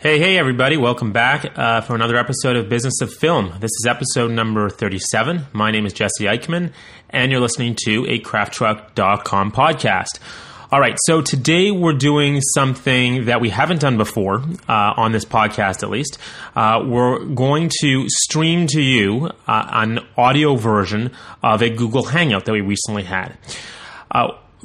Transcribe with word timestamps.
Hey, 0.00 0.20
hey, 0.20 0.38
everybody. 0.38 0.76
Welcome 0.76 1.10
back 1.10 1.58
uh, 1.58 1.80
for 1.80 1.96
another 1.96 2.16
episode 2.16 2.54
of 2.54 2.68
Business 2.68 3.00
of 3.00 3.12
Film. 3.12 3.52
This 3.58 3.72
is 3.80 3.86
episode 3.88 4.30
number 4.30 4.70
37. 4.70 5.46
My 5.52 5.72
name 5.72 5.86
is 5.86 5.92
Jesse 5.92 6.24
Eichman, 6.24 6.72
and 7.10 7.32
you're 7.32 7.40
listening 7.40 7.74
to 7.84 8.06
a 8.06 8.20
crafttruck.com 8.20 9.50
podcast. 9.50 10.20
All 10.70 10.78
right, 10.78 10.96
so 11.06 11.20
today 11.20 11.72
we're 11.72 11.94
doing 11.94 12.40
something 12.40 13.24
that 13.24 13.40
we 13.40 13.50
haven't 13.50 13.80
done 13.80 13.96
before 13.96 14.44
uh, 14.68 14.94
on 14.96 15.10
this 15.10 15.24
podcast, 15.24 15.82
at 15.82 15.90
least. 15.90 16.16
Uh, 16.54 16.84
we're 16.86 17.24
going 17.24 17.68
to 17.80 18.04
stream 18.08 18.68
to 18.68 18.80
you 18.80 19.30
uh, 19.48 19.68
an 19.72 19.98
audio 20.16 20.54
version 20.54 21.10
of 21.42 21.60
a 21.60 21.70
Google 21.70 22.04
Hangout 22.04 22.44
that 22.44 22.52
we 22.52 22.60
recently 22.60 23.02
had. 23.02 23.36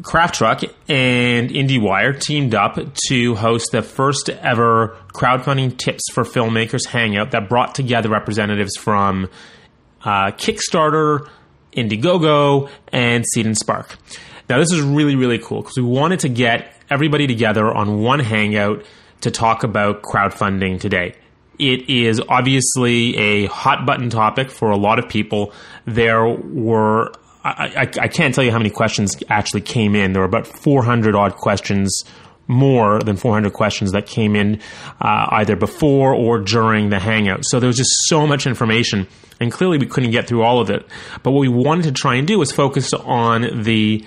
Craft 0.02 0.36
Truck 0.36 0.64
and 0.90 1.50
IndieWire 1.50 2.20
teamed 2.20 2.56
up 2.56 2.80
to 3.10 3.36
host 3.36 3.72
the 3.72 3.84
first 3.84 4.30
ever 4.30 4.98
crowdfunding 5.14 5.78
tips 5.78 6.04
for 6.12 6.24
filmmakers 6.24 6.88
hangout 6.88 7.32
that 7.32 7.48
brought 7.48 7.76
together 7.76 8.10
representatives 8.10 8.76
from 8.76 9.30
uh, 10.04 10.32
Kickstarter, 10.32 11.30
Indiegogo, 11.74 12.70
and 12.92 13.24
Seed 13.34 13.46
and 13.46 13.58
Spark. 13.58 13.98
Now, 14.50 14.58
this 14.58 14.72
is 14.72 14.82
really, 14.82 15.16
really 15.16 15.40
cool 15.40 15.62
because 15.62 15.78
we 15.78 15.84
wanted 15.84 16.22
to 16.22 16.30
get 16.30 16.74
everybody 16.90 17.28
together 17.28 17.72
on 17.72 18.02
one 18.02 18.20
hangout 18.20 18.84
to 19.22 19.32
talk 19.32 19.64
about 19.64 20.02
crowdfunding 20.02 20.80
today. 20.80 21.16
It 21.60 21.88
is 21.88 22.20
obviously 22.28 23.16
a 23.16 23.46
hot 23.46 23.86
button 23.86 24.10
topic 24.10 24.50
for 24.50 24.72
a 24.72 24.76
lot 24.76 24.98
of 24.98 25.08
people. 25.08 25.54
There 25.86 26.26
were 26.26 27.14
I, 27.44 27.90
I, 28.00 28.08
can't 28.08 28.34
tell 28.34 28.44
you 28.44 28.52
how 28.52 28.58
many 28.58 28.70
questions 28.70 29.22
actually 29.30 29.62
came 29.62 29.96
in. 29.96 30.14
There 30.14 30.22
were 30.22 30.28
about 30.28 30.48
400 30.48 31.14
odd 31.14 31.36
questions, 31.36 32.04
more 32.48 33.00
than 33.00 33.18
400 33.18 33.52
questions 33.52 33.92
that 33.92 34.06
came 34.06 34.36
in 34.36 34.62
uh, 35.02 35.28
either 35.32 35.56
before 35.56 36.14
or 36.14 36.40
during 36.40 36.90
the 36.90 37.00
Hangout. 37.00 37.44
So 37.44 37.60
there 37.60 37.68
was 37.68 37.78
just 37.78 37.92
so 38.06 38.26
much 38.26 38.48
information, 38.48 39.08
and 39.42 39.52
clearly 39.52 39.78
we 39.78 39.88
couldn't 39.88 40.12
get 40.12 40.28
through 40.28 40.44
all 40.44 40.62
of 40.62 40.70
it. 40.70 40.86
But 41.22 41.32
what 41.32 41.42
we 41.42 41.50
wanted 41.50 41.84
to 41.84 41.92
try 41.92 42.16
and 42.16 42.26
do 42.26 42.40
was 42.40 42.52
focus 42.52 42.94
on 42.94 43.64
the 43.64 44.06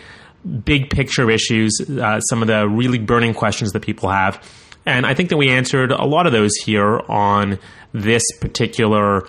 big 0.64 0.90
picture 0.90 1.30
issues, 1.30 1.78
uh, 1.80 2.20
some 2.20 2.40
of 2.40 2.48
the 2.48 2.66
really 2.68 2.98
burning 2.98 3.34
questions 3.34 3.72
that 3.72 3.82
people 3.82 4.08
have. 4.08 4.42
And 4.86 5.04
I 5.04 5.14
think 5.14 5.30
that 5.30 5.36
we 5.36 5.50
answered 5.50 5.90
a 5.90 6.04
lot 6.04 6.26
of 6.26 6.32
those 6.32 6.54
here 6.54 7.00
on 7.08 7.58
this 7.92 8.22
particular 8.40 9.28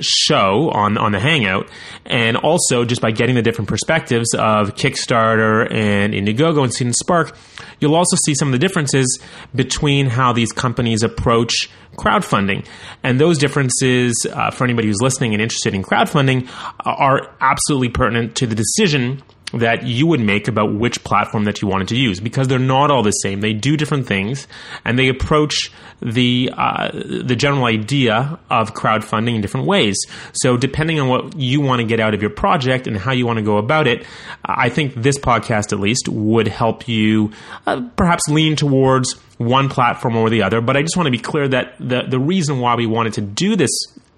show 0.00 0.70
on 0.70 0.98
on 0.98 1.12
the 1.12 1.20
Hangout, 1.20 1.68
and 2.06 2.36
also 2.36 2.84
just 2.84 3.00
by 3.00 3.10
getting 3.10 3.34
the 3.34 3.42
different 3.42 3.68
perspectives 3.68 4.34
of 4.34 4.74
Kickstarter 4.74 5.70
and 5.72 6.14
Indiegogo 6.14 6.64
and 6.64 6.72
and 6.80 6.94
Spark, 6.94 7.36
you'll 7.80 7.94
also 7.94 8.16
see 8.24 8.34
some 8.34 8.48
of 8.48 8.52
the 8.52 8.58
differences 8.58 9.20
between 9.54 10.06
how 10.06 10.32
these 10.32 10.52
companies 10.52 11.02
approach 11.02 11.68
crowdfunding, 11.96 12.66
and 13.02 13.20
those 13.20 13.38
differences 13.38 14.26
uh, 14.32 14.50
for 14.50 14.64
anybody 14.64 14.88
who's 14.88 15.02
listening 15.02 15.34
and 15.34 15.42
interested 15.42 15.74
in 15.74 15.82
crowdfunding 15.82 16.48
are 16.80 17.34
absolutely 17.40 17.88
pertinent 17.88 18.34
to 18.36 18.46
the 18.46 18.54
decision 18.54 19.22
that 19.52 19.84
you 19.84 20.06
would 20.06 20.20
make 20.20 20.48
about 20.48 20.74
which 20.74 21.02
platform 21.04 21.44
that 21.44 21.60
you 21.60 21.68
wanted 21.68 21.88
to 21.88 21.96
use 21.96 22.20
because 22.20 22.48
they're 22.48 22.58
not 22.58 22.90
all 22.90 23.02
the 23.02 23.10
same. 23.10 23.40
They 23.40 23.52
do 23.52 23.76
different 23.76 24.06
things 24.06 24.48
and 24.84 24.98
they 24.98 25.08
approach 25.08 25.70
the 26.02 26.50
uh, 26.56 26.90
the 26.92 27.36
general 27.36 27.64
idea 27.64 28.38
of 28.50 28.74
crowdfunding 28.74 29.34
in 29.34 29.40
different 29.40 29.66
ways. 29.66 29.96
So 30.32 30.56
depending 30.56 31.00
on 31.00 31.08
what 31.08 31.36
you 31.36 31.60
want 31.60 31.80
to 31.80 31.86
get 31.86 32.00
out 32.00 32.14
of 32.14 32.20
your 32.20 32.30
project 32.30 32.86
and 32.86 32.96
how 32.96 33.12
you 33.12 33.26
want 33.26 33.38
to 33.38 33.44
go 33.44 33.58
about 33.58 33.86
it, 33.86 34.06
I 34.44 34.68
think 34.68 34.94
this 34.94 35.18
podcast 35.18 35.72
at 35.72 35.80
least 35.80 36.08
would 36.08 36.48
help 36.48 36.88
you 36.88 37.32
uh, 37.66 37.82
perhaps 37.96 38.28
lean 38.28 38.56
towards 38.56 39.14
one 39.38 39.68
platform 39.68 40.16
or 40.16 40.30
the 40.30 40.42
other. 40.42 40.60
But 40.60 40.76
I 40.76 40.82
just 40.82 40.96
want 40.96 41.06
to 41.06 41.12
be 41.12 41.18
clear 41.18 41.48
that 41.48 41.74
the 41.78 42.02
the 42.08 42.18
reason 42.18 42.60
why 42.60 42.74
we 42.74 42.86
wanted 42.86 43.14
to 43.14 43.20
do 43.20 43.56
this 43.56 43.70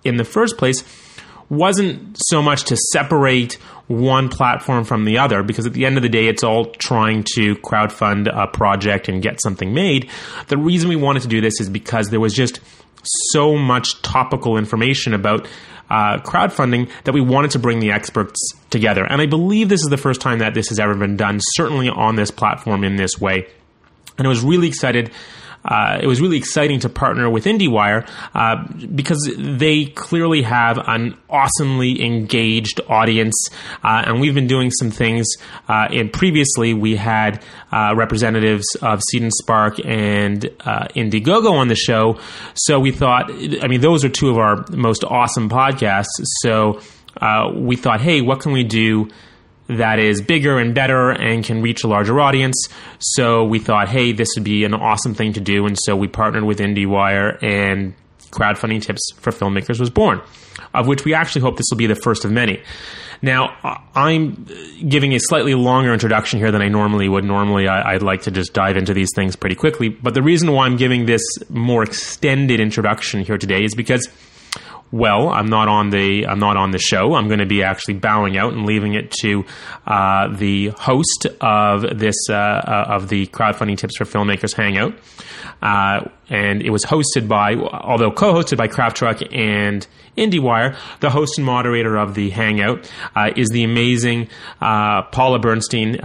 in 0.05 0.16
the 0.16 0.24
first 0.24 0.58
place 0.58 0.82
wasn't 1.50 2.16
so 2.28 2.42
much 2.42 2.64
to 2.64 2.77
separate 2.92 3.55
one 3.86 4.28
platform 4.28 4.84
from 4.84 5.05
the 5.05 5.18
other 5.18 5.42
because 5.42 5.66
at 5.66 5.72
the 5.74 5.84
end 5.84 5.96
of 5.96 6.02
the 6.02 6.08
day, 6.08 6.27
it's 6.27 6.42
all 6.42 6.66
trying 6.66 7.24
to 7.34 7.55
crowdfund 7.56 8.28
a 8.34 8.46
project 8.46 9.08
and 9.08 9.22
get 9.22 9.40
something 9.42 9.74
made. 9.74 10.10
The 10.48 10.56
reason 10.56 10.88
we 10.88 10.96
wanted 10.96 11.22
to 11.22 11.28
do 11.28 11.40
this 11.40 11.60
is 11.60 11.68
because 11.68 12.08
there 12.08 12.20
was 12.20 12.34
just 12.34 12.60
so 13.33 13.56
much 13.56 14.00
topical 14.02 14.56
information 14.56 15.12
about 15.12 15.46
uh, 15.90 16.18
crowdfunding 16.18 16.90
that 17.04 17.12
we 17.12 17.20
wanted 17.20 17.50
to 17.52 17.58
bring 17.58 17.80
the 17.80 17.92
experts 17.92 18.40
together. 18.70 19.04
And 19.04 19.20
I 19.20 19.27
believe 19.27 19.68
this 19.68 19.83
is 19.83 19.90
the 19.90 19.98
first 19.98 20.20
time 20.20 20.38
that 20.38 20.54
this 20.54 20.68
has 20.70 20.78
ever 20.78 20.94
been 20.94 21.16
done, 21.16 21.40
certainly 21.40 21.88
on 21.90 22.16
this 22.16 22.30
platform 22.30 22.84
in 22.84 22.96
this 22.96 23.20
way. 23.20 23.46
And 24.16 24.27
I 24.27 24.30
was 24.30 24.42
really 24.42 24.68
excited 24.68 25.10
uh, 25.64 25.98
it 26.02 26.07
was 26.07 26.20
really 26.20 26.36
exciting 26.36 26.80
to 26.80 26.89
partner 26.89 27.30
with 27.30 27.45
IndieWire 27.45 28.08
uh, 28.35 28.64
because 28.95 29.30
they 29.39 29.86
clearly 29.86 30.42
have 30.42 30.79
an 30.86 31.17
awesomely 31.30 32.05
engaged 32.05 32.80
audience, 32.89 33.48
uh, 33.83 34.02
and 34.07 34.20
we've 34.20 34.35
been 34.35 34.47
doing 34.47 34.70
some 34.70 34.91
things. 34.91 35.27
Uh, 35.69 35.89
and 35.91 36.13
previously, 36.13 36.75
we 36.75 36.97
had 36.97 37.42
uh, 37.73 37.95
representatives 37.97 38.67
of 38.83 39.02
Seed 39.11 39.23
and 39.23 39.33
Spark 39.33 39.79
and 39.85 40.42
Indiegogo 40.95 41.52
on 41.52 41.69
the 41.69 41.75
show, 41.75 42.19
so 42.55 42.79
we 42.79 42.92
thought, 42.92 43.31
I 43.31 43.69
mean, 43.69 43.81
those 43.81 44.05
are 44.05 44.08
two 44.08 44.31
of 44.31 44.39
our 44.39 44.64
most 44.70 45.05
awesome 45.05 45.48
podcasts. 45.48 46.05
So 46.42 46.81
we 47.55 47.77
thought, 47.77 48.01
hey, 48.01 48.20
what 48.20 48.41
can 48.41 48.52
we 48.52 48.64
do? 48.64 49.08
That 49.69 49.98
is 49.98 50.20
bigger 50.20 50.58
and 50.58 50.75
better 50.75 51.11
and 51.11 51.45
can 51.45 51.63
reach 51.63 51.85
a 51.85 51.89
larger 51.89 52.20
audience. 52.20 52.69
So 52.98 53.45
we 53.45 53.58
thought, 53.58 53.89
hey, 53.89 54.13
this 54.13 54.29
would 54.36 54.45
be 54.45 54.64
an 54.64 54.75
awesome 54.75 55.14
thing 55.14 55.33
to 55.35 55.41
do. 55.41 55.67
And 55.67 55.77
so 55.85 55.97
we 55.97 56.08
partnered 56.08 56.45
with 56.45 56.58
IndieWire 56.58 57.42
and 57.42 57.95
crowdfunding 58.30 58.83
tips 58.83 59.13
for 59.17 59.30
filmmakers 59.30 59.80
was 59.80 59.91
born, 59.91 60.20
of 60.75 60.86
which 60.86 61.05
we 61.05 61.14
actually 61.14 61.42
hope 61.42 61.57
this 61.57 61.67
will 61.70 61.79
be 61.79 61.86
the 61.86 61.95
first 61.95 62.25
of 62.25 62.30
many. 62.33 62.61
Now, 63.23 63.57
I'm 63.95 64.47
giving 64.86 65.14
a 65.14 65.19
slightly 65.19 65.55
longer 65.55 65.95
introduction 65.95 66.41
here 66.41 66.51
than 66.51 66.61
I 66.61 66.69
normally 66.69 67.08
would. 67.08 67.25
Normally, 67.25 67.69
I, 67.69 67.95
would 67.95 68.02
like 68.02 68.23
to 68.23 68.31
just 68.31 68.52
dive 68.52 68.77
into 68.77 68.92
these 68.92 69.08
things 69.14 69.35
pretty 69.35 69.55
quickly. 69.55 69.89
But 69.89 70.13
the 70.13 70.23
reason 70.23 70.52
why 70.52 70.67
I'm 70.67 70.77
giving 70.77 71.07
this 71.07 71.23
more 71.48 71.83
extended 71.83 72.61
introduction 72.61 73.25
here 73.25 73.39
today 73.39 73.64
is 73.64 73.75
because 73.75 74.11
well, 74.95 75.28
I'm 75.28 75.46
not 75.46 75.67
on 75.67 75.90
the 75.90 76.27
I'm 76.27 76.39
not 76.39 76.56
on 76.56 76.70
the 76.70 76.78
show. 76.78 77.14
I'm 77.14 77.27
going 77.27 77.40
to 77.40 77.46
be 77.46 77.64
actually 77.64 77.95
bowing 77.95 78.36
out 78.36 78.52
and 78.52 78.64
leaving 78.64 78.95
it 78.95 79.11
to 79.22 79.45
uh, 79.86 80.28
the 80.28 80.68
host 80.68 81.27
of 81.40 81.98
this 81.98 82.14
uh, 82.30 82.34
uh, 82.34 82.84
of 82.90 83.08
the 83.08 83.27
crowdfunding 83.27 83.77
tips 83.77 83.96
for 83.96 84.05
filmmakers 84.05 84.55
hangout, 84.55 84.96
uh, 85.62 86.08
and 86.28 86.62
it 86.62 86.70
was 86.70 86.84
hosted 86.84 87.27
by, 87.27 87.55
although 87.55 88.12
co-hosted 88.12 88.56
by 88.56 88.68
Craft 88.68 88.96
Truck 88.96 89.20
and 89.33 89.84
IndieWire. 90.17 90.77
The 91.01 91.11
host 91.11 91.39
and 91.39 91.45
moderator 91.45 91.96
of 91.96 92.14
the 92.14 92.30
hangout 92.30 92.89
uh, 93.16 93.30
is 93.34 93.48
the 93.48 93.64
amazing 93.64 94.28
uh, 94.61 95.02
Paula 95.02 95.40
Bernstein, 95.40 95.98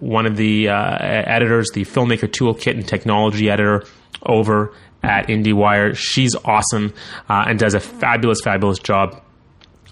one 0.00 0.26
of 0.26 0.36
the 0.36 0.68
editors, 0.68 1.70
the 1.74 1.84
filmmaker 1.84 2.28
toolkit 2.28 2.72
and 2.72 2.88
technology 2.88 3.48
editor 3.48 3.84
over 4.24 4.74
at 5.02 5.28
IndieWire. 5.28 5.96
She's 5.96 6.34
awesome 6.44 6.94
uh, 7.28 7.44
and 7.46 7.58
does 7.58 7.74
a 7.74 7.80
fabulous, 7.80 8.40
fabulous 8.42 8.78
job 8.78 9.22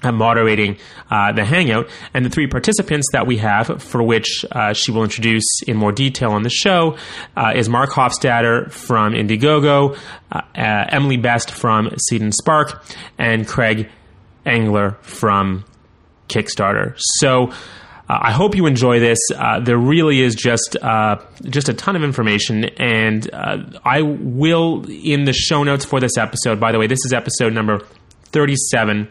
at 0.03 0.15
moderating 0.15 0.78
uh, 1.10 1.32
the 1.32 1.44
hangout. 1.44 1.88
And 2.15 2.25
the 2.25 2.31
three 2.31 2.47
participants 2.47 3.06
that 3.12 3.26
we 3.26 3.38
have, 3.38 3.82
for 3.82 4.03
which 4.03 4.44
uh, 4.50 4.72
she 4.72 4.93
will 4.93 5.04
introduce 5.04 5.62
in 5.66 5.76
more 5.76 5.93
detail 5.93 6.32
on 6.32 6.43
the 6.43 6.50
show, 6.50 6.97
uh, 7.37 7.53
is 7.54 7.69
Marc 7.69 7.91
Hofstatter 7.91 8.71
from 8.71 9.12
Indiegogo, 9.12 9.98
uh, 10.32 10.41
uh, 10.54 10.87
Emily 10.88 11.16
Best 11.16 11.50
from 11.50 11.91
Seed 12.09 12.22
and 12.22 12.34
Spark, 12.34 12.82
and 13.19 13.47
Craig 13.47 13.88
Engler 14.47 14.97
from 15.03 15.65
Kickstarter. 16.28 16.94
So 16.97 17.53
uh, 18.10 18.19
I 18.22 18.32
hope 18.32 18.56
you 18.56 18.66
enjoy 18.66 18.98
this. 18.98 19.21
Uh, 19.32 19.60
there 19.60 19.78
really 19.78 20.21
is 20.21 20.34
just 20.34 20.76
uh, 20.82 21.16
just 21.44 21.69
a 21.69 21.75
ton 21.75 21.94
of 21.94 22.03
information, 22.03 22.65
and 22.65 23.32
uh, 23.32 23.59
I 23.84 24.03
will 24.03 24.84
in 24.89 25.27
the 25.27 25.33
show 25.33 25.62
notes 25.62 25.84
for 25.84 26.01
this 26.01 26.18
episode. 26.18 26.59
By 26.59 26.72
the 26.72 26.78
way, 26.80 26.89
this 26.89 27.04
is 27.04 27.12
episode 27.12 27.53
number 27.53 27.86
thirty-seven 28.33 29.07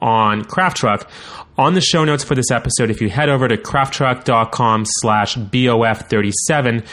on 0.00 0.44
Craft 0.44 0.78
Truck. 0.78 1.10
On 1.58 1.74
the 1.74 1.82
show 1.82 2.04
notes 2.04 2.24
for 2.24 2.34
this 2.34 2.50
episode, 2.50 2.88
if 2.88 3.02
you 3.02 3.10
head 3.10 3.28
over 3.28 3.48
to 3.48 3.58
crafttruck.com 3.58 4.84
slash 4.86 5.36
BOF37, 5.36 6.86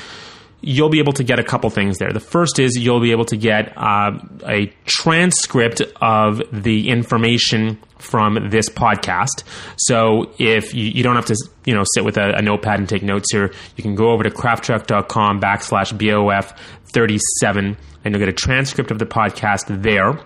you'll 0.60 0.90
be 0.90 1.00
able 1.00 1.14
to 1.14 1.24
get 1.24 1.40
a 1.40 1.44
couple 1.44 1.70
things 1.70 2.00
there. 2.00 2.12
The 2.12 2.20
first 2.20 2.60
is 2.60 2.76
you'll 2.76 3.00
be 3.00 3.12
able 3.12 3.26
to 3.26 3.38
get 3.38 3.78
uh, 3.78 4.20
a 4.46 4.74
transcript 4.86 5.82
of 6.02 6.42
the 6.52 6.90
information 6.90 7.78
from 7.98 8.50
this 8.50 8.70
podcast. 8.70 9.44
So 9.78 10.34
if 10.38 10.74
you, 10.74 10.86
you, 10.86 11.04
don't 11.04 11.16
have 11.16 11.26
to, 11.28 11.38
you 11.66 11.74
know, 11.74 11.84
sit 11.94 12.04
with 12.04 12.18
a, 12.18 12.36
a, 12.36 12.42
notepad 12.42 12.80
and 12.80 12.88
take 12.90 13.04
notes 13.04 13.32
here, 13.32 13.54
you 13.76 13.82
can 13.82 13.96
go 13.96 14.12
over 14.12 14.24
to 14.24 14.30
crafttruck.com 14.30 15.40
backslash 15.40 15.98
BOF 15.98 16.58
37 16.88 17.78
and 18.04 18.14
you'll 18.14 18.20
get 18.20 18.30
a 18.30 18.34
transcript 18.34 18.92
of 18.92 19.00
the 19.00 19.06
podcast 19.06 19.82
there. 19.82 20.20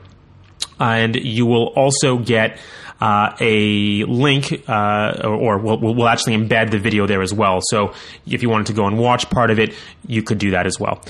and 0.79 1.15
you 1.15 1.45
will 1.45 1.67
also 1.67 2.17
get 2.17 2.59
uh, 3.01 3.33
a 3.39 4.03
link, 4.05 4.63
uh, 4.67 5.21
or, 5.23 5.35
or 5.35 5.57
we'll, 5.57 5.79
we'll, 5.79 6.07
actually 6.07 6.35
embed 6.35 6.71
the 6.71 6.79
video 6.79 7.07
there 7.07 7.21
as 7.21 7.33
well. 7.33 7.59
So 7.61 7.93
if 8.27 8.41
you 8.41 8.49
wanted 8.49 8.67
to 8.67 8.73
go 8.73 8.87
and 8.87 8.97
watch 8.97 9.29
part 9.29 9.51
of 9.51 9.59
it, 9.59 9.73
you 10.05 10.21
could 10.21 10.37
do 10.37 10.51
that 10.51 10.65
as 10.65 10.79
well. 10.79 11.01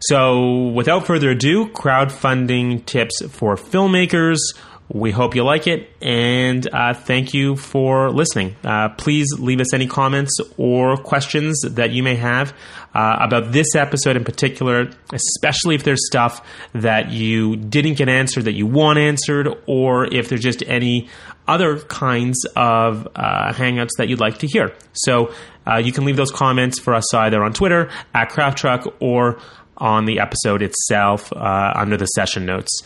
So 0.00 0.68
without 0.68 1.06
further 1.06 1.30
ado, 1.30 1.66
crowdfunding 1.68 2.84
tips 2.84 3.22
for 3.30 3.56
filmmakers. 3.56 4.38
We 4.88 5.10
hope 5.10 5.34
you 5.34 5.42
like 5.42 5.66
it, 5.66 5.90
and 6.00 6.66
uh, 6.72 6.94
thank 6.94 7.34
you 7.34 7.56
for 7.56 8.10
listening. 8.10 8.54
Uh, 8.62 8.90
please 8.90 9.26
leave 9.36 9.60
us 9.60 9.74
any 9.74 9.88
comments 9.88 10.38
or 10.56 10.96
questions 10.96 11.60
that 11.62 11.90
you 11.90 12.04
may 12.04 12.14
have 12.14 12.52
uh, 12.94 13.16
about 13.20 13.50
this 13.50 13.74
episode 13.74 14.16
in 14.16 14.22
particular, 14.22 14.88
especially 15.12 15.74
if 15.74 15.82
there's 15.82 16.06
stuff 16.06 16.40
that 16.72 17.10
you 17.10 17.56
didn't 17.56 17.94
get 17.94 18.08
answered 18.08 18.44
that 18.44 18.52
you 18.52 18.66
want 18.66 18.98
answered, 18.98 19.48
or 19.66 20.06
if 20.14 20.28
there's 20.28 20.40
just 20.40 20.62
any 20.68 21.08
other 21.48 21.80
kinds 21.80 22.44
of 22.54 23.08
uh, 23.16 23.52
hangouts 23.52 23.90
that 23.98 24.08
you'd 24.08 24.20
like 24.20 24.38
to 24.38 24.46
hear. 24.46 24.72
So 24.92 25.32
uh, 25.66 25.78
you 25.78 25.90
can 25.90 26.04
leave 26.04 26.16
those 26.16 26.30
comments 26.30 26.78
for 26.78 26.94
us 26.94 27.12
either 27.12 27.42
on 27.42 27.52
Twitter 27.52 27.90
at 28.14 28.30
Craft 28.30 28.58
Truck 28.58 28.94
or 29.00 29.40
on 29.76 30.04
the 30.04 30.20
episode 30.20 30.62
itself 30.62 31.32
uh, 31.32 31.72
under 31.74 31.96
the 31.96 32.06
session 32.06 32.46
notes. 32.46 32.82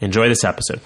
Enjoy 0.00 0.28
this 0.28 0.44
episode. 0.44 0.80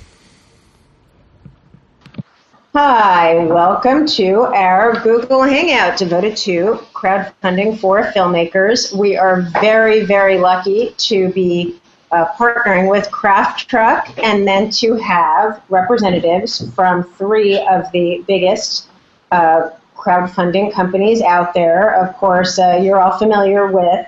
Hi, 2.74 3.46
welcome 3.46 4.06
to 4.08 4.42
our 4.42 5.00
Google 5.00 5.42
Hangout 5.42 5.96
devoted 5.96 6.36
to 6.38 6.78
crowdfunding 6.92 7.78
for 7.78 8.02
filmmakers. 8.12 8.92
We 8.92 9.16
are 9.16 9.40
very, 9.60 10.04
very 10.04 10.36
lucky 10.36 10.94
to 10.98 11.32
be 11.32 11.80
uh, 12.12 12.26
partnering 12.36 12.90
with 12.90 13.10
Craft 13.10 13.70
Truck 13.70 14.10
and 14.18 14.46
then 14.46 14.70
to 14.72 14.96
have 14.96 15.62
representatives 15.70 16.70
from 16.74 17.04
three 17.04 17.58
of 17.58 17.90
the 17.92 18.22
biggest 18.28 18.88
uh, 19.32 19.70
crowdfunding 19.96 20.70
companies 20.70 21.22
out 21.22 21.54
there. 21.54 21.94
Of 21.94 22.14
course, 22.18 22.58
uh, 22.58 22.78
you're 22.82 23.00
all 23.00 23.18
familiar 23.18 23.72
with 23.72 24.06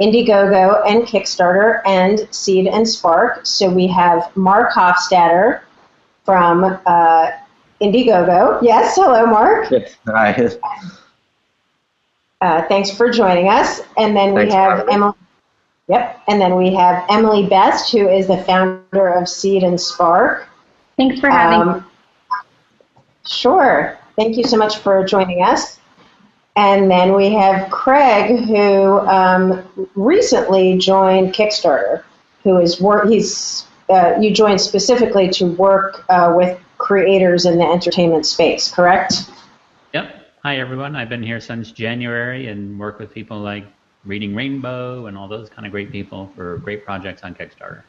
Indiegogo 0.00 0.82
and 0.88 1.04
Kickstarter 1.04 1.80
and 1.86 2.26
Seed 2.34 2.66
and 2.66 2.86
Spark. 2.86 3.46
So 3.46 3.70
we 3.70 3.86
have 3.86 4.36
Marc 4.36 4.72
Hofstatter 4.72 5.60
from 6.24 6.80
uh, 6.84 7.30
Indiegogo. 7.82 8.62
Yes, 8.62 8.94
hello, 8.94 9.26
Marc. 9.26 9.70
Yes, 9.70 9.96
hi. 10.06 10.48
Uh, 12.40 12.62
thanks 12.68 12.90
for 12.90 13.10
joining 13.10 13.48
us. 13.48 13.80
And 13.96 14.16
then 14.16 14.34
we 14.34 14.50
have 14.50 14.88
Emily. 14.88 15.14
Yep. 15.88 16.22
And 16.28 16.40
then 16.40 16.56
we 16.56 16.74
have 16.74 17.04
Emily 17.10 17.46
Best, 17.46 17.92
who 17.92 18.08
is 18.08 18.26
the 18.26 18.38
founder 18.38 19.08
of 19.08 19.28
Seed 19.28 19.62
and 19.62 19.80
Spark. 19.80 20.48
Thanks 20.96 21.20
for 21.20 21.30
having 21.30 21.68
um, 21.68 21.78
me. 21.78 21.84
Sure. 23.26 23.98
Thank 24.16 24.36
you 24.36 24.44
so 24.44 24.56
much 24.56 24.78
for 24.78 25.04
joining 25.04 25.42
us. 25.42 25.78
And 26.56 26.90
then 26.90 27.14
we 27.14 27.30
have 27.30 27.70
Craig, 27.70 28.40
who 28.46 28.98
um, 29.00 29.90
recently 29.94 30.76
joined 30.78 31.32
Kickstarter, 31.32 32.02
who 32.42 32.58
is 32.58 32.80
work. 32.80 33.08
He's 33.08 33.66
uh, 33.88 34.14
you 34.20 34.32
joined 34.32 34.60
specifically 34.60 35.28
to 35.30 35.46
work 35.46 36.04
uh, 36.08 36.32
with 36.36 36.58
creators 36.82 37.46
in 37.46 37.58
the 37.58 37.64
entertainment 37.64 38.26
space, 38.26 38.70
correct? 38.70 39.30
Yep. 39.94 40.16
Hi, 40.42 40.58
everyone. 40.58 40.96
I've 40.96 41.08
been 41.08 41.22
here 41.22 41.40
since 41.40 41.70
January 41.70 42.48
and 42.48 42.78
work 42.78 42.98
with 42.98 43.14
people 43.14 43.38
like 43.38 43.64
Reading 44.04 44.34
Rainbow 44.34 45.06
and 45.06 45.16
all 45.16 45.28
those 45.28 45.48
kind 45.48 45.64
of 45.64 45.70
great 45.70 45.92
people 45.92 46.30
for 46.34 46.58
great 46.58 46.84
projects 46.84 47.22
on 47.22 47.34
Kickstarter. 47.36 47.82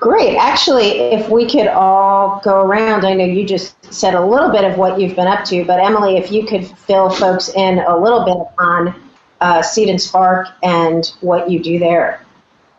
Great. 0.00 0.36
Actually, 0.38 1.00
if 1.12 1.28
we 1.28 1.46
could 1.46 1.66
all 1.66 2.40
go 2.42 2.62
around, 2.62 3.04
I 3.04 3.12
know 3.12 3.24
you 3.24 3.46
just 3.46 3.92
said 3.92 4.14
a 4.14 4.24
little 4.24 4.50
bit 4.50 4.64
of 4.64 4.78
what 4.78 4.98
you've 4.98 5.14
been 5.14 5.26
up 5.26 5.44
to, 5.46 5.62
but 5.66 5.78
Emily, 5.78 6.16
if 6.16 6.32
you 6.32 6.46
could 6.46 6.66
fill 6.66 7.10
folks 7.10 7.50
in 7.50 7.80
a 7.80 7.98
little 7.98 8.24
bit 8.24 8.38
on 8.58 9.10
uh, 9.42 9.60
Seed 9.60 9.90
and 9.90 10.00
Spark 10.00 10.48
and 10.62 11.12
what 11.20 11.50
you 11.50 11.62
do 11.62 11.78
there. 11.78 12.24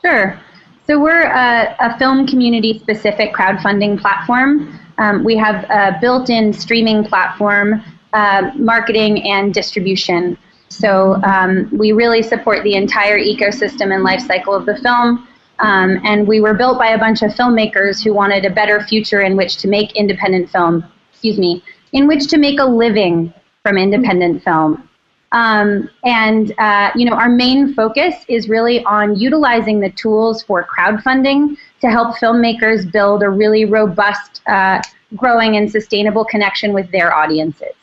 Sure. 0.03 0.39
So 0.88 0.99
we're 0.99 1.27
a, 1.27 1.75
a 1.79 1.99
film 1.99 2.25
community 2.25 2.79
specific 2.79 3.33
crowdfunding 3.33 4.01
platform. 4.01 4.79
Um, 4.97 5.23
we 5.23 5.38
have 5.38 5.63
a 5.69 5.97
built-in 5.99 6.53
streaming 6.53 7.03
platform, 7.03 7.83
uh, 8.13 8.51
marketing, 8.55 9.29
and 9.29 9.53
distribution. 9.53 10.38
So 10.69 11.21
um, 11.23 11.69
we 11.71 11.91
really 11.91 12.21
support 12.21 12.63
the 12.63 12.75
entire 12.75 13.19
ecosystem 13.19 13.94
and 13.94 14.03
life 14.03 14.21
cycle 14.21 14.53
of 14.53 14.65
the 14.65 14.75
film. 14.77 15.27
Um, 15.59 15.99
and 16.03 16.27
we 16.27 16.39
were 16.39 16.53
built 16.53 16.77
by 16.77 16.89
a 16.89 16.97
bunch 16.97 17.21
of 17.21 17.31
filmmakers 17.31 18.03
who 18.03 18.13
wanted 18.13 18.45
a 18.45 18.49
better 18.49 18.81
future 18.81 19.21
in 19.21 19.35
which 19.35 19.57
to 19.57 19.67
make 19.67 19.95
independent 19.95 20.49
film. 20.49 20.83
Excuse 21.11 21.39
me, 21.39 21.63
in 21.94 22.07
which 22.07 22.27
to 22.27 22.38
make 22.38 22.59
a 22.59 22.65
living 22.65 23.33
from 23.63 23.77
independent 23.77 24.44
film. 24.44 24.87
Um, 25.31 25.89
and 26.06 26.57
uh, 26.57 26.91
you 26.95 27.06
know, 27.06 27.15
our 27.15 27.29
main 27.29 27.74
focus 27.74 28.15
is 28.27 28.47
really 28.47 28.83
on 28.85 29.15
utilizing 29.15 29.79
the 29.79 29.89
tools 29.91 30.41
for 30.41 30.65
crowdfunding 30.65 31.57
to 31.81 31.89
help 31.89 32.18
filmmakers 32.18 32.89
build 32.91 33.24
a 33.24 33.29
really 33.29 33.65
robust, 33.65 34.41
uh, 34.47 34.81
growing, 35.15 35.57
and 35.57 35.69
sustainable 35.69 36.24
connection 36.24 36.74
with 36.74 36.89
their 36.91 37.13
audiences. 37.13 37.74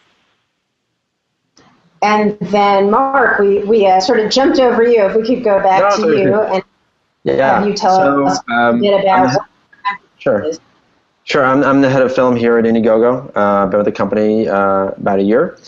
And 2.02 2.38
then, 2.41 2.91
Marc, 2.91 3.38
we, 3.38 3.61
we 3.64 3.87
uh, 3.87 3.99
sort 4.00 4.20
of 4.20 4.31
jumped 4.31 4.58
over 4.58 4.82
you. 4.82 5.02
If 5.05 5.17
we 5.17 5.23
could 5.23 5.43
go 5.43 5.62
back 5.62 5.99
no, 5.99 6.05
to 6.05 6.19
you 6.19 6.35
and 6.35 6.64
yeah. 7.25 7.58
have 7.58 7.67
you 7.67 7.75
tell 7.75 7.97
so, 7.97 8.26
us 8.26 8.38
um, 8.50 8.76
a 8.76 8.81
bit 8.81 9.00
about 9.00 9.49
Sure. 10.19 10.52
Sure. 11.25 11.44
I'm, 11.44 11.64
I'm 11.64 11.81
the 11.81 11.88
head 11.88 12.02
of 12.02 12.14
film 12.14 12.37
here 12.37 12.58
at 12.58 12.67
Indiegogo. 12.67 13.32
Uh, 13.35 13.67
been 13.67 13.79
with 13.79 13.87
the 13.87 13.93
company 13.93 14.47
uh, 14.47 14.88
about 14.88 15.19
a 15.19 15.23
year. 15.23 15.58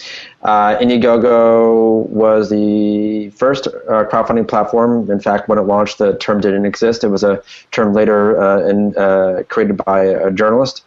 Uh, 0.46 0.78
Indiegogo 0.78 2.08
was 2.08 2.50
the 2.50 3.31
first 3.31 3.66
uh, 3.66 4.04
crowdfunding 4.04 4.46
platform. 4.46 5.10
In 5.10 5.19
fact, 5.19 5.48
when 5.48 5.58
it 5.58 5.62
launched, 5.62 5.98
the 5.98 6.16
term 6.19 6.40
didn't 6.40 6.64
exist. 6.64 7.02
It 7.02 7.08
was 7.08 7.25
a 7.25 7.43
term 7.72 7.93
later 7.93 8.40
uh, 8.40 8.60
in, 8.69 8.96
uh, 8.96 9.43
created 9.48 9.76
by 9.84 10.04
a 10.04 10.31
journalist. 10.31 10.84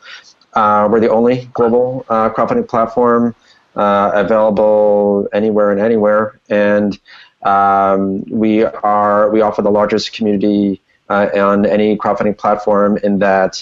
Uh, 0.54 0.88
we're 0.90 1.02
the 1.02 1.12
only 1.12 1.50
global 1.54 2.06
uh, 2.08 2.30
crowdfunding 2.30 2.70
platform 2.70 3.36
available 3.76 5.28
anywhere 5.34 5.72
and 5.72 5.82
anywhere, 5.82 6.40
and 6.50 6.98
um, 7.44 8.24
we 8.30 8.64
are 8.64 9.30
we 9.30 9.42
offer 9.42 9.62
the 9.62 9.70
largest 9.70 10.14
community 10.14 10.82
on 11.10 11.66
any 11.66 11.98
crowdfunding 11.98 12.38
platform 12.38 12.98
in 13.04 13.20
that 13.20 13.62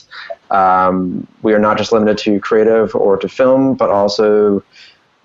um, 0.51 1.27
we 1.41 1.53
are 1.55 1.59
not 1.59 1.77
just 1.77 1.91
limited 1.91 2.19
to 2.19 2.39
creative 2.39 2.93
or 2.95 3.17
to 3.17 3.27
film, 3.27 3.73
but 3.73 3.89
also 3.89 4.63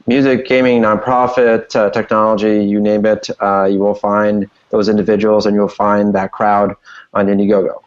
music, 0.06 0.46
gaming, 0.46 0.82
nonprofit, 0.82 1.74
uh, 1.76 1.90
technology, 1.90 2.64
you 2.64 2.80
name 2.80 3.06
it, 3.06 3.28
uh, 3.40 3.64
you 3.64 3.78
will 3.78 3.94
find 3.94 4.48
those 4.70 4.88
individuals 4.88 5.46
and 5.46 5.54
you'll 5.54 5.68
find 5.68 6.14
that 6.14 6.32
crowd 6.32 6.74
on 7.14 7.26
Indiegogo. 7.26 7.82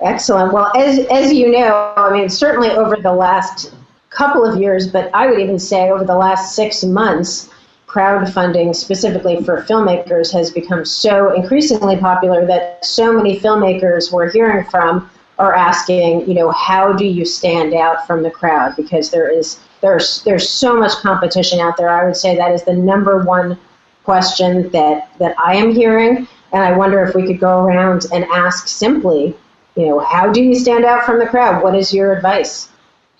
Excellent. 0.00 0.52
Well, 0.52 0.70
as, 0.76 1.06
as 1.06 1.32
you 1.32 1.50
know, 1.50 1.94
I 1.96 2.12
mean, 2.12 2.28
certainly 2.28 2.70
over 2.70 2.96
the 2.96 3.12
last 3.12 3.74
couple 4.10 4.44
of 4.44 4.60
years, 4.60 4.86
but 4.88 5.10
I 5.14 5.26
would 5.26 5.40
even 5.40 5.58
say 5.58 5.90
over 5.90 6.04
the 6.04 6.16
last 6.16 6.54
six 6.54 6.84
months, 6.84 7.50
crowdfunding 7.86 8.74
specifically 8.74 9.42
for 9.42 9.62
filmmakers 9.62 10.30
has 10.32 10.50
become 10.50 10.84
so 10.84 11.32
increasingly 11.32 11.96
popular 11.96 12.44
that 12.46 12.84
so 12.84 13.12
many 13.12 13.40
filmmakers 13.40 14.12
we're 14.12 14.30
hearing 14.30 14.68
from 14.68 15.08
are 15.38 15.54
asking, 15.54 16.28
you 16.28 16.34
know, 16.34 16.50
how 16.50 16.92
do 16.92 17.06
you 17.06 17.24
stand 17.24 17.74
out 17.74 18.06
from 18.06 18.22
the 18.22 18.30
crowd? 18.30 18.74
Because 18.76 19.10
there 19.10 19.30
is 19.30 19.60
there's 19.80 20.22
there's 20.22 20.48
so 20.48 20.76
much 20.76 20.92
competition 20.96 21.60
out 21.60 21.76
there. 21.76 21.88
I 21.88 22.04
would 22.04 22.16
say 22.16 22.36
that 22.36 22.52
is 22.52 22.64
the 22.64 22.74
number 22.74 23.24
one 23.24 23.58
question 24.04 24.70
that 24.70 25.10
that 25.18 25.34
I 25.38 25.56
am 25.56 25.74
hearing, 25.74 26.28
and 26.52 26.62
I 26.62 26.76
wonder 26.76 27.02
if 27.04 27.14
we 27.14 27.26
could 27.26 27.40
go 27.40 27.64
around 27.64 28.06
and 28.12 28.24
ask 28.24 28.68
simply, 28.68 29.36
you 29.76 29.86
know, 29.86 30.00
how 30.00 30.32
do 30.32 30.42
you 30.42 30.54
stand 30.54 30.84
out 30.84 31.04
from 31.04 31.18
the 31.18 31.26
crowd? 31.26 31.62
What 31.62 31.74
is 31.74 31.92
your 31.92 32.14
advice? 32.14 32.70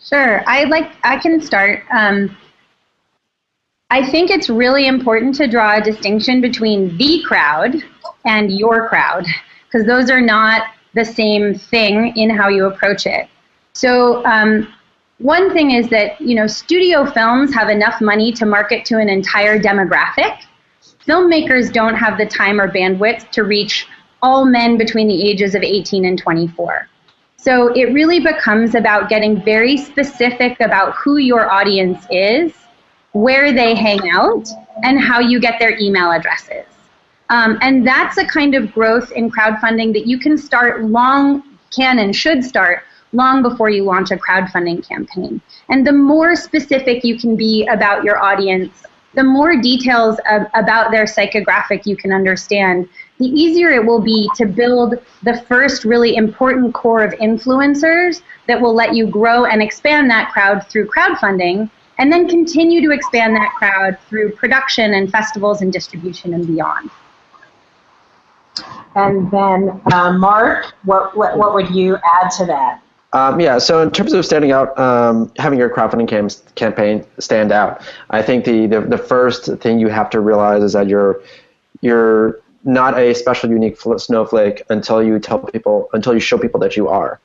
Sure, 0.02 0.42
I 0.46 0.64
like 0.64 0.92
I 1.04 1.18
can 1.18 1.40
start. 1.40 1.84
Um, 1.90 2.36
I 3.90 4.08
think 4.08 4.30
it's 4.30 4.50
really 4.50 4.86
important 4.86 5.36
to 5.36 5.46
draw 5.46 5.76
a 5.76 5.80
distinction 5.80 6.40
between 6.40 6.96
the 6.96 7.22
crowd 7.24 7.76
and 8.24 8.50
your 8.50 8.88
crowd 8.88 9.24
because 9.66 9.86
those 9.86 10.10
are 10.10 10.20
not 10.20 10.68
the 10.94 11.04
same 11.04 11.54
thing 11.54 12.16
in 12.16 12.30
how 12.30 12.48
you 12.48 12.66
approach 12.66 13.06
it. 13.06 13.28
So 13.74 14.24
um, 14.24 14.72
one 15.18 15.52
thing 15.52 15.70
is 15.70 15.88
that 15.88 16.20
you 16.20 16.34
know 16.34 16.46
studio 16.46 17.04
films 17.10 17.54
have 17.54 17.68
enough 17.68 18.00
money 18.00 18.32
to 18.32 18.46
market 18.46 18.84
to 18.86 18.98
an 18.98 19.08
entire 19.08 19.58
demographic. 19.58 20.38
Filmmakers 21.06 21.72
don't 21.72 21.94
have 21.94 22.18
the 22.18 22.26
time 22.26 22.60
or 22.60 22.70
bandwidth 22.70 23.30
to 23.30 23.44
reach 23.44 23.86
all 24.22 24.44
men 24.44 24.76
between 24.76 25.08
the 25.08 25.28
ages 25.28 25.54
of 25.54 25.62
18 25.62 26.04
and 26.04 26.18
24. 26.18 26.88
So 27.36 27.68
it 27.74 27.92
really 27.92 28.18
becomes 28.18 28.74
about 28.74 29.08
getting 29.08 29.40
very 29.44 29.76
specific 29.76 30.60
about 30.60 30.94
who 30.96 31.18
your 31.18 31.50
audience 31.50 32.04
is, 32.10 32.52
where 33.12 33.52
they 33.52 33.74
hang 33.74 34.10
out, 34.10 34.48
and 34.82 34.98
how 34.98 35.20
you 35.20 35.38
get 35.38 35.60
their 35.60 35.78
email 35.78 36.10
addresses. 36.10 36.64
Um, 37.28 37.58
and 37.60 37.86
that's 37.86 38.18
a 38.18 38.26
kind 38.26 38.54
of 38.54 38.72
growth 38.72 39.12
in 39.12 39.30
crowdfunding 39.30 39.92
that 39.92 40.06
you 40.06 40.18
can 40.18 40.36
start 40.36 40.84
long 40.84 41.42
can 41.70 41.98
and 41.98 42.14
should 42.14 42.44
start 42.44 42.82
long 43.12 43.42
before 43.42 43.70
you 43.70 43.84
launch 43.84 44.10
a 44.10 44.16
crowdfunding 44.16 44.86
campaign. 44.86 45.40
And 45.68 45.86
the 45.86 45.92
more 45.92 46.36
specific 46.36 47.04
you 47.04 47.18
can 47.18 47.36
be 47.36 47.66
about 47.66 48.04
your 48.04 48.22
audience, 48.22 48.84
the 49.14 49.24
more 49.24 49.56
details 49.56 50.18
of, 50.30 50.42
about 50.54 50.90
their 50.90 51.04
psychographic 51.04 51.86
you 51.86 51.96
can 51.96 52.12
understand, 52.12 52.88
the 53.18 53.26
easier 53.26 53.70
it 53.70 53.84
will 53.84 54.00
be 54.00 54.28
to 54.36 54.44
build 54.44 54.94
the 55.22 55.40
first 55.48 55.84
really 55.84 56.16
important 56.16 56.74
core 56.74 57.02
of 57.02 57.12
influencers 57.12 58.20
that 58.46 58.60
will 58.60 58.74
let 58.74 58.94
you 58.94 59.06
grow 59.06 59.46
and 59.46 59.62
expand 59.62 60.10
that 60.10 60.30
crowd 60.32 60.66
through 60.68 60.86
crowdfunding 60.86 61.70
and 61.98 62.12
then 62.12 62.28
continue 62.28 62.82
to 62.82 62.90
expand 62.92 63.34
that 63.34 63.50
crowd 63.52 63.96
through 64.08 64.32
production 64.32 64.94
and 64.94 65.10
festivals 65.10 65.62
and 65.62 65.72
distribution 65.72 66.34
and 66.34 66.46
beyond. 66.46 66.90
And 68.94 69.30
then, 69.30 69.80
uh, 69.92 70.12
Marc, 70.12 70.74
what, 70.84 71.16
what, 71.16 71.38
what 71.38 71.54
would 71.54 71.70
you 71.70 71.96
add 71.96 72.30
to 72.32 72.46
that? 72.46 72.82
Um, 73.16 73.40
yeah, 73.40 73.56
so 73.56 73.80
in 73.80 73.90
terms 73.90 74.12
of 74.12 74.26
standing 74.26 74.52
out, 74.52 74.78
um, 74.78 75.32
having 75.38 75.58
your 75.58 75.70
crowdfunding 75.70 76.06
cam- 76.06 76.28
campaign 76.54 77.02
stand 77.18 77.50
out, 77.50 77.80
I 78.10 78.20
think 78.20 78.44
the, 78.44 78.66
the, 78.66 78.82
the 78.82 78.98
first 78.98 79.46
thing 79.62 79.80
you 79.80 79.88
have 79.88 80.10
to 80.10 80.20
realize 80.20 80.62
is 80.62 80.74
that 80.74 80.86
you're 80.86 81.22
you're 81.80 82.38
not 82.64 82.98
a 82.98 83.14
special, 83.14 83.48
unique 83.48 83.78
snowflake 83.96 84.64
until 84.68 85.02
you 85.02 85.18
tell 85.18 85.38
people, 85.38 85.88
until 85.94 86.12
you 86.12 86.20
show 86.20 86.36
people 86.36 86.60
that 86.60 86.76
you 86.76 86.88
are. 86.88 87.18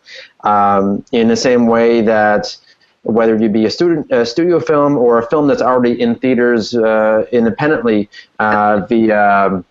Um, 0.45 1.03
in 1.11 1.27
the 1.27 1.35
same 1.35 1.67
way 1.67 1.99
that 2.01 2.55
whether 3.03 3.35
you 3.35 3.49
be 3.49 3.65
a 3.65 3.69
student, 3.69 4.09
a 4.11 4.25
studio 4.25 4.61
film 4.61 4.97
or 4.97 5.19
a 5.19 5.27
film 5.27 5.47
that's 5.47 5.61
already 5.61 5.99
in 5.99 6.15
theaters 6.15 6.73
uh, 6.73 7.25
independently 7.33 8.09
uh, 8.39 8.85
via 8.87 9.47
um, 9.47 9.65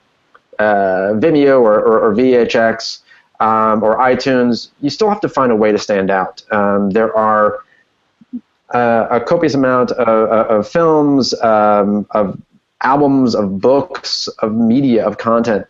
uh, 0.59 1.17
Vimeo 1.23 1.63
or, 1.63 1.81
or, 1.81 2.01
or 2.01 2.15
VHX 2.15 2.99
um, 3.41 3.83
or 3.83 3.97
iTunes, 3.99 4.71
you 4.81 4.91
still 4.91 5.09
have 5.09 5.21
to 5.23 5.29
find 5.29 5.51
a 5.51 5.57
way 5.57 5.73
to 5.73 5.79
stand 5.79 6.11
out. 6.11 6.43
Um, 6.53 6.91
there 6.91 7.15
are 7.17 7.61
uh, 8.73 9.09
a 9.11 9.21
copious 9.21 9.55
amount 9.55 9.91
of, 9.93 10.29
of 10.29 10.69
films, 10.69 11.35
um, 11.43 12.07
of 12.11 12.41
albums, 12.83 13.35
of 13.35 13.61
books, 13.61 14.29
of 14.39 14.55
media, 14.55 15.07
of 15.07 15.19
content. 15.19 15.67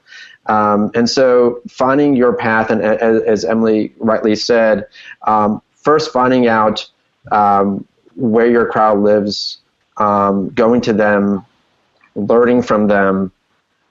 Um, 0.46 0.90
and 0.94 1.08
so 1.08 1.60
finding 1.68 2.16
your 2.16 2.34
path, 2.34 2.70
and 2.70 2.82
as, 2.82 3.22
as 3.22 3.44
Emily 3.44 3.94
rightly 3.98 4.34
said, 4.34 4.86
um, 5.26 5.62
first 5.72 6.12
finding 6.12 6.48
out 6.48 6.88
um, 7.30 7.86
where 8.16 8.46
your 8.50 8.66
crowd 8.66 8.98
lives, 8.98 9.58
going 9.96 10.80
to 10.80 10.92
them, 10.92 11.44
learning 12.16 12.62
from 12.62 12.88
them, 12.88 13.30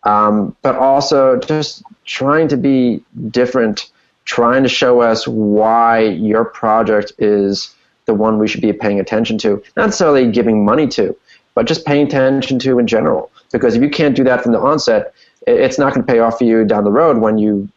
um, 0.04 0.56
but 0.62 0.76
also 0.76 1.40
just 1.40 1.84
trying 2.06 2.48
to 2.48 2.58
be 2.58 3.04
different, 3.30 3.92
trying 4.26 4.64
to 4.64 4.70
show 4.70 5.02
us 5.02 5.28
why 5.28 6.00
your 6.00 6.46
project 6.46 7.12
is 7.18 7.74
the 8.06 8.14
one 8.14 8.40
we 8.40 8.48
should 8.48 8.62
be 8.62 8.74
paying 8.74 9.00
attention 9.00 9.38
to. 9.40 9.62
Not 9.76 9.88
necessarily 9.88 10.32
giving 10.32 10.66
money 10.66 10.88
to, 10.90 11.16
but 11.54 11.68
just 11.68 11.86
paying 11.86 12.08
attention 12.08 12.60
to 12.60 12.80
in 12.80 12.88
general. 12.88 13.32
Because 13.52 13.76
if 13.76 13.82
you 13.82 13.90
can't 13.90 14.16
do 14.16 14.24
that 14.24 14.42
from 14.44 14.52
the 14.52 14.60
onset, 14.60 15.14
it's 15.48 15.78
not 15.78 15.94
going 15.94 16.06
to 16.06 16.12
pay 16.12 16.20
off 16.20 16.38
for 16.38 16.44
you 16.44 16.66
down 16.66 16.84
the 16.84 16.92
road 16.92 17.18
when 17.18 17.38
you 17.38 17.70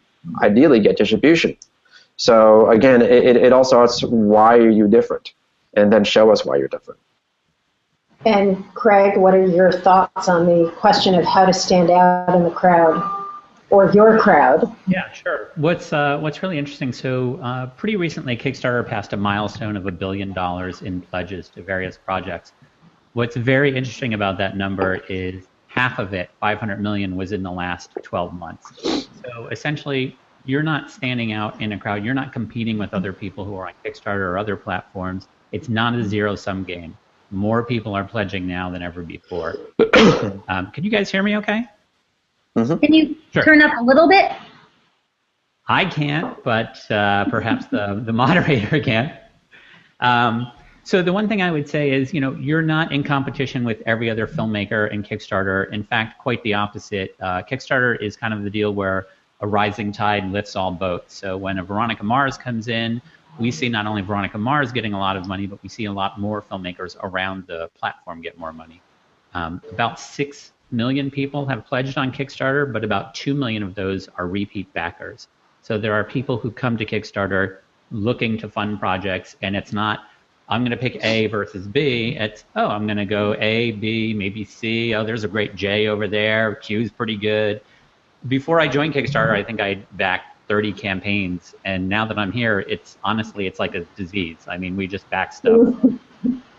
ideally 0.42 0.80
get 0.80 0.96
distribution. 0.96 1.56
So 2.16 2.70
again, 2.70 3.02
it, 3.02 3.36
it 3.36 3.52
all 3.52 3.64
starts 3.64 4.02
why 4.02 4.56
are 4.56 4.70
you 4.70 4.86
different, 4.86 5.32
and 5.74 5.92
then 5.92 6.04
show 6.04 6.30
us 6.30 6.44
why 6.44 6.56
you're 6.56 6.68
different. 6.68 7.00
And 8.24 8.72
Craig, 8.74 9.16
what 9.16 9.34
are 9.34 9.44
your 9.44 9.72
thoughts 9.72 10.28
on 10.28 10.46
the 10.46 10.70
question 10.76 11.14
of 11.14 11.24
how 11.24 11.44
to 11.44 11.52
stand 11.52 11.90
out 11.90 12.34
in 12.34 12.44
the 12.44 12.50
crowd 12.50 13.26
or 13.70 13.90
your 13.92 14.18
crowd? 14.18 14.74
Yeah, 14.86 15.10
sure. 15.12 15.50
What's 15.56 15.92
uh, 15.92 16.18
what's 16.18 16.42
really 16.42 16.58
interesting? 16.58 16.92
So, 16.92 17.36
uh, 17.42 17.66
pretty 17.66 17.96
recently, 17.96 18.36
Kickstarter 18.36 18.86
passed 18.86 19.12
a 19.12 19.16
milestone 19.16 19.76
of 19.76 19.86
a 19.86 19.92
billion 19.92 20.32
dollars 20.32 20.82
in 20.82 21.00
pledges 21.00 21.48
to 21.50 21.62
various 21.62 21.96
projects. 21.96 22.52
What's 23.14 23.34
very 23.34 23.76
interesting 23.76 24.14
about 24.14 24.38
that 24.38 24.56
number 24.56 24.96
is 25.08 25.44
half 25.66 25.98
of 25.98 26.14
it, 26.14 26.30
500 26.40 26.80
million, 26.80 27.16
was 27.16 27.32
in 27.32 27.42
the 27.42 27.50
last 27.50 27.90
12 28.02 28.34
months. 28.34 29.08
So 29.24 29.48
essentially, 29.48 30.16
you're 30.44 30.62
not 30.62 30.90
standing 30.90 31.32
out 31.32 31.60
in 31.60 31.72
a 31.72 31.78
crowd. 31.78 32.04
You're 32.04 32.14
not 32.14 32.32
competing 32.32 32.78
with 32.78 32.94
other 32.94 33.12
people 33.12 33.44
who 33.44 33.56
are 33.56 33.66
on 33.66 33.74
Kickstarter 33.84 34.20
or 34.20 34.38
other 34.38 34.56
platforms. 34.56 35.28
It's 35.50 35.68
not 35.68 35.94
a 35.94 36.04
zero 36.04 36.36
sum 36.36 36.64
game 36.64 36.96
more 37.32 37.64
people 37.64 37.94
are 37.94 38.04
pledging 38.04 38.46
now 38.46 38.70
than 38.70 38.82
ever 38.82 39.02
before. 39.02 39.56
um, 40.48 40.70
can 40.72 40.84
you 40.84 40.90
guys 40.90 41.10
hear 41.10 41.22
me 41.22 41.36
okay? 41.38 41.64
Mm-hmm. 42.56 42.78
Can 42.78 42.92
you 42.92 43.16
sure. 43.32 43.42
turn 43.42 43.62
up 43.62 43.72
a 43.80 43.82
little 43.82 44.08
bit? 44.08 44.30
I 45.68 45.84
can't, 45.84 46.42
but 46.44 46.78
uh, 46.90 47.24
perhaps 47.26 47.66
the, 47.66 48.02
the 48.06 48.12
moderator 48.12 48.80
can. 48.80 49.16
Um, 50.00 50.52
so 50.84 51.00
the 51.00 51.12
one 51.12 51.28
thing 51.28 51.42
I 51.42 51.50
would 51.50 51.68
say 51.68 51.90
is, 51.90 52.12
you 52.12 52.20
know, 52.20 52.32
you're 52.34 52.62
not 52.62 52.92
in 52.92 53.04
competition 53.04 53.64
with 53.64 53.80
every 53.86 54.10
other 54.10 54.26
filmmaker 54.26 54.90
in 54.90 55.02
Kickstarter. 55.02 55.72
In 55.72 55.84
fact, 55.84 56.18
quite 56.18 56.42
the 56.42 56.54
opposite. 56.54 57.14
Uh, 57.20 57.42
Kickstarter 57.42 58.00
is 58.02 58.16
kind 58.16 58.34
of 58.34 58.42
the 58.42 58.50
deal 58.50 58.74
where 58.74 59.06
a 59.40 59.46
rising 59.46 59.92
tide 59.92 60.30
lifts 60.30 60.56
all 60.56 60.72
boats. 60.72 61.14
So 61.14 61.36
when 61.36 61.58
a 61.58 61.64
Veronica 61.64 62.02
Mars 62.02 62.36
comes 62.36 62.68
in, 62.68 63.00
we 63.38 63.50
see 63.50 63.68
not 63.68 63.86
only 63.86 64.02
Veronica 64.02 64.38
Mars 64.38 64.72
getting 64.72 64.92
a 64.92 64.98
lot 64.98 65.16
of 65.16 65.26
money, 65.26 65.46
but 65.46 65.62
we 65.62 65.68
see 65.68 65.86
a 65.86 65.92
lot 65.92 66.20
more 66.20 66.42
filmmakers 66.42 66.96
around 67.02 67.46
the 67.46 67.70
platform 67.74 68.20
get 68.20 68.38
more 68.38 68.52
money. 68.52 68.80
Um, 69.34 69.62
about 69.70 69.98
6 69.98 70.52
million 70.70 71.10
people 71.10 71.46
have 71.46 71.64
pledged 71.66 71.96
on 71.96 72.12
Kickstarter, 72.12 72.70
but 72.70 72.84
about 72.84 73.14
2 73.14 73.34
million 73.34 73.62
of 73.62 73.74
those 73.74 74.08
are 74.16 74.26
repeat 74.26 74.72
backers. 74.72 75.28
So 75.62 75.78
there 75.78 75.94
are 75.94 76.04
people 76.04 76.38
who 76.38 76.50
come 76.50 76.76
to 76.76 76.84
Kickstarter 76.84 77.58
looking 77.90 78.38
to 78.38 78.48
fund 78.48 78.80
projects, 78.80 79.36
and 79.42 79.56
it's 79.56 79.72
not, 79.72 80.06
I'm 80.48 80.62
going 80.62 80.72
to 80.72 80.76
pick 80.76 81.02
A 81.04 81.28
versus 81.28 81.66
B. 81.66 82.16
It's, 82.18 82.44
oh, 82.56 82.66
I'm 82.66 82.86
going 82.86 82.96
to 82.96 83.06
go 83.06 83.34
A, 83.38 83.72
B, 83.72 84.12
maybe 84.12 84.44
C. 84.44 84.94
Oh, 84.94 85.04
there's 85.04 85.24
a 85.24 85.28
great 85.28 85.54
J 85.54 85.86
over 85.86 86.08
there. 86.08 86.56
Q's 86.56 86.90
pretty 86.90 87.16
good. 87.16 87.60
Before 88.28 88.60
I 88.60 88.68
joined 88.68 88.94
Kickstarter, 88.94 89.30
I 89.32 89.42
think 89.42 89.60
I 89.60 89.74
backed 89.92 90.31
30 90.52 90.74
campaigns 90.74 91.54
and 91.64 91.88
now 91.88 92.04
that 92.04 92.18
i'm 92.18 92.30
here 92.30 92.60
it's 92.68 92.98
honestly 93.02 93.46
it's 93.46 93.58
like 93.58 93.74
a 93.74 93.80
disease. 93.96 94.36
I 94.46 94.58
mean 94.58 94.76
we 94.76 94.86
just 94.86 95.08
back 95.08 95.32
stuff. 95.40 95.74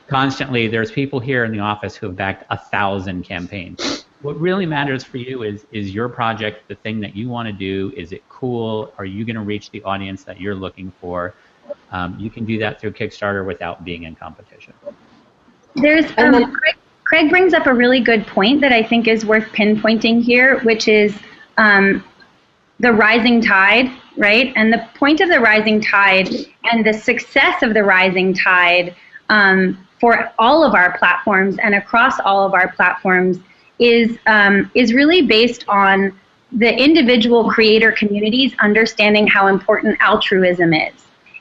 Constantly 0.08 0.68
there's 0.68 0.92
people 0.92 1.20
here 1.20 1.46
in 1.46 1.52
the 1.52 1.60
office 1.60 1.96
who 1.96 2.08
have 2.08 2.16
backed 2.16 2.46
a 2.50 2.58
thousand 2.58 3.22
campaigns. 3.24 4.06
What 4.24 4.36
really 4.40 4.66
matters 4.66 5.04
for 5.04 5.18
you 5.18 5.44
is 5.44 5.68
is 5.72 5.94
your 5.94 6.10
project 6.10 6.68
the 6.68 6.74
thing 6.74 7.02
that 7.02 7.16
you 7.16 7.30
want 7.30 7.46
to 7.50 7.54
do? 7.54 7.94
Is 7.96 8.14
it 8.14 8.24
cool? 8.30 8.92
Are 8.98 9.06
you 9.06 9.26
going 9.26 9.36
to 9.36 9.44
reach 9.54 9.70
the 9.70 9.84
audience 9.84 10.24
that 10.24 10.42
you're 10.42 10.56
looking 10.56 10.92
for? 11.00 11.36
Um, 11.92 12.18
you 12.20 12.32
can 12.32 12.46
do 12.46 12.58
that 12.58 12.82
through 12.82 12.94
kickstarter 12.94 13.46
without 13.46 13.86
being 13.86 14.04
in 14.04 14.16
competition. 14.16 14.74
There's 15.76 16.08
um, 16.18 16.52
Craig, 16.52 16.76
Craig 17.04 17.30
brings 17.30 17.54
up 17.54 17.68
a 17.68 17.74
really 17.74 18.02
good 18.02 18.26
point 18.26 18.60
that 18.62 18.74
i 18.74 18.82
think 18.82 19.08
is 19.08 19.24
worth 19.24 19.48
pinpointing 19.60 20.24
here 20.24 20.60
which 20.62 20.88
is 20.88 21.16
um, 21.58 22.04
the 22.84 22.92
rising 22.92 23.42
tide, 23.42 23.90
right? 24.18 24.52
And 24.58 24.72
the 24.72 24.86
point 24.96 25.22
of 25.22 25.30
the 25.30 25.40
rising 25.40 25.80
tide 25.82 26.28
and 26.66 26.86
the 26.86 26.94
success 26.94 27.64
of 27.64 27.74
the 27.74 27.82
rising 27.82 28.34
tide 28.34 28.94
um, 29.30 29.88
for 30.02 30.32
all 30.38 30.66
of 30.66 30.76
our 30.76 30.98
platforms 30.98 31.58
and 31.64 31.76
across 31.76 32.20
all 32.20 32.46
of 32.46 32.54
our 32.54 32.74
platforms 32.74 33.40
is 33.80 34.18
um, 34.28 34.70
is 34.76 34.94
really 34.94 35.22
based 35.22 35.64
on 35.70 36.14
the 36.52 36.72
individual 36.78 37.50
creator 37.50 37.92
communities 37.94 38.54
understanding 38.60 39.26
how 39.28 39.48
important 39.48 39.98
altruism 40.02 40.74
is. 40.74 40.94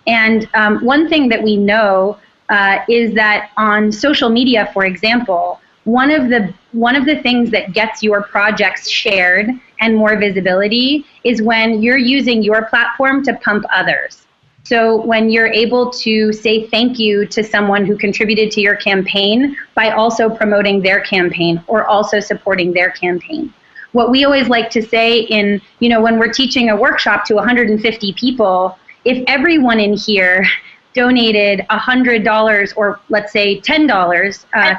And 0.06 0.48
um, 0.54 0.82
one 0.84 1.08
thing 1.08 1.28
that 1.30 1.42
we 1.42 1.56
know 1.56 2.18
uh, 2.50 2.78
is 2.88 3.14
that 3.14 3.50
on 3.56 3.90
social 3.90 4.30
media, 4.30 4.70
for 4.72 4.84
example, 4.84 5.60
one 5.84 6.12
of 6.12 6.28
the 6.28 6.54
one 6.70 6.94
of 6.94 7.04
the 7.04 7.16
things 7.20 7.50
that 7.50 7.72
gets 7.72 8.00
your 8.00 8.22
projects 8.22 8.88
shared 8.88 9.50
and 9.82 9.96
more 9.96 10.16
visibility 10.16 11.04
is 11.24 11.42
when 11.42 11.82
you're 11.82 11.98
using 11.98 12.42
your 12.42 12.64
platform 12.66 13.22
to 13.24 13.34
pump 13.44 13.64
others. 13.70 14.24
So 14.64 15.04
when 15.04 15.28
you're 15.28 15.52
able 15.52 15.90
to 15.90 16.32
say 16.32 16.68
thank 16.68 16.98
you 16.98 17.26
to 17.26 17.42
someone 17.42 17.84
who 17.84 17.98
contributed 17.98 18.52
to 18.52 18.60
your 18.60 18.76
campaign 18.76 19.56
by 19.74 19.90
also 19.90 20.30
promoting 20.30 20.80
their 20.80 21.00
campaign 21.00 21.62
or 21.66 21.84
also 21.84 22.20
supporting 22.20 22.72
their 22.72 22.90
campaign. 22.90 23.52
What 23.90 24.10
we 24.10 24.24
always 24.24 24.48
like 24.48 24.70
to 24.70 24.82
say 24.82 25.20
in, 25.22 25.60
you 25.80 25.88
know, 25.88 26.00
when 26.00 26.18
we're 26.18 26.32
teaching 26.32 26.70
a 26.70 26.76
workshop 26.76 27.24
to 27.26 27.34
150 27.34 28.12
people, 28.12 28.78
if 29.04 29.22
everyone 29.26 29.80
in 29.80 29.94
here 29.94 30.46
donated 30.94 31.66
$100 31.68 32.72
or 32.76 33.00
let's 33.08 33.32
say 33.32 33.60
$10 33.60 34.44
uh, 34.54 34.74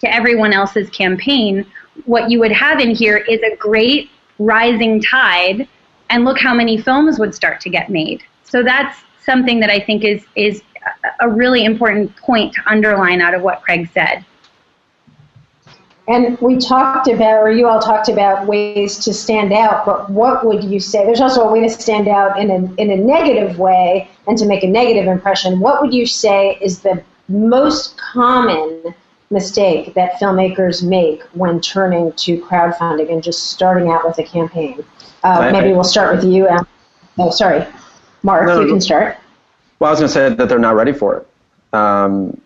to 0.00 0.14
everyone 0.14 0.52
else's 0.52 0.90
campaign, 0.90 1.64
what 2.04 2.30
you 2.30 2.40
would 2.40 2.52
have 2.52 2.80
in 2.80 2.90
here 2.90 3.18
is 3.18 3.40
a 3.42 3.54
great 3.56 4.10
rising 4.38 5.00
tide, 5.02 5.68
and 6.10 6.24
look 6.24 6.38
how 6.38 6.54
many 6.54 6.80
films 6.80 7.18
would 7.18 7.34
start 7.34 7.60
to 7.62 7.70
get 7.70 7.90
made. 7.90 8.22
So 8.44 8.62
that's 8.62 8.98
something 9.24 9.60
that 9.60 9.70
I 9.70 9.80
think 9.80 10.04
is 10.04 10.24
is 10.36 10.62
a 11.20 11.28
really 11.28 11.64
important 11.64 12.14
point 12.16 12.54
to 12.54 12.62
underline 12.66 13.20
out 13.20 13.34
of 13.34 13.42
what 13.42 13.62
Craig 13.62 13.88
said. 13.92 14.24
And 16.06 16.38
we 16.40 16.58
talked 16.58 17.08
about, 17.08 17.42
or 17.42 17.50
you 17.50 17.66
all 17.66 17.80
talked 17.80 18.10
about 18.10 18.46
ways 18.46 18.98
to 19.04 19.14
stand 19.14 19.54
out, 19.54 19.86
but 19.86 20.10
what 20.10 20.44
would 20.44 20.62
you 20.62 20.78
say? 20.78 21.06
There's 21.06 21.22
also 21.22 21.48
a 21.48 21.50
way 21.50 21.62
to 21.62 21.70
stand 21.70 22.08
out 22.08 22.38
in 22.38 22.50
a, 22.50 22.74
in 22.74 22.90
a 22.90 22.96
negative 22.96 23.58
way 23.58 24.10
and 24.26 24.36
to 24.36 24.44
make 24.44 24.62
a 24.62 24.66
negative 24.66 25.06
impression. 25.06 25.60
What 25.60 25.80
would 25.80 25.94
you 25.94 26.04
say 26.04 26.58
is 26.60 26.80
the 26.80 27.02
most 27.28 27.96
common 27.96 28.94
mistake 29.30 29.94
that 29.94 30.14
filmmakers 30.14 30.86
make 30.86 31.22
when 31.32 31.60
turning 31.60 32.12
to 32.12 32.40
crowdfunding 32.40 33.12
and 33.12 33.22
just 33.22 33.50
starting 33.50 33.90
out 33.90 34.06
with 34.06 34.18
a 34.18 34.24
campaign? 34.24 34.84
Uh, 35.22 35.50
maybe 35.50 35.72
we'll 35.72 35.84
start 35.84 36.16
with 36.16 36.24
you. 36.24 36.48
Um, 36.48 36.66
oh, 37.18 37.30
sorry. 37.30 37.66
Marc, 38.22 38.46
no, 38.46 38.60
you 38.60 38.68
can 38.68 38.80
start. 38.80 39.16
Well, 39.78 39.88
I 39.88 39.92
was 39.92 40.00
going 40.00 40.08
to 40.08 40.14
say 40.14 40.34
that 40.34 40.48
they're 40.48 40.58
not 40.58 40.76
ready 40.76 40.92
for 40.92 41.16
it. 41.16 41.74
Um, 41.74 42.40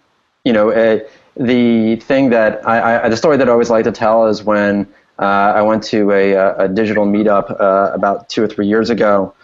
you 0.45 0.53
know, 0.53 0.71
uh, 0.71 1.01
the 1.37 1.97
thing 1.97 2.31
that 2.31 2.67
I, 2.67 3.05
I, 3.05 3.09
the 3.09 3.17
story 3.17 3.37
that 3.37 3.49
I 3.49 3.53
always 3.53 3.71
like 3.71 3.85
to 3.85 3.93
tell 3.93 4.27
is 4.27 4.43
when 4.43 4.89
uh, 5.19 5.23
I 5.23 5.63
went 5.63 5.83
to 5.85 6.11
a, 6.11 6.65
a 6.65 6.69
digital 6.69 7.07
meetup 7.07 7.61
uh, 7.61 7.93
about 7.93 8.29
two 8.29 8.43
or 8.43 8.49
three 8.49 8.67
years 8.67 8.91
ago, 8.91 9.35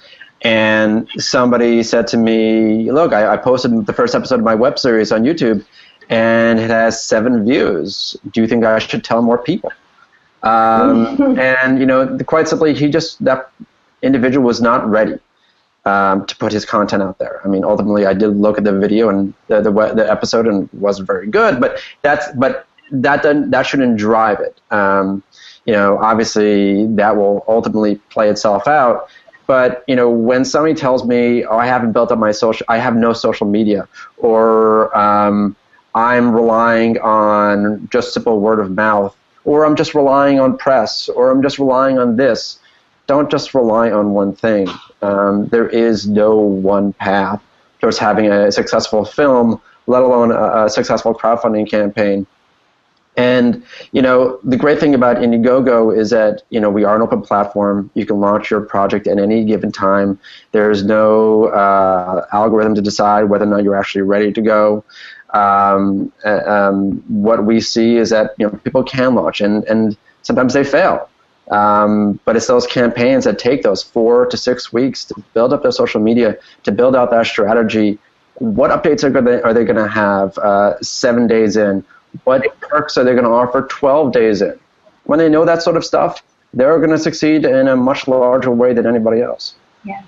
and 0.43 1.09
somebody 1.17 1.83
said 1.83 2.07
to 2.09 2.17
me, 2.17 2.91
"Look, 2.91 3.13
I, 3.13 3.35
I 3.35 3.37
posted 3.37 3.87
the 3.87 3.93
first 3.93 4.15
episode 4.15 4.41
of 4.41 4.45
my 4.45 4.55
web 4.55 4.79
series 4.79 5.13
on 5.13 5.23
YouTube, 5.23 5.65
and 6.09 6.59
it 6.59 6.71
has 6.71 7.05
seven 7.05 7.45
views. 7.45 8.17
Do 8.31 8.41
you 8.41 8.47
think 8.47 8.65
I 8.65 8.79
should 8.79 9.05
tell 9.05 9.23
more 9.23 9.39
people?" 9.39 9.73
Um, 10.43 11.39
and 11.39 11.79
you 11.79 11.87
know, 11.87 12.19
quite 12.27 12.49
simply, 12.49 12.75
he 12.75 12.89
just 12.89 13.23
that 13.25 13.51
individual 14.03 14.47
was 14.47 14.61
not 14.61 14.89
ready 14.89 15.19
um, 15.85 16.27
to 16.27 16.37
put 16.37 16.53
his 16.53 16.65
content 16.65 17.03
out 17.03 17.19
there. 17.19 17.41
I 17.45 17.49
mean, 17.49 17.65
ultimately, 17.65 18.07
I 18.07 18.15
did 18.15 18.37
look 18.37 18.59
at 18.59 18.65
the 18.65 18.79
video 18.79 19.09
and 19.09 19.35
the 19.49 19.61
the, 19.61 19.71
the 19.71 20.11
episode 20.11 20.47
and 20.47 20.69
wasn't 20.73 21.07
very 21.07 21.27
good, 21.27 21.61
but 21.61 21.81
that's 22.03 22.27
but 22.37 22.67
that 22.91 23.23
that 23.51 23.63
shouldn't 23.67 23.97
drive 23.97 24.41
it. 24.41 24.61
Um, 24.71 25.23
you 25.65 25.73
know, 25.73 25.99
obviously, 25.99 26.87
that 26.97 27.17
will 27.17 27.45
ultimately 27.49 27.97
play 28.11 28.29
itself 28.29 28.69
out. 28.69 29.09
But 29.47 29.85
you 29.87 29.97
know, 29.97 30.09
when 30.11 30.45
somebody 30.45 30.75
tells 30.75 31.05
me, 31.05 31.45
"Oh, 31.45 31.57
I 31.57 31.67
haven't 31.67 31.93
built 31.93 32.11
up 32.11 32.19
my 32.19 32.33
social, 32.33 32.65
I 32.69 32.79
have 32.79 32.97
no 32.97 33.13
social 33.13 33.47
media," 33.47 33.89
or 34.17 34.97
um, 34.97 35.57
I'm 35.95 36.33
relying 36.33 36.99
on 36.99 37.89
just 37.91 38.15
simple 38.15 38.41
word 38.41 38.59
of 38.59 38.71
mouth, 38.71 39.17
or 39.45 39.65
I'm 39.65 39.77
just 39.77 39.95
relying 39.95 40.41
on 40.41 40.59
press, 40.59 41.09
or 41.09 41.31
I'm 41.31 41.43
just 41.43 41.59
relying 41.59 41.99
on 41.99 42.17
this, 42.17 42.59
don't 43.07 43.31
just 43.31 43.55
rely 43.55 43.91
on 43.91 44.11
one 44.11 44.35
thing. 44.35 44.69
Um, 45.03 45.47
there 45.49 45.69
is 45.69 46.09
no 46.09 46.37
one 46.37 46.93
path 46.95 47.43
towards 47.81 47.99
having 47.99 48.31
a 48.31 48.51
successful 48.51 49.05
film, 49.05 49.61
let 49.87 50.03
alone 50.03 50.33
a, 50.33 50.65
a, 50.65 50.71
successful 50.71 51.15
crowdfunding 51.15 51.69
campaign. 51.69 52.27
And 53.17 53.63
you 53.93 54.03
know, 54.03 54.41
the 54.43 54.57
great 54.57 54.81
thing 54.81 54.95
about 54.95 55.19
Indiegogo 55.19 55.97
is 55.97 56.11
that 56.11 56.43
you 56.51 56.59
know 56.59 56.71
we 56.71 56.83
are 56.83 56.97
an 56.97 57.03
open 57.03 57.23
platform. 57.23 57.91
You 57.95 58.07
can 58.07 58.19
launch 58.19 58.51
your 58.51 58.63
project 58.63 59.07
at 59.07 59.19
any 59.19 59.45
given 59.45 59.71
time. 59.71 60.19
There's 60.51 60.83
no 60.83 61.45
uh, 61.45 62.27
algorithm 62.33 62.75
to 62.75 62.83
decide 62.83 63.25
whether 63.25 63.45
or 63.45 63.49
not 63.49 63.63
you're 63.63 63.77
actually 63.77 64.03
ready 64.03 64.33
to 64.33 64.41
go. 64.41 64.85
Um, 65.35 66.13
uh, 66.25 66.43
um, 66.47 67.03
what 67.09 67.45
we 67.45 67.61
see 67.61 67.97
is 67.97 68.11
that 68.11 68.35
you 68.39 68.47
know 68.47 68.57
people 68.65 68.85
can 68.85 69.15
launch, 69.15 69.41
and 69.41 69.65
and 69.65 69.97
sometimes 70.23 70.55
they 70.55 70.65
fail. 70.65 71.09
Um, 71.51 72.19
but 72.25 72.37
it's 72.37 72.47
those 72.47 72.67
campaigns 72.67 73.25
that 73.25 73.39
take 73.39 73.63
those 73.63 73.83
four 73.83 74.27
to 74.27 74.37
six 74.37 74.73
weeks 74.73 75.05
to 75.07 75.15
build 75.35 75.53
up 75.53 75.63
their 75.63 75.73
social 75.73 76.01
media, 76.01 76.39
to 76.63 76.73
build 76.73 76.97
out 76.97 77.11
that 77.11 77.27
strategy. 77.27 77.99
What 78.37 78.71
updates 78.71 79.05
are, 79.05 79.47
are 79.47 79.53
they 79.53 79.65
going 79.65 79.77
to 79.77 79.89
have 79.89 80.39
uh, 80.39 80.81
seven 80.81 81.27
days 81.27 81.57
in? 81.57 81.85
What 82.25 82.43
perks 82.61 82.97
are 82.97 83.05
they 83.05 83.13
going 83.13 83.25
to 83.25 83.31
offer 83.31 83.67
12 83.69 84.13
days 84.13 84.41
in? 84.41 84.59
When 85.05 85.19
they 85.19 85.29
know 85.29 85.45
that 85.45 85.63
sort 85.63 85.77
of 85.77 85.85
stuff, 85.85 86.23
they're 86.55 86.79
going 86.79 86.91
to 86.91 86.99
succeed 86.99 87.45
in 87.45 87.69
a 87.69 87.77
much 87.77 88.09
larger 88.09 88.51
way 88.51 88.73
than 88.73 88.87
anybody 88.87 89.21
else. 89.21 89.55
Yeah. 89.85 90.03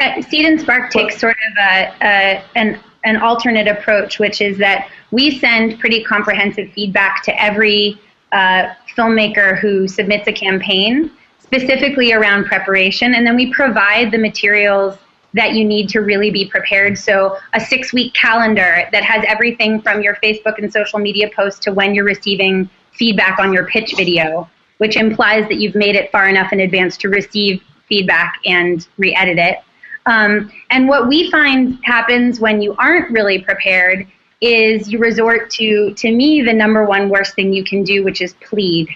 Uh, 0.00 0.22
Seed 0.22 0.46
and 0.46 0.60
Spark 0.60 0.90
takes 0.90 1.18
sort 1.18 1.36
of 1.50 1.56
a, 1.58 1.94
a, 2.02 2.44
an, 2.54 2.80
an 3.06 3.16
alternate 3.16 3.68
approach, 3.68 4.18
which 4.18 4.40
is 4.40 4.58
that 4.58 4.90
we 5.12 5.38
send 5.38 5.78
pretty 5.78 6.02
comprehensive 6.02 6.70
feedback 6.72 7.22
to 7.22 7.42
every 7.42 7.98
uh, 8.32 8.74
filmmaker 8.94 9.58
who 9.58 9.86
submits 9.86 10.26
a 10.26 10.32
campaign 10.32 11.10
specifically 11.38 12.12
around 12.12 12.44
preparation, 12.44 13.14
and 13.14 13.24
then 13.24 13.36
we 13.36 13.52
provide 13.52 14.10
the 14.10 14.18
materials 14.18 14.98
that 15.34 15.52
you 15.52 15.64
need 15.64 15.88
to 15.88 16.00
really 16.00 16.30
be 16.30 16.44
prepared. 16.46 16.98
So, 16.98 17.38
a 17.54 17.60
six 17.60 17.92
week 17.92 18.12
calendar 18.14 18.88
that 18.90 19.04
has 19.04 19.24
everything 19.28 19.80
from 19.80 20.02
your 20.02 20.16
Facebook 20.16 20.58
and 20.58 20.72
social 20.72 20.98
media 20.98 21.30
posts 21.34 21.60
to 21.60 21.72
when 21.72 21.94
you're 21.94 22.04
receiving 22.04 22.68
feedback 22.92 23.38
on 23.38 23.52
your 23.52 23.66
pitch 23.66 23.94
video, 23.96 24.50
which 24.78 24.96
implies 24.96 25.46
that 25.48 25.56
you've 25.56 25.76
made 25.76 25.94
it 25.94 26.10
far 26.10 26.28
enough 26.28 26.52
in 26.52 26.60
advance 26.60 26.96
to 26.96 27.08
receive 27.08 27.62
feedback 27.88 28.40
and 28.44 28.88
re 28.98 29.14
edit 29.14 29.38
it. 29.38 29.58
Um, 30.06 30.50
and 30.70 30.88
what 30.88 31.08
we 31.08 31.30
find 31.30 31.78
happens 31.84 32.40
when 32.40 32.62
you 32.62 32.74
aren't 32.78 33.10
really 33.10 33.40
prepared 33.40 34.06
is 34.40 34.88
you 34.90 34.98
resort 34.98 35.50
to, 35.50 35.92
to 35.94 36.12
me, 36.12 36.42
the 36.42 36.52
number 36.52 36.84
one 36.84 37.08
worst 37.08 37.34
thing 37.34 37.52
you 37.52 37.64
can 37.64 37.82
do, 37.82 38.04
which 38.04 38.20
is 38.20 38.34
plead. 38.34 38.88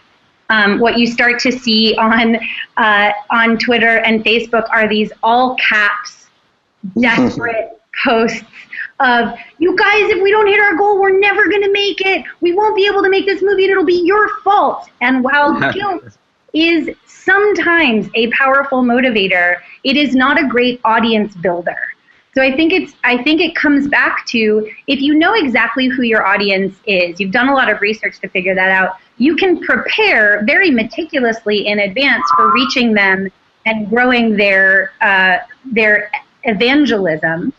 Um, 0.51 0.81
what 0.81 0.99
you 0.99 1.07
start 1.07 1.39
to 1.41 1.53
see 1.53 1.95
on 1.97 2.37
uh, 2.77 3.13
on 3.31 3.57
Twitter 3.57 3.99
and 3.99 4.25
Facebook 4.25 4.69
are 4.71 4.89
these 4.89 5.13
all 5.23 5.57
caps, 5.57 6.27
desperate 7.01 7.81
posts 8.05 8.45
of 8.99 9.35
you 9.59 9.77
guys. 9.77 10.11
If 10.11 10.23
we 10.23 10.31
don't 10.31 10.49
hit 10.49 10.61
our 10.61 10.75
goal, 10.77 11.01
we're 11.01 11.19
never 11.19 11.49
going 11.49 11.63
to 11.63 11.73
make 11.73 12.01
it. 12.01 12.25
We 12.41 12.53
won't 12.53 12.77
be 12.77 12.87
able 12.87 13.03
to 13.03 13.09
make 13.09 13.27
this 13.27 13.43
movie, 13.43 13.65
and 13.65 13.71
it'll 13.71 13.85
be 13.85 14.03
your 14.05 14.29
fault. 14.41 14.91
And 15.01 15.23
while 15.23 15.73
guilt 15.73 16.19
is 16.53 16.91
sometimes 17.25 18.09
a 18.15 18.31
powerful 18.31 18.83
motivator, 18.83 19.61
it 19.85 19.97
is 19.97 20.15
not 20.15 20.43
a 20.43 20.47
great 20.47 20.81
audience 20.85 21.35
builder. 21.37 21.79
So 22.35 22.43
I 22.43 22.55
think 22.55 22.73
it's 22.73 22.95
I 23.03 23.23
think 23.23 23.41
it 23.41 23.57
comes 23.57 23.89
back 23.89 24.25
to 24.27 24.71
if 24.87 25.01
you 25.01 25.15
know 25.15 25.35
exactly 25.35 25.89
who 25.89 26.03
your 26.03 26.25
audience 26.25 26.77
is, 26.87 27.19
you've 27.19 27.33
done 27.33 27.49
a 27.49 27.55
lot 27.55 27.69
of 27.69 27.81
research 27.81 28.21
to 28.21 28.29
figure 28.29 28.55
that 28.55 28.71
out, 28.71 28.99
you 29.19 29.35
can 29.35 29.61
prepare 29.61 30.45
very 30.47 30.71
meticulously 30.71 31.67
in 31.67 31.81
advance 31.81 32.25
for 32.37 32.53
reaching 32.53 32.95
them 32.95 33.29
and 33.67 33.89
growing 33.89 34.37
their 34.37 34.93
uh, 35.01 35.39
their 35.65 36.11
evangelism. 36.45 37.53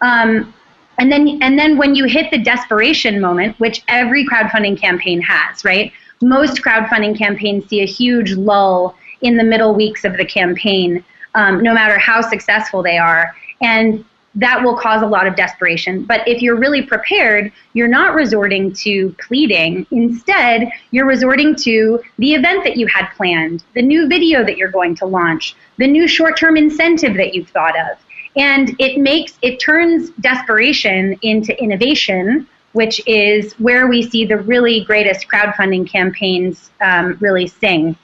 Um, 0.00 0.54
and 0.98 1.12
then 1.12 1.38
and 1.42 1.58
then 1.58 1.76
when 1.76 1.94
you 1.94 2.06
hit 2.06 2.30
the 2.30 2.38
desperation 2.38 3.20
moment, 3.20 3.58
which 3.60 3.82
every 3.88 4.26
crowdfunding 4.26 4.80
campaign 4.80 5.20
has, 5.20 5.64
right? 5.64 5.92
Most 6.22 6.62
crowdfunding 6.62 7.18
campaigns 7.18 7.68
see 7.68 7.82
a 7.82 7.86
huge 7.86 8.32
lull 8.32 8.96
in 9.24 9.36
the 9.36 9.42
middle 9.42 9.74
weeks 9.74 10.04
of 10.04 10.16
the 10.16 10.24
campaign, 10.24 11.04
um, 11.34 11.62
no 11.62 11.74
matter 11.74 11.98
how 11.98 12.20
successful 12.20 12.82
they 12.82 12.98
are. 12.98 13.34
And 13.60 14.04
that 14.36 14.62
will 14.62 14.76
cause 14.76 15.02
a 15.02 15.06
lot 15.06 15.26
of 15.26 15.36
desperation. 15.36 16.04
But 16.04 16.26
if 16.26 16.42
you're 16.42 16.56
really 16.56 16.82
prepared, 16.82 17.52
you're 17.72 17.88
not 17.88 18.14
resorting 18.14 18.72
to 18.74 19.14
pleading. 19.26 19.86
Instead, 19.90 20.70
you're 20.90 21.06
resorting 21.06 21.54
to 21.56 22.00
the 22.18 22.34
event 22.34 22.64
that 22.64 22.76
you 22.76 22.86
had 22.86 23.08
planned, 23.16 23.62
the 23.74 23.82
new 23.82 24.08
video 24.08 24.44
that 24.44 24.56
you're 24.56 24.70
going 24.70 24.94
to 24.96 25.06
launch, 25.06 25.54
the 25.78 25.86
new 25.86 26.08
short 26.08 26.36
term 26.36 26.56
incentive 26.56 27.16
that 27.16 27.34
you've 27.34 27.48
thought 27.50 27.78
of. 27.78 27.98
And 28.36 28.74
it 28.80 28.98
makes, 29.00 29.38
it 29.42 29.60
turns 29.60 30.10
desperation 30.20 31.16
into 31.22 31.56
innovation, 31.62 32.48
which 32.72 33.00
is 33.06 33.52
where 33.54 33.86
we 33.86 34.02
see 34.02 34.24
the 34.24 34.38
really 34.38 34.84
greatest 34.84 35.28
crowdfunding 35.28 35.88
campaigns 35.88 36.70
um, 36.80 37.16
really 37.20 37.46
sing. 37.46 37.96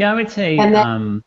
Yeah, 0.00 0.12
I 0.12 0.14
would 0.14 0.30
say. 0.30 0.56
Then, 0.56 0.74
um, 0.76 1.22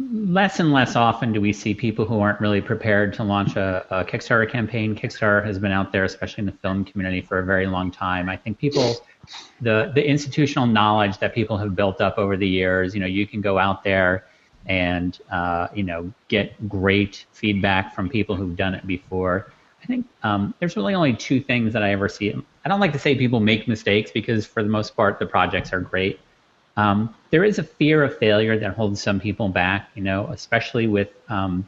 less 0.00 0.58
and 0.58 0.72
less 0.72 0.96
often 0.96 1.32
do 1.32 1.40
we 1.40 1.52
see 1.52 1.74
people 1.74 2.04
who 2.04 2.18
aren't 2.18 2.40
really 2.40 2.60
prepared 2.60 3.14
to 3.14 3.22
launch 3.22 3.54
a, 3.54 3.86
a, 3.90 4.04
Kickstarter 4.04 4.50
campaign. 4.50 4.96
Kickstarter 4.96 5.46
has 5.46 5.56
been 5.56 5.70
out 5.70 5.92
there, 5.92 6.02
especially 6.02 6.42
in 6.42 6.46
the 6.46 6.58
film 6.60 6.84
community, 6.84 7.20
for 7.20 7.38
a 7.38 7.44
very 7.44 7.68
long 7.68 7.92
time. 7.92 8.28
I 8.28 8.36
think 8.36 8.58
people, 8.58 8.96
the 9.60 9.92
the 9.94 10.04
institutional 10.04 10.66
knowledge 10.66 11.18
that 11.18 11.36
people 11.36 11.56
have 11.56 11.76
built 11.76 12.00
up 12.00 12.18
over 12.18 12.36
the 12.36 12.48
years, 12.48 12.94
you 12.94 13.00
know, 13.00 13.06
you 13.06 13.28
can 13.28 13.40
go 13.40 13.58
out 13.58 13.84
there 13.84 14.26
and 14.66 15.20
uh, 15.30 15.68
you 15.72 15.84
know 15.84 16.12
get 16.26 16.68
great 16.68 17.26
feedback 17.30 17.94
from 17.94 18.08
people 18.08 18.34
who've 18.34 18.56
done 18.56 18.74
it 18.74 18.84
before. 18.88 19.52
I 19.84 19.86
think 19.86 20.04
um, 20.24 20.52
there's 20.58 20.76
really 20.76 20.94
only 20.94 21.14
two 21.14 21.40
things 21.40 21.72
that 21.74 21.84
I 21.84 21.92
ever 21.92 22.08
see. 22.08 22.34
I 22.64 22.68
don't 22.68 22.80
like 22.80 22.92
to 22.94 22.98
say 22.98 23.14
people 23.14 23.38
make 23.38 23.68
mistakes 23.68 24.10
because 24.10 24.44
for 24.44 24.64
the 24.64 24.68
most 24.68 24.96
part 24.96 25.20
the 25.20 25.26
projects 25.26 25.72
are 25.72 25.78
great. 25.78 26.18
Um, 26.76 27.14
there 27.30 27.44
is 27.44 27.58
a 27.58 27.62
fear 27.62 28.02
of 28.02 28.16
failure 28.18 28.58
that 28.58 28.74
holds 28.74 29.02
some 29.02 29.18
people 29.18 29.48
back, 29.48 29.90
you 29.94 30.02
know, 30.02 30.26
especially 30.28 30.86
with 30.86 31.08
um, 31.28 31.64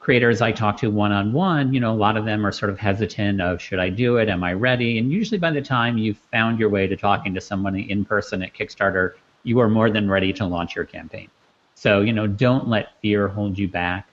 creators 0.00 0.40
I 0.40 0.52
talk 0.52 0.78
to 0.78 0.90
one 0.90 1.12
on 1.12 1.32
one. 1.32 1.74
You 1.74 1.80
know, 1.80 1.92
a 1.92 1.96
lot 1.96 2.16
of 2.16 2.24
them 2.24 2.46
are 2.46 2.52
sort 2.52 2.70
of 2.70 2.78
hesitant 2.78 3.42
of 3.42 3.60
should 3.60 3.78
I 3.78 3.90
do 3.90 4.16
it? 4.16 4.28
Am 4.28 4.42
I 4.42 4.54
ready? 4.54 4.98
And 4.98 5.12
usually 5.12 5.38
by 5.38 5.50
the 5.50 5.60
time 5.60 5.98
you've 5.98 6.18
found 6.32 6.58
your 6.58 6.70
way 6.70 6.86
to 6.86 6.96
talking 6.96 7.34
to 7.34 7.40
somebody 7.40 7.90
in 7.90 8.04
person 8.04 8.42
at 8.42 8.54
Kickstarter, 8.54 9.14
you 9.42 9.60
are 9.60 9.68
more 9.68 9.90
than 9.90 10.10
ready 10.10 10.32
to 10.32 10.46
launch 10.46 10.74
your 10.74 10.84
campaign. 10.84 11.28
So, 11.74 12.00
you 12.00 12.12
know, 12.12 12.26
don't 12.26 12.68
let 12.68 12.98
fear 13.00 13.28
hold 13.28 13.58
you 13.58 13.68
back, 13.68 14.08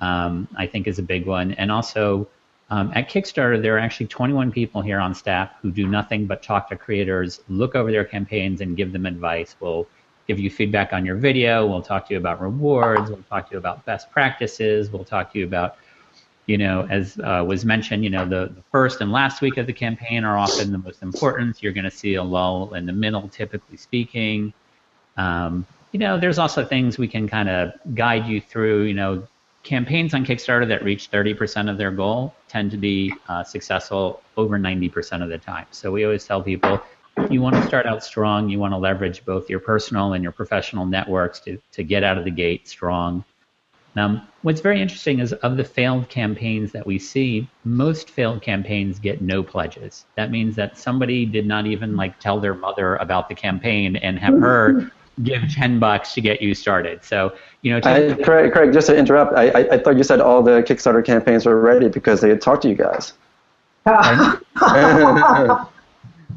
um, 0.00 0.48
I 0.56 0.66
think 0.66 0.86
is 0.86 0.98
a 0.98 1.02
big 1.02 1.26
one. 1.26 1.52
And 1.52 1.70
also, 1.70 2.28
Um, 2.70 2.92
at 2.94 3.10
Kickstarter, 3.10 3.60
there 3.60 3.74
are 3.76 3.78
actually 3.78 4.06
21 4.06 4.52
people 4.52 4.80
here 4.80 5.00
on 5.00 5.12
staff 5.14 5.50
who 5.60 5.72
do 5.72 5.88
nothing 5.88 6.26
but 6.26 6.42
talk 6.42 6.68
to 6.68 6.76
creators, 6.76 7.40
look 7.48 7.74
over 7.74 7.90
their 7.90 8.04
campaigns, 8.04 8.60
and 8.60 8.76
give 8.76 8.92
them 8.92 9.06
advice. 9.06 9.56
We'll 9.58 9.88
give 10.28 10.38
you 10.38 10.50
feedback 10.50 10.92
on 10.92 11.04
your 11.04 11.16
video. 11.16 11.66
We'll 11.66 11.82
talk 11.82 12.06
to 12.06 12.14
you 12.14 12.18
about 12.18 12.40
rewards. 12.40 13.10
We'll 13.10 13.24
talk 13.28 13.48
to 13.48 13.52
you 13.54 13.58
about 13.58 13.84
best 13.84 14.12
practices. 14.12 14.90
We'll 14.90 15.04
talk 15.04 15.32
to 15.32 15.40
you 15.40 15.44
about, 15.44 15.78
you 16.46 16.58
know, 16.58 16.86
as 16.88 17.18
uh, 17.18 17.44
was 17.44 17.64
mentioned, 17.64 18.04
you 18.04 18.10
know, 18.10 18.24
the, 18.24 18.52
the 18.54 18.62
first 18.70 19.00
and 19.00 19.10
last 19.10 19.40
week 19.40 19.56
of 19.56 19.66
the 19.66 19.72
campaign 19.72 20.22
are 20.22 20.38
often 20.38 20.70
the 20.70 20.78
most 20.78 21.02
important. 21.02 21.60
You're 21.64 21.72
going 21.72 21.84
to 21.84 21.90
see 21.90 22.14
a 22.14 22.22
lull 22.22 22.74
in 22.74 22.86
the 22.86 22.92
middle, 22.92 23.28
typically 23.28 23.78
speaking. 23.78 24.52
Um, 25.16 25.66
you 25.90 25.98
know, 25.98 26.20
there's 26.20 26.38
also 26.38 26.64
things 26.64 26.98
we 26.98 27.08
can 27.08 27.28
kind 27.28 27.48
of 27.48 27.72
guide 27.96 28.26
you 28.26 28.40
through. 28.40 28.82
You 28.82 28.94
know, 28.94 29.26
campaigns 29.62 30.14
on 30.14 30.24
Kickstarter 30.24 30.66
that 30.68 30.82
reach 30.82 31.10
30% 31.10 31.70
of 31.70 31.76
their 31.76 31.90
goal 31.90 32.34
tend 32.48 32.70
to 32.70 32.76
be 32.76 33.12
uh, 33.28 33.44
successful 33.44 34.22
over 34.36 34.58
90% 34.58 35.22
of 35.22 35.28
the 35.28 35.38
time. 35.38 35.66
So 35.70 35.92
we 35.92 36.04
always 36.04 36.26
tell 36.26 36.42
people 36.42 36.80
you 37.28 37.42
want 37.42 37.56
to 37.56 37.66
start 37.66 37.86
out 37.86 38.02
strong. 38.02 38.48
You 38.48 38.58
want 38.58 38.72
to 38.72 38.78
leverage 38.78 39.24
both 39.24 39.50
your 39.50 39.60
personal 39.60 40.14
and 40.14 40.22
your 40.22 40.32
professional 40.32 40.86
networks 40.86 41.40
to, 41.40 41.58
to 41.72 41.82
get 41.82 42.02
out 42.02 42.16
of 42.16 42.24
the 42.24 42.30
gate 42.30 42.68
strong. 42.68 43.24
Um, 43.96 44.26
what's 44.42 44.60
very 44.60 44.80
interesting 44.80 45.18
is 45.18 45.32
of 45.32 45.56
the 45.56 45.64
failed 45.64 46.08
campaigns 46.08 46.70
that 46.72 46.86
we 46.86 46.98
see, 46.98 47.48
most 47.64 48.08
failed 48.08 48.40
campaigns 48.40 49.00
get 49.00 49.20
no 49.20 49.42
pledges. 49.42 50.06
That 50.16 50.30
means 50.30 50.54
that 50.56 50.78
somebody 50.78 51.26
did 51.26 51.44
not 51.44 51.66
even 51.66 51.96
like 51.96 52.18
tell 52.20 52.40
their 52.40 52.54
mother 52.54 52.96
about 52.96 53.28
the 53.28 53.34
campaign 53.34 53.96
and 53.96 54.18
have 54.18 54.38
her 54.38 54.92
give 55.22 55.42
10 55.52 55.78
bucks 55.78 56.14
to 56.14 56.20
get 56.20 56.40
you 56.40 56.54
started. 56.54 57.04
So, 57.04 57.34
you 57.62 57.72
know, 57.72 57.80
I, 57.84 58.14
Craig, 58.22 58.52
Craig, 58.52 58.72
just 58.72 58.86
to 58.86 58.96
interrupt, 58.96 59.36
I, 59.36 59.48
I, 59.48 59.58
I, 59.72 59.78
thought 59.78 59.96
you 59.96 60.04
said 60.04 60.20
all 60.20 60.42
the 60.42 60.62
Kickstarter 60.62 61.04
campaigns 61.04 61.44
were 61.46 61.60
ready 61.60 61.88
because 61.88 62.20
they 62.20 62.28
had 62.28 62.40
talked 62.40 62.62
to 62.62 62.68
you 62.68 62.74
guys. 62.74 63.12
I, 63.86 64.38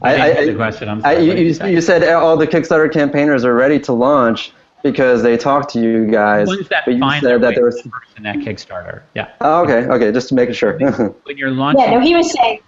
I, 0.01 0.45
the 0.45 0.55
question. 0.55 0.89
I'm 0.89 1.01
sorry, 1.01 1.23
you, 1.23 1.33
you, 1.33 1.67
you, 1.75 1.81
said 1.81 2.03
all 2.13 2.35
the 2.35 2.47
Kickstarter 2.47 2.91
campaigners 2.91 3.45
are 3.45 3.53
ready 3.53 3.79
to 3.81 3.93
launch 3.93 4.51
because 4.81 5.23
they 5.23 5.37
talked 5.37 5.71
to 5.73 5.81
you 5.81 6.05
guys. 6.07 6.47
The 6.47 6.55
ones 6.57 6.67
that 6.69 6.83
but 6.85 6.93
you 6.93 6.99
find 6.99 7.23
said 7.23 7.41
that 7.41 7.55
there 7.55 7.65
was 7.65 7.81
person 7.81 8.25
at 8.25 8.35
Kickstarter. 8.37 9.01
Yeah. 9.15 9.31
Oh, 9.39 9.63
okay. 9.63 9.87
Okay. 9.87 10.11
Just 10.11 10.29
to 10.29 10.35
make 10.35 10.53
sure. 10.53 10.77
when 10.77 11.37
you're 11.37 11.51
launching. 11.51 11.81
Yeah. 11.81 11.91
No, 11.91 11.99
he 12.01 12.15
was 12.15 12.31
saying. 12.33 12.59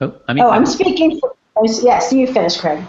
Oh, 0.00 0.20
oh 0.28 0.50
I'm 0.50 0.66
speaking. 0.66 1.18
For, 1.18 1.34
yes. 1.64 2.12
You 2.12 2.26
finish, 2.26 2.58
Craig. 2.58 2.84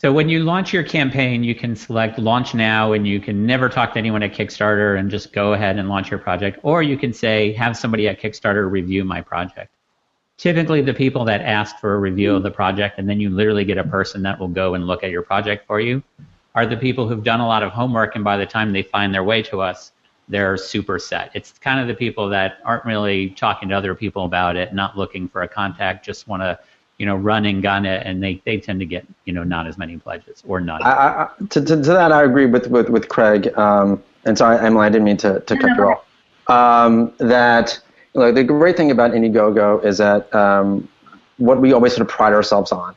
So 0.00 0.12
when 0.12 0.28
you 0.28 0.44
launch 0.44 0.72
your 0.72 0.84
campaign, 0.84 1.42
you 1.42 1.56
can 1.56 1.74
select 1.74 2.20
launch 2.20 2.54
now 2.54 2.92
and 2.92 3.06
you 3.06 3.18
can 3.18 3.44
never 3.44 3.68
talk 3.68 3.94
to 3.94 3.98
anyone 3.98 4.22
at 4.22 4.32
Kickstarter 4.32 4.96
and 4.96 5.10
just 5.10 5.32
go 5.32 5.54
ahead 5.54 5.76
and 5.76 5.88
launch 5.88 6.08
your 6.08 6.20
project. 6.20 6.60
Or 6.62 6.84
you 6.84 6.96
can 6.96 7.12
say, 7.12 7.52
have 7.54 7.76
somebody 7.76 8.06
at 8.06 8.20
Kickstarter 8.20 8.70
review 8.70 9.04
my 9.04 9.20
project. 9.20 9.74
Typically, 10.36 10.82
the 10.82 10.94
people 10.94 11.24
that 11.24 11.40
ask 11.40 11.80
for 11.80 11.96
a 11.96 11.98
review 11.98 12.36
of 12.36 12.44
the 12.44 12.50
project 12.50 13.00
and 13.00 13.08
then 13.08 13.18
you 13.18 13.28
literally 13.28 13.64
get 13.64 13.76
a 13.76 13.82
person 13.82 14.22
that 14.22 14.38
will 14.38 14.46
go 14.46 14.74
and 14.74 14.86
look 14.86 15.02
at 15.02 15.10
your 15.10 15.22
project 15.22 15.66
for 15.66 15.80
you 15.80 16.00
are 16.54 16.64
the 16.64 16.76
people 16.76 17.08
who've 17.08 17.24
done 17.24 17.40
a 17.40 17.46
lot 17.46 17.64
of 17.64 17.72
homework 17.72 18.14
and 18.14 18.22
by 18.22 18.36
the 18.36 18.46
time 18.46 18.72
they 18.72 18.84
find 18.84 19.12
their 19.12 19.24
way 19.24 19.42
to 19.42 19.60
us, 19.60 19.90
they're 20.28 20.56
super 20.56 21.00
set. 21.00 21.32
It's 21.34 21.50
kind 21.58 21.80
of 21.80 21.88
the 21.88 21.94
people 21.94 22.28
that 22.28 22.58
aren't 22.64 22.84
really 22.84 23.30
talking 23.30 23.68
to 23.70 23.74
other 23.74 23.96
people 23.96 24.26
about 24.26 24.54
it, 24.54 24.72
not 24.72 24.96
looking 24.96 25.28
for 25.28 25.42
a 25.42 25.48
contact, 25.48 26.06
just 26.06 26.28
want 26.28 26.42
to 26.42 26.56
you 26.98 27.06
know, 27.06 27.16
run 27.16 27.46
and 27.46 27.62
gun 27.62 27.86
it, 27.86 28.04
and 28.04 28.22
they, 28.22 28.42
they 28.44 28.58
tend 28.58 28.80
to 28.80 28.86
get, 28.86 29.06
you 29.24 29.32
know, 29.32 29.44
not 29.44 29.66
as 29.66 29.78
many 29.78 29.96
pledges 29.96 30.42
or 30.46 30.60
none. 30.60 30.82
I, 30.82 30.90
I, 30.90 31.28
to, 31.50 31.60
to, 31.60 31.76
to, 31.76 31.76
that, 31.76 32.12
I 32.12 32.24
agree 32.24 32.46
with, 32.46 32.66
with, 32.66 32.88
with 32.90 33.08
Craig. 33.08 33.56
Um, 33.56 34.02
and 34.24 34.36
sorry, 34.36 34.58
Emily, 34.58 34.86
I 34.86 34.88
didn't 34.88 35.04
mean 35.04 35.16
to, 35.18 35.40
to 35.40 35.56
cut 35.56 35.76
you 35.76 35.84
off. 35.84 36.04
Um, 36.48 37.12
that, 37.18 37.80
like, 38.14 38.34
the 38.34 38.42
great 38.42 38.76
thing 38.76 38.90
about 38.90 39.12
Indiegogo 39.12 39.84
is 39.84 39.98
that 39.98 40.34
um, 40.34 40.88
what 41.36 41.60
we 41.60 41.72
always 41.72 41.92
sort 41.92 42.02
of 42.02 42.08
pride 42.08 42.32
ourselves 42.32 42.72
on 42.72 42.94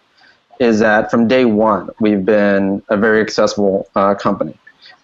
is 0.60 0.80
that 0.80 1.12
from 1.12 1.28
day 1.28 1.46
one, 1.46 1.90
we've 2.00 2.26
been 2.26 2.82
a 2.90 2.98
very 2.98 3.22
accessible 3.22 3.88
uh, 3.96 4.16
company. 4.16 4.58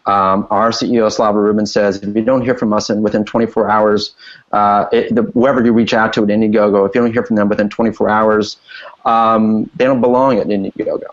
Um, 0.08 0.48
our 0.50 0.72
CEO 0.72 1.12
Slava 1.12 1.38
Rubin 1.38 1.65
says, 1.65 1.98
if 1.98 2.15
you 2.15 2.24
don't 2.24 2.41
hear 2.41 2.56
from 2.56 2.72
us 2.72 2.89
in 2.89 3.02
within 3.02 3.26
24 3.26 3.70
hours, 3.70 4.15
uh, 4.54 4.86
it, 4.93 5.13
the, 5.13 5.24
whoever 5.34 5.63
you 5.63 5.74
reach 5.74 5.93
out 5.93 6.13
to 6.13 6.24
at 6.24 6.30
Indiegogo, 6.30 6.88
if 6.88 6.96
you 6.96 7.02
don't 7.02 7.12
hear 7.12 7.26
from 7.26 7.36
them 7.36 7.50
within 7.50 7.70
24 7.70 8.10
hours, 8.10 8.58
um, 9.04 9.70
they 9.76 9.84
don't 9.84 10.00
belong 10.00 10.39
at 10.39 10.48
Indiegogo. 10.48 11.10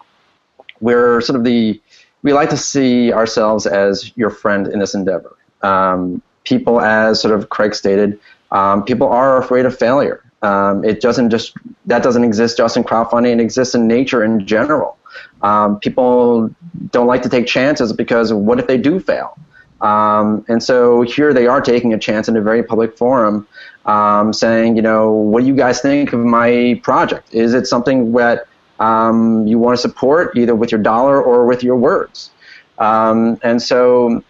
We're 0.80 1.20
sort 1.20 1.36
of 1.36 1.44
the 1.44 1.80
we 2.22 2.32
like 2.32 2.50
to 2.50 2.56
see 2.56 3.12
ourselves 3.12 3.66
as 3.66 4.10
your 4.16 4.30
friend 4.30 4.66
in 4.68 4.78
this 4.78 4.94
endeavor. 4.94 5.36
Um, 5.62 6.22
people, 6.44 6.80
as 6.80 7.20
sort 7.20 7.34
of 7.34 7.50
Craig 7.50 7.74
stated, 7.74 8.18
um, 8.50 8.84
people 8.84 9.08
are 9.08 9.36
afraid 9.36 9.66
of 9.66 9.78
failure. 9.78 10.22
Um, 10.42 10.84
it 10.84 11.00
doesn't 11.00 11.30
just 11.30 11.56
that 11.86 12.02
doesn't 12.02 12.24
exist 12.24 12.56
just 12.58 12.76
in 12.76 12.84
crowdfunding; 12.84 13.32
it 13.34 13.40
exists 13.40 13.74
in 13.74 13.86
nature 13.86 14.22
in 14.22 14.46
general. 14.46 14.98
Um, 15.42 15.78
people 15.78 16.54
don't 16.90 17.06
like 17.06 17.22
to 17.22 17.28
take 17.28 17.46
chances 17.46 17.92
because 17.92 18.32
what 18.32 18.58
if 18.58 18.66
they 18.66 18.78
do 18.78 19.00
fail? 19.00 19.36
Um, 19.80 20.44
and 20.48 20.62
so 20.62 21.02
here 21.02 21.34
they 21.34 21.46
are 21.46 21.60
taking 21.60 21.92
a 21.92 21.98
chance 21.98 22.28
in 22.28 22.36
a 22.36 22.40
very 22.40 22.62
public 22.62 22.96
forum, 22.96 23.46
um, 23.84 24.32
saying, 24.32 24.76
you 24.76 24.82
know, 24.82 25.12
what 25.12 25.42
do 25.42 25.46
you 25.46 25.54
guys 25.54 25.80
think 25.80 26.12
of 26.12 26.20
my 26.20 26.80
project? 26.82 27.34
Is 27.34 27.52
it 27.52 27.66
something 27.66 28.12
that 28.12 28.46
um, 28.80 29.46
you 29.46 29.58
want 29.58 29.76
to 29.76 29.82
support 29.82 30.36
either 30.36 30.54
with 30.54 30.72
your 30.72 30.80
dollar 30.80 31.22
or 31.22 31.44
with 31.44 31.62
your 31.62 31.76
words? 31.76 32.30
Um, 32.78 33.38
and 33.42 33.60
so 33.60 34.22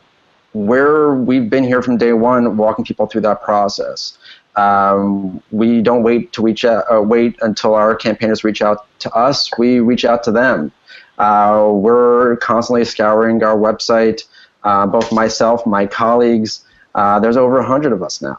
where 0.54 1.14
we've 1.14 1.50
been 1.50 1.64
here 1.64 1.82
from 1.82 1.98
day 1.98 2.12
one, 2.12 2.56
walking 2.56 2.84
people 2.84 3.06
through 3.06 3.22
that 3.22 3.42
process. 3.42 4.16
Um, 4.56 5.42
we 5.50 5.82
don't 5.82 6.02
wait 6.02 6.32
to 6.34 6.42
reach 6.42 6.64
out, 6.64 6.84
uh, 6.92 7.02
wait 7.02 7.36
until 7.42 7.74
our 7.74 7.94
campaigners 7.94 8.44
reach 8.44 8.62
out 8.62 8.86
to 9.00 9.10
us. 9.12 9.50
We 9.58 9.80
reach 9.80 10.04
out 10.04 10.22
to 10.24 10.32
them. 10.32 10.72
Uh, 11.18 11.70
we're 11.72 12.36
constantly 12.36 12.84
scouring 12.84 13.42
our 13.42 13.56
website. 13.56 14.24
Uh, 14.62 14.86
both 14.86 15.12
myself, 15.12 15.66
my 15.66 15.86
colleagues, 15.86 16.64
uh, 16.94 17.18
there's 17.20 17.36
over 17.36 17.56
100 17.56 17.92
of 17.92 18.02
us 18.02 18.22
now 18.22 18.38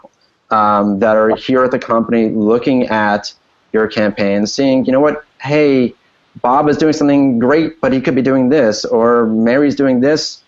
um, 0.50 1.00
that 1.00 1.16
are 1.16 1.36
here 1.36 1.64
at 1.64 1.72
the 1.72 1.80
company 1.80 2.30
looking 2.30 2.88
at 2.88 3.34
your 3.74 3.88
campaign, 3.88 4.48
seeing, 4.48 4.86
you 4.86 4.92
know 4.92 5.00
what, 5.00 5.26
hey, 5.42 5.94
Bob 6.42 6.68
is 6.68 6.78
doing 6.78 6.94
something 6.94 7.40
great, 7.40 7.80
but 7.82 7.94
he 7.94 8.02
could 8.02 8.16
be 8.16 8.22
doing 8.22 8.50
this, 8.50 8.86
or 8.86 9.26
Mary's 9.28 9.76
doing 9.76 10.00
this, 10.00 10.42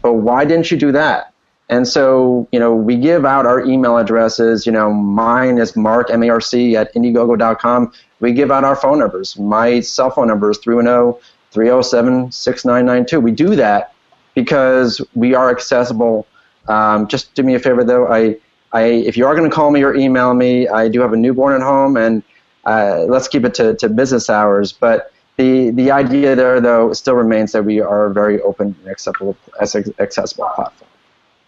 but 0.00 0.14
why 0.14 0.44
didn't 0.44 0.70
you 0.70 0.76
do 0.76 0.92
that? 0.92 1.31
And 1.68 1.88
so, 1.88 2.48
you 2.52 2.60
know, 2.60 2.74
we 2.74 2.96
give 2.96 3.24
out 3.24 3.46
our 3.46 3.64
email 3.64 3.96
addresses. 3.96 4.66
You 4.66 4.72
know, 4.72 4.92
mine 4.92 5.58
is 5.58 5.74
mark, 5.76 6.10
M-A-R-C, 6.10 6.76
at 6.76 6.94
Indiegogo.com. 6.94 7.92
We 8.20 8.32
give 8.32 8.50
out 8.50 8.64
our 8.64 8.76
phone 8.76 8.98
numbers. 8.98 9.38
My 9.38 9.80
cell 9.80 10.10
phone 10.10 10.28
number 10.28 10.50
is 10.50 10.58
310 10.58 11.20
307 11.50 12.32
6992. 12.32 13.20
We 13.20 13.32
do 13.32 13.56
that 13.56 13.94
because 14.34 15.00
we 15.14 15.34
are 15.34 15.50
accessible. 15.50 16.26
Um, 16.68 17.08
just 17.08 17.34
do 17.34 17.42
me 17.42 17.54
a 17.54 17.58
favor, 17.58 17.84
though. 17.84 18.06
I, 18.06 18.36
I, 18.72 18.84
if 18.84 19.16
you 19.16 19.26
are 19.26 19.34
going 19.34 19.48
to 19.48 19.54
call 19.54 19.70
me 19.70 19.82
or 19.82 19.94
email 19.94 20.34
me, 20.34 20.68
I 20.68 20.88
do 20.88 21.00
have 21.00 21.12
a 21.12 21.16
newborn 21.16 21.54
at 21.54 21.62
home, 21.62 21.96
and 21.96 22.22
uh, 22.64 23.04
let's 23.08 23.28
keep 23.28 23.44
it 23.44 23.54
to, 23.54 23.74
to 23.76 23.88
business 23.88 24.30
hours. 24.30 24.72
But 24.72 25.12
the, 25.36 25.70
the 25.70 25.90
idea 25.90 26.36
there, 26.36 26.60
though, 26.60 26.92
still 26.92 27.14
remains 27.14 27.52
that 27.52 27.64
we 27.64 27.80
are 27.80 28.06
a 28.06 28.12
very 28.12 28.40
open 28.40 28.76
and 28.80 28.90
acceptable, 28.90 29.36
accessible 29.60 30.50
platform. 30.54 30.88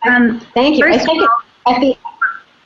Um, 0.07 0.41
thank 0.55 0.79
you. 0.79 0.85
I 0.85 0.99
think 0.99 1.23
at 1.67 1.81
the 1.81 1.97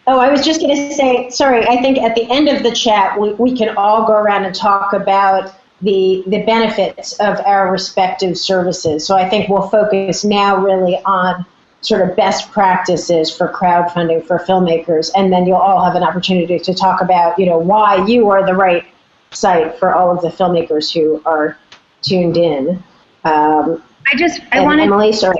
Oh, 0.08 0.18
I 0.18 0.30
was 0.30 0.42
just 0.42 0.62
going 0.62 0.74
to 0.74 0.94
say, 0.94 1.28
sorry, 1.28 1.66
I 1.66 1.82
think 1.82 1.98
at 1.98 2.14
the 2.14 2.30
end 2.30 2.48
of 2.48 2.62
the 2.62 2.70
chat, 2.70 3.20
we, 3.20 3.34
we 3.34 3.54
can 3.54 3.76
all 3.76 4.06
go 4.06 4.14
around 4.14 4.46
and 4.46 4.54
talk 4.54 4.94
about 4.94 5.54
the, 5.82 6.24
the 6.26 6.42
benefits 6.44 7.12
of 7.20 7.38
our 7.40 7.70
respective 7.70 8.38
services. 8.38 9.06
So 9.06 9.14
I 9.14 9.28
think 9.28 9.50
we'll 9.50 9.68
focus 9.68 10.24
now 10.24 10.56
really 10.64 10.96
on 11.04 11.44
sort 11.82 12.08
of 12.08 12.16
best 12.16 12.50
practices 12.52 13.30
for 13.36 13.52
crowdfunding 13.52 14.26
for 14.26 14.38
filmmakers, 14.38 15.10
and 15.14 15.30
then 15.30 15.44
you'll 15.44 15.56
all 15.56 15.84
have 15.84 15.94
an 15.94 16.02
opportunity 16.02 16.58
to 16.58 16.72
talk 16.72 17.02
about, 17.02 17.38
you 17.38 17.44
know, 17.44 17.58
why 17.58 18.06
you 18.06 18.30
are 18.30 18.46
the 18.46 18.54
right 18.54 18.86
site 19.32 19.78
for 19.78 19.94
all 19.94 20.10
of 20.10 20.22
the 20.22 20.28
filmmakers 20.28 20.90
who 20.90 21.22
are 21.26 21.58
tuned 22.00 22.38
in. 22.38 22.82
Um, 23.24 23.82
I 24.10 24.16
just, 24.16 24.40
I 24.52 24.60
wanted, 24.60 24.84
Emily, 24.84 25.12
sorry. 25.12 25.36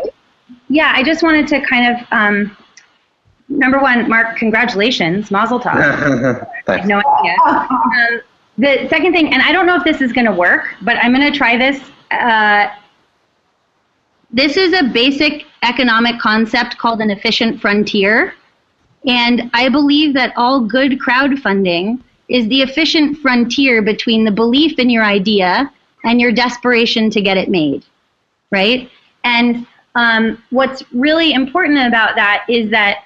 Yeah, 0.68 0.92
I 0.94 1.02
just 1.02 1.22
wanted 1.22 1.46
to 1.48 1.60
kind 1.64 1.96
of, 1.96 2.06
um, 2.10 2.56
number 3.48 3.78
one, 3.78 4.08
Marc, 4.08 4.36
congratulations, 4.36 5.30
Mazel 5.30 5.58
Tov. 5.58 6.46
I 6.68 6.76
have 6.78 6.86
no 6.86 6.98
idea. 6.98 7.36
Um, 7.78 8.20
the 8.58 8.88
second 8.88 9.12
thing, 9.12 9.32
and 9.32 9.40
I 9.40 9.52
don't 9.52 9.66
know 9.66 9.76
if 9.76 9.84
this 9.84 10.00
is 10.00 10.12
going 10.12 10.26
to 10.26 10.32
work, 10.32 10.74
but 10.82 10.96
I'm 10.96 11.14
going 11.14 11.30
to 11.30 11.36
try 11.36 11.56
this. 11.56 11.80
Uh, 12.10 12.68
this 14.30 14.56
is 14.56 14.72
a 14.72 14.82
basic 14.82 15.46
economic 15.62 16.20
concept 16.20 16.76
called 16.76 17.00
an 17.00 17.10
efficient 17.10 17.60
frontier. 17.60 18.34
And 19.06 19.50
I 19.54 19.68
believe 19.68 20.12
that 20.14 20.32
all 20.36 20.60
good 20.60 20.98
crowdfunding 20.98 22.02
is 22.28 22.46
the 22.48 22.62
efficient 22.62 23.18
frontier 23.18 23.80
between 23.80 24.24
the 24.24 24.30
belief 24.30 24.78
in 24.78 24.90
your 24.90 25.04
idea 25.04 25.72
and 26.04 26.20
your 26.20 26.32
desperation 26.32 27.10
to 27.10 27.22
get 27.22 27.36
it 27.36 27.48
made, 27.48 27.84
right? 28.50 28.90
And 29.24 29.66
um, 29.98 30.40
what's 30.50 30.84
really 30.92 31.32
important 31.32 31.84
about 31.88 32.14
that 32.14 32.44
is 32.48 32.70
that 32.70 33.04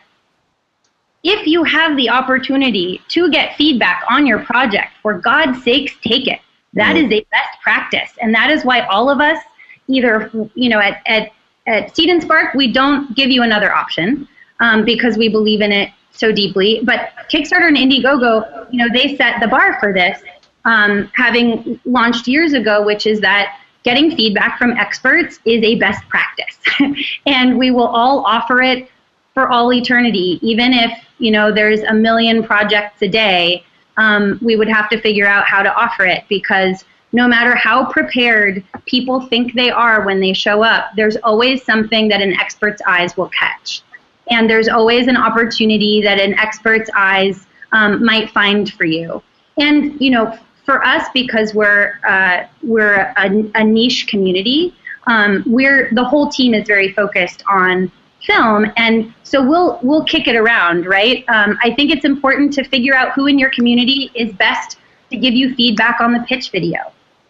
if 1.24 1.46
you 1.46 1.64
have 1.64 1.96
the 1.96 2.10
opportunity 2.10 3.00
to 3.08 3.30
get 3.30 3.56
feedback 3.56 4.04
on 4.10 4.26
your 4.26 4.40
project, 4.40 4.88
for 5.00 5.18
God's 5.18 5.62
sakes, 5.64 5.94
take 6.02 6.28
it. 6.28 6.40
That 6.74 6.96
is 6.96 7.10
a 7.10 7.24
best 7.30 7.60
practice. 7.62 8.10
And 8.20 8.34
that 8.34 8.50
is 8.50 8.64
why 8.64 8.80
all 8.80 9.08
of 9.08 9.20
us, 9.20 9.38
either, 9.88 10.30
you 10.54 10.68
know, 10.68 10.80
at, 10.80 11.00
at, 11.06 11.30
at 11.66 11.96
Seed 11.96 12.10
and 12.10 12.22
Spark, 12.22 12.54
we 12.54 12.70
don't 12.70 13.16
give 13.16 13.30
you 13.30 13.42
another 13.42 13.74
option 13.74 14.28
um, 14.60 14.84
because 14.84 15.16
we 15.16 15.30
believe 15.30 15.62
in 15.62 15.72
it 15.72 15.90
so 16.10 16.30
deeply. 16.30 16.82
But 16.84 17.12
Kickstarter 17.30 17.68
and 17.68 17.76
Indiegogo, 17.76 18.66
you 18.70 18.78
know, 18.78 18.92
they 18.92 19.16
set 19.16 19.40
the 19.40 19.48
bar 19.48 19.80
for 19.80 19.94
this, 19.94 20.20
um, 20.66 21.10
having 21.14 21.80
launched 21.86 22.28
years 22.28 22.52
ago, 22.52 22.84
which 22.84 23.06
is 23.06 23.20
that 23.20 23.58
getting 23.84 24.16
feedback 24.16 24.58
from 24.58 24.72
experts 24.72 25.40
is 25.44 25.62
a 25.62 25.76
best 25.76 26.06
practice. 26.08 26.58
and 27.26 27.58
we 27.58 27.70
will 27.70 27.88
all 27.88 28.24
offer 28.24 28.62
it 28.62 28.88
for 29.34 29.48
all 29.48 29.72
eternity, 29.72 30.38
even 30.42 30.72
if, 30.72 30.92
you 31.18 31.30
know, 31.30 31.52
there's 31.52 31.80
a 31.80 31.92
million 31.92 32.42
projects 32.42 33.02
a 33.02 33.08
day 33.08 33.64
um, 33.96 34.38
we 34.42 34.56
would 34.56 34.68
have 34.68 34.88
to 34.90 35.00
figure 35.00 35.26
out 35.26 35.46
how 35.46 35.62
to 35.62 35.74
offer 35.74 36.04
it 36.04 36.24
because 36.28 36.84
no 37.12 37.28
matter 37.28 37.54
how 37.54 37.90
prepared 37.90 38.64
people 38.86 39.26
think 39.26 39.54
they 39.54 39.70
are 39.70 40.04
when 40.04 40.20
they 40.20 40.32
show 40.32 40.62
up, 40.62 40.90
there's 40.96 41.16
always 41.18 41.62
something 41.62 42.08
that 42.08 42.22
an 42.22 42.32
expert's 42.34 42.80
eyes 42.86 43.16
will 43.16 43.28
catch. 43.28 43.82
And 44.30 44.48
there's 44.48 44.68
always 44.68 45.08
an 45.08 45.16
opportunity 45.16 46.00
that 46.02 46.18
an 46.18 46.34
expert's 46.34 46.90
eyes 46.96 47.46
um, 47.72 48.04
might 48.04 48.30
find 48.30 48.72
for 48.72 48.84
you. 48.84 49.22
And, 49.58 50.00
you 50.00 50.10
know, 50.10 50.38
for 50.64 50.84
us, 50.84 51.08
because 51.12 51.54
we're, 51.54 51.98
uh, 52.06 52.44
we're 52.62 53.12
a, 53.16 53.50
a, 53.54 53.64
niche 53.64 54.06
community, 54.06 54.74
um, 55.06 55.42
we're, 55.46 55.90
the 55.92 56.04
whole 56.04 56.28
team 56.28 56.54
is 56.54 56.66
very 56.66 56.92
focused 56.92 57.42
on 57.48 57.90
film 58.26 58.66
and 58.76 59.12
so 59.24 59.44
we'll 59.44 59.78
we'll 59.82 60.04
kick 60.04 60.28
it 60.28 60.36
around 60.36 60.86
right? 60.86 61.24
Um, 61.28 61.58
i 61.62 61.74
think 61.74 61.90
it's 61.90 62.04
important 62.04 62.52
to 62.54 62.64
figure 62.64 62.94
out 62.94 63.12
who 63.12 63.26
in 63.26 63.38
your 63.38 63.50
community 63.50 64.10
is 64.14 64.32
best 64.34 64.78
to 65.10 65.16
give 65.16 65.34
you 65.34 65.54
feedback 65.54 66.00
on 66.00 66.12
the 66.12 66.20
pitch 66.20 66.50
video. 66.50 66.78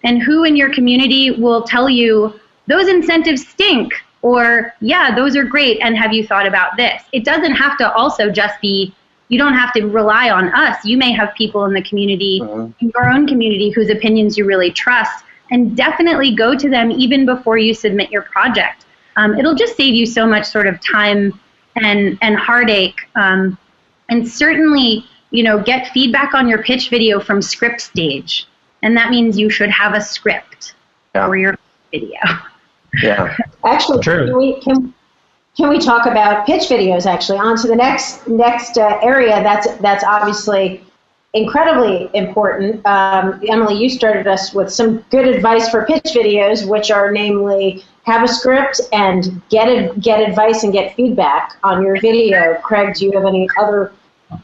And 0.05 0.23
who 0.23 0.45
in 0.45 0.57
your 0.57 0.73
community 0.73 1.31
will 1.31 1.62
tell 1.62 1.88
you 1.88 2.38
those 2.66 2.88
incentives 2.88 3.47
stink 3.47 3.92
or 4.23 4.73
yeah 4.81 5.14
those 5.14 5.37
are 5.37 5.45
great 5.45 5.81
and 5.81 5.97
have 5.97 6.12
you 6.12 6.27
thought 6.27 6.47
about 6.47 6.77
this? 6.77 7.03
It 7.12 7.25
doesn't 7.25 7.55
have 7.55 7.77
to 7.79 7.92
also 7.92 8.31
just 8.31 8.61
be 8.61 8.95
you 9.33 9.38
don't 9.38 9.55
have 9.55 9.73
to 9.73 9.87
rely 9.87 10.31
on 10.31 10.49
us 10.55 10.85
you 10.85 10.97
may 10.97 11.12
have 11.12 11.35
people 11.35 11.64
in 11.64 11.73
the 11.73 11.83
community 11.83 12.40
uh-huh. 12.42 12.68
in 12.81 12.92
your 12.95 13.11
own 13.11 13.27
community 13.27 13.71
whose 13.71 13.90
opinions 13.90 14.37
you 14.37 14.45
really 14.45 14.71
trust 14.71 15.25
and 15.51 15.77
definitely 15.77 16.35
go 16.35 16.57
to 16.57 16.68
them 16.68 16.90
even 16.90 17.27
before 17.27 17.59
you 17.59 17.73
submit 17.75 18.11
your 18.11 18.23
project 18.23 18.87
um, 19.16 19.38
it'll 19.38 19.55
just 19.55 19.77
save 19.77 19.95
you 19.95 20.07
so 20.07 20.27
much 20.27 20.45
sort 20.47 20.66
of 20.66 20.81
time 20.81 21.38
and 21.77 22.18
and 22.23 22.37
heartache. 22.37 23.01
Um, 23.14 23.59
and 24.09 24.29
certainly, 24.29 25.05
you 25.31 25.42
know, 25.42 25.62
get 25.62 25.88
feedback 25.88 26.35
on 26.35 26.49
your 26.49 26.62
pitch 26.62 26.90
video 26.90 27.21
from 27.21 27.40
script 27.40 27.81
stage, 27.81 28.47
and 28.83 28.97
that 28.97 29.11
means 29.11 29.38
you 29.38 29.51
should 29.51 29.71
have 29.71 29.95
a 29.95 30.01
script 30.01 30.75
yeah. 31.14 31.27
for 31.27 31.37
your 31.37 31.59
video. 31.90 32.18
Yeah, 33.03 33.37
actually, 33.64 34.03
True. 34.03 34.27
Can 34.27 34.37
we 34.37 34.61
can, 34.61 34.95
can 35.57 35.69
we 35.69 35.79
talk 35.79 36.07
about 36.07 36.47
pitch 36.47 36.69
videos? 36.69 37.07
Actually, 37.07 37.38
on 37.38 37.57
to 37.59 37.69
the 37.69 37.77
next 37.77 38.27
next 38.27 38.79
uh, 38.79 38.99
area. 39.03 39.43
That's 39.43 39.69
that's 39.79 40.05
obviously 40.05 40.83
incredibly 41.35 42.11
important. 42.15 42.85
Um, 42.87 43.41
Emily, 43.49 43.75
you 43.75 43.88
started 43.88 44.27
us 44.27 44.55
with 44.55 44.73
some 44.73 44.99
good 45.11 45.27
advice 45.27 45.69
for 45.69 45.85
pitch 45.85 46.15
videos, 46.15 46.67
which 46.67 46.91
are 46.91 47.11
namely 47.11 47.85
have 48.05 48.23
a 48.23 48.29
script 48.29 48.81
and 48.93 49.43
get 49.49 49.69
a, 49.69 49.95
get 50.01 50.21
advice 50.21 50.65
and 50.65 50.73
get 50.73 50.95
feedback 50.97 51.57
on 51.62 51.83
your 51.83 52.01
video. 52.01 52.55
Craig, 52.62 52.95
do 52.95 53.07
you 53.07 53.12
have 53.12 53.27
any 53.27 53.49
other? 53.59 53.93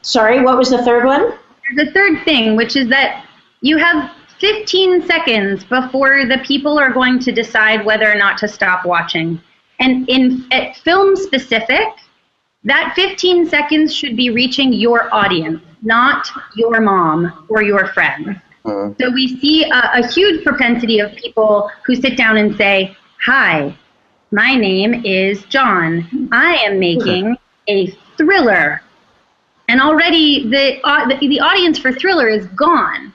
Sorry, 0.03 0.43
what 0.43 0.59
was 0.59 0.71
the 0.71 0.83
third 0.85 1.05
one? 1.05 1.33
The 1.77 1.91
third 1.93 2.23
thing, 2.25 2.57
which 2.57 2.77
is 2.77 2.89
that 2.89 3.25
you 3.61 3.79
have 3.79 4.13
15 4.41 5.07
seconds 5.07 5.65
before 5.65 6.27
the 6.27 6.39
people 6.45 6.79
are 6.79 6.93
going 6.93 7.19
to 7.21 7.33
decide 7.33 7.85
whether 7.85 8.11
or 8.11 8.15
not 8.15 8.39
to 8.39 8.49
stop 8.49 8.85
watching. 8.85 9.41
And 9.81 10.09
in 10.09 10.47
at 10.51 10.77
film 10.79 11.17
specific, 11.17 11.87
that 12.65 12.93
15 12.97 13.49
seconds 13.49 13.95
should 13.95 14.17
be 14.17 14.31
reaching 14.31 14.73
your 14.73 15.13
audience, 15.15 15.63
not 15.83 16.29
your 16.57 16.81
mom 16.81 17.47
or 17.49 17.63
your 17.63 17.87
friend. 17.89 18.41
Uh-huh. 18.65 18.93
So 19.01 19.11
we 19.11 19.39
see 19.41 19.65
a, 19.65 19.91
a 19.95 20.07
huge 20.07 20.45
propensity 20.45 20.99
of 20.99 21.15
people 21.17 21.71
who 21.87 21.95
sit 21.95 22.17
down 22.17 22.37
and 22.37 22.57
say, 22.57 22.97
Hi, 23.25 23.77
my 24.31 24.55
name 24.55 25.05
is 25.05 25.45
John. 25.45 26.29
I 26.33 26.57
am 26.57 26.79
making 26.79 27.37
a 27.69 27.87
thriller. 28.17 28.83
And 29.69 29.81
already 29.81 30.49
the, 30.49 30.81
uh, 30.85 31.09
the, 31.09 31.29
the, 31.29 31.41
audience 31.41 31.79
for 31.79 31.93
thriller 31.93 32.29
is 32.29 32.47
gone. 32.49 33.13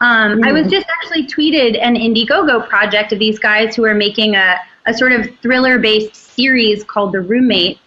Um, 0.00 0.40
mm. 0.40 0.46
I 0.46 0.52
was 0.52 0.66
just 0.66 0.86
actually 0.88 1.26
tweeted 1.26 1.78
an 1.80 1.94
Indiegogo 1.94 2.68
project 2.68 3.12
of 3.12 3.18
these 3.18 3.38
guys 3.38 3.76
who 3.76 3.84
are 3.84 3.94
making 3.94 4.34
a, 4.34 4.56
a 4.86 4.94
sort 4.94 5.12
of 5.12 5.28
thriller 5.40 5.78
based 5.78 6.14
series 6.14 6.84
called 6.84 7.12
The 7.12 7.20
Roommates. 7.20 7.80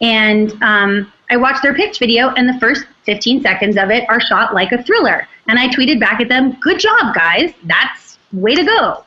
And 0.00 0.52
um, 0.62 1.12
I 1.30 1.36
watched 1.36 1.62
their 1.62 1.74
pitch 1.74 1.98
video, 1.98 2.30
and 2.30 2.48
the 2.48 2.58
first 2.58 2.84
15 3.04 3.42
seconds 3.42 3.76
of 3.76 3.90
it 3.90 4.08
are 4.08 4.20
shot 4.20 4.54
like 4.54 4.72
a 4.72 4.82
thriller. 4.82 5.28
And 5.48 5.58
I 5.58 5.68
tweeted 5.68 6.00
back 6.00 6.20
at 6.20 6.28
them, 6.28 6.58
Good 6.60 6.80
job, 6.80 7.14
guys. 7.14 7.52
That's 7.64 8.18
way 8.32 8.54
to 8.54 8.64
go. 8.64 9.04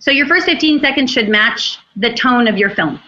So 0.00 0.10
your 0.10 0.26
first 0.26 0.46
15 0.46 0.80
seconds 0.80 1.10
should 1.10 1.28
match 1.28 1.78
the 1.96 2.12
tone 2.14 2.46
of 2.48 2.56
your 2.56 2.70
film. 2.70 3.00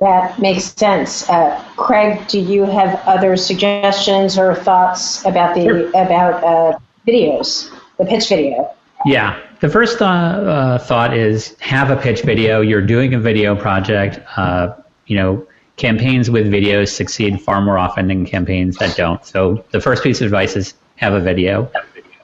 That 0.00 0.40
makes 0.40 0.64
sense. 0.64 1.28
Uh, 1.30 1.62
Craig, 1.76 2.26
do 2.26 2.40
you 2.40 2.64
have 2.64 3.00
other 3.06 3.36
suggestions 3.36 4.36
or 4.36 4.56
thoughts 4.56 5.24
about 5.24 5.54
the 5.54 5.62
sure. 5.62 5.88
about 5.90 6.42
uh, 6.42 6.78
videos, 7.06 7.70
the 7.98 8.04
pitch 8.04 8.28
video? 8.28 8.74
Yeah, 9.06 9.40
the 9.62 9.68
first 9.68 10.02
uh, 10.02 10.04
uh 10.04 10.78
thought 10.78 11.16
is 11.16 11.56
have 11.60 11.90
a 11.90 11.96
pitch 11.96 12.22
video. 12.22 12.60
You're 12.60 12.82
doing 12.82 13.14
a 13.14 13.18
video 13.18 13.54
project. 13.54 14.18
Uh, 14.36 14.74
you 15.06 15.16
know, 15.16 15.46
campaigns 15.76 16.28
with 16.28 16.48
videos 16.48 16.88
succeed 16.88 17.40
far 17.40 17.60
more 17.62 17.78
often 17.78 18.08
than 18.08 18.26
campaigns 18.26 18.76
that 18.78 18.96
don't. 18.96 19.24
So 19.24 19.64
the 19.70 19.80
first 19.80 20.02
piece 20.02 20.20
of 20.20 20.26
advice 20.26 20.56
is 20.56 20.74
have 20.96 21.14
a 21.14 21.20
video. 21.20 21.70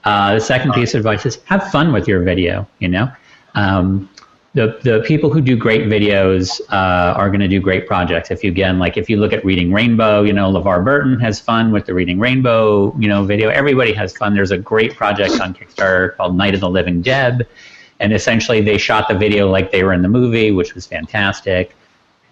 Uh, 0.03 0.35
the 0.35 0.40
second 0.40 0.72
piece 0.72 0.94
of 0.94 0.98
advice 0.98 1.24
is 1.27 1.38
have 1.44 1.70
fun 1.70 1.92
with 1.92 2.09
your 2.09 2.24
video. 2.24 2.66
You 2.81 2.88
know, 2.88 3.12
um, 3.55 4.11
the 4.59 4.77
the 4.83 5.01
people 5.07 5.31
who 5.31 5.40
do 5.40 5.57
great 5.57 5.83
videos 5.83 6.61
uh, 6.73 7.14
are 7.16 7.29
going 7.29 7.40
to 7.40 7.47
do 7.47 7.61
great 7.61 7.87
projects. 7.87 8.33
If 8.33 8.42
you 8.42 8.51
again, 8.51 8.81
like 8.81 8.97
if 8.97 9.09
you 9.09 9.16
look 9.16 9.33
at 9.33 9.44
Reading 9.44 9.73
Rainbow, 9.73 10.25
you 10.25 10.33
know 10.33 10.53
LeVar 10.53 10.85
Burton 10.85 11.21
has 11.21 11.38
fun 11.38 11.71
with 11.71 11.87
the 11.87 11.94
Reading 11.94 12.18
Rainbow, 12.18 12.92
you 12.99 13.09
know 13.09 13.25
video. 13.25 13.51
Everybody 13.51 13.92
has 13.92 14.16
fun. 14.16 14.35
There's 14.35 14.51
a 14.51 14.59
great 14.59 14.97
project 14.97 15.40
on 15.40 15.55
Kickstarter 15.55 16.16
called 16.16 16.37
Night 16.37 16.55
of 16.55 16.61
the 16.61 16.68
Living 16.68 17.01
Dead, 17.03 17.47
and 18.01 18.12
essentially 18.12 18.61
they 18.61 18.79
shot 18.79 19.07
the 19.07 19.14
video 19.14 19.49
like 19.49 19.71
they 19.71 19.85
were 19.85 19.92
in 19.92 20.03
the 20.03 20.09
movie, 20.09 20.51
which 20.51 20.75
was 20.75 20.87
fantastic. 20.87 21.77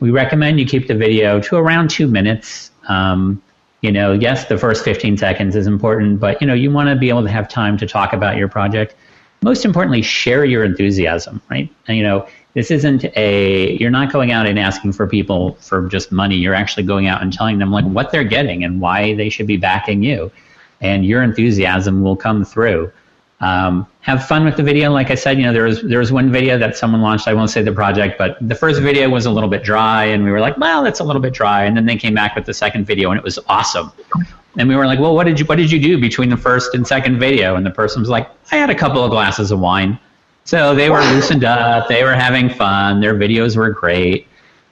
We 0.00 0.10
recommend 0.10 0.58
you 0.58 0.66
keep 0.66 0.88
the 0.88 0.96
video 0.96 1.38
to 1.40 1.56
around 1.56 1.90
two 1.90 2.08
minutes. 2.08 2.72
Um, 2.88 3.40
you 3.82 3.92
know, 3.92 4.12
yes, 4.12 4.46
the 4.46 4.58
first 4.58 4.84
15 4.84 5.16
seconds 5.16 5.54
is 5.54 5.68
important, 5.68 6.18
but 6.18 6.40
you 6.40 6.48
know, 6.48 6.54
you 6.54 6.72
want 6.72 6.88
to 6.88 6.96
be 6.96 7.08
able 7.08 7.22
to 7.22 7.30
have 7.30 7.48
time 7.48 7.78
to 7.78 7.86
talk 7.86 8.12
about 8.12 8.36
your 8.36 8.48
project 8.48 8.96
most 9.46 9.64
importantly, 9.64 10.02
share 10.02 10.44
your 10.44 10.64
enthusiasm, 10.64 11.40
right? 11.48 11.70
And, 11.86 11.96
you 11.96 12.02
know, 12.02 12.26
this 12.54 12.72
isn't 12.72 13.04
a, 13.16 13.76
you're 13.76 13.92
not 13.92 14.12
going 14.12 14.32
out 14.32 14.44
and 14.44 14.58
asking 14.58 14.92
for 14.92 15.06
people 15.06 15.54
for 15.60 15.86
just 15.86 16.10
money. 16.10 16.34
You're 16.34 16.52
actually 16.62 16.82
going 16.82 17.06
out 17.06 17.22
and 17.22 17.32
telling 17.32 17.58
them 17.58 17.70
like 17.70 17.84
what 17.84 18.10
they're 18.10 18.24
getting 18.24 18.64
and 18.64 18.80
why 18.80 19.14
they 19.14 19.28
should 19.28 19.46
be 19.46 19.56
backing 19.56 20.02
you. 20.02 20.32
And 20.80 21.06
your 21.06 21.22
enthusiasm 21.22 22.02
will 22.02 22.16
come 22.16 22.44
through. 22.44 22.90
Um, 23.38 23.86
have 24.00 24.26
fun 24.26 24.44
with 24.44 24.56
the 24.56 24.64
video. 24.64 24.90
Like 24.90 25.12
I 25.12 25.14
said, 25.14 25.38
you 25.38 25.44
know, 25.44 25.52
there 25.52 25.64
was 25.64 25.80
there 25.82 26.00
was 26.00 26.10
one 26.10 26.32
video 26.32 26.58
that 26.58 26.76
someone 26.76 27.02
launched. 27.02 27.28
I 27.28 27.34
won't 27.34 27.50
say 27.50 27.62
the 27.62 27.70
project, 27.72 28.18
but 28.18 28.36
the 28.40 28.54
first 28.54 28.80
video 28.80 29.08
was 29.10 29.26
a 29.26 29.30
little 29.30 29.50
bit 29.50 29.62
dry, 29.62 30.06
and 30.06 30.24
we 30.24 30.30
were 30.30 30.40
like, 30.40 30.56
well, 30.56 30.82
that's 30.82 31.00
a 31.00 31.04
little 31.04 31.20
bit 31.20 31.34
dry. 31.34 31.64
And 31.64 31.76
then 31.76 31.84
they 31.84 31.96
came 31.96 32.14
back 32.14 32.34
with 32.34 32.46
the 32.46 32.54
second 32.54 32.86
video, 32.86 33.10
and 33.10 33.18
it 33.18 33.24
was 33.24 33.38
awesome. 33.46 33.92
And 34.58 34.68
we 34.68 34.76
were 34.76 34.86
like, 34.86 34.98
well, 34.98 35.14
what 35.14 35.24
did 35.24 35.38
you 35.38 35.46
what 35.46 35.56
did 35.56 35.70
you 35.70 35.80
do 35.80 35.98
between 35.98 36.30
the 36.30 36.36
first 36.36 36.74
and 36.74 36.86
second 36.86 37.18
video? 37.18 37.56
And 37.56 37.66
the 37.66 37.70
person 37.70 38.00
was 38.00 38.08
like, 38.08 38.30
I 38.50 38.56
had 38.56 38.70
a 38.70 38.74
couple 38.74 39.04
of 39.04 39.10
glasses 39.10 39.50
of 39.50 39.60
wine. 39.60 39.98
So 40.44 40.74
they 40.74 40.90
were 40.90 41.00
loosened 41.00 41.44
up. 41.44 41.88
They 41.88 42.04
were 42.04 42.14
having 42.14 42.48
fun. 42.48 43.00
Their 43.00 43.14
videos 43.14 43.56
were 43.56 43.70
great. 43.70 44.28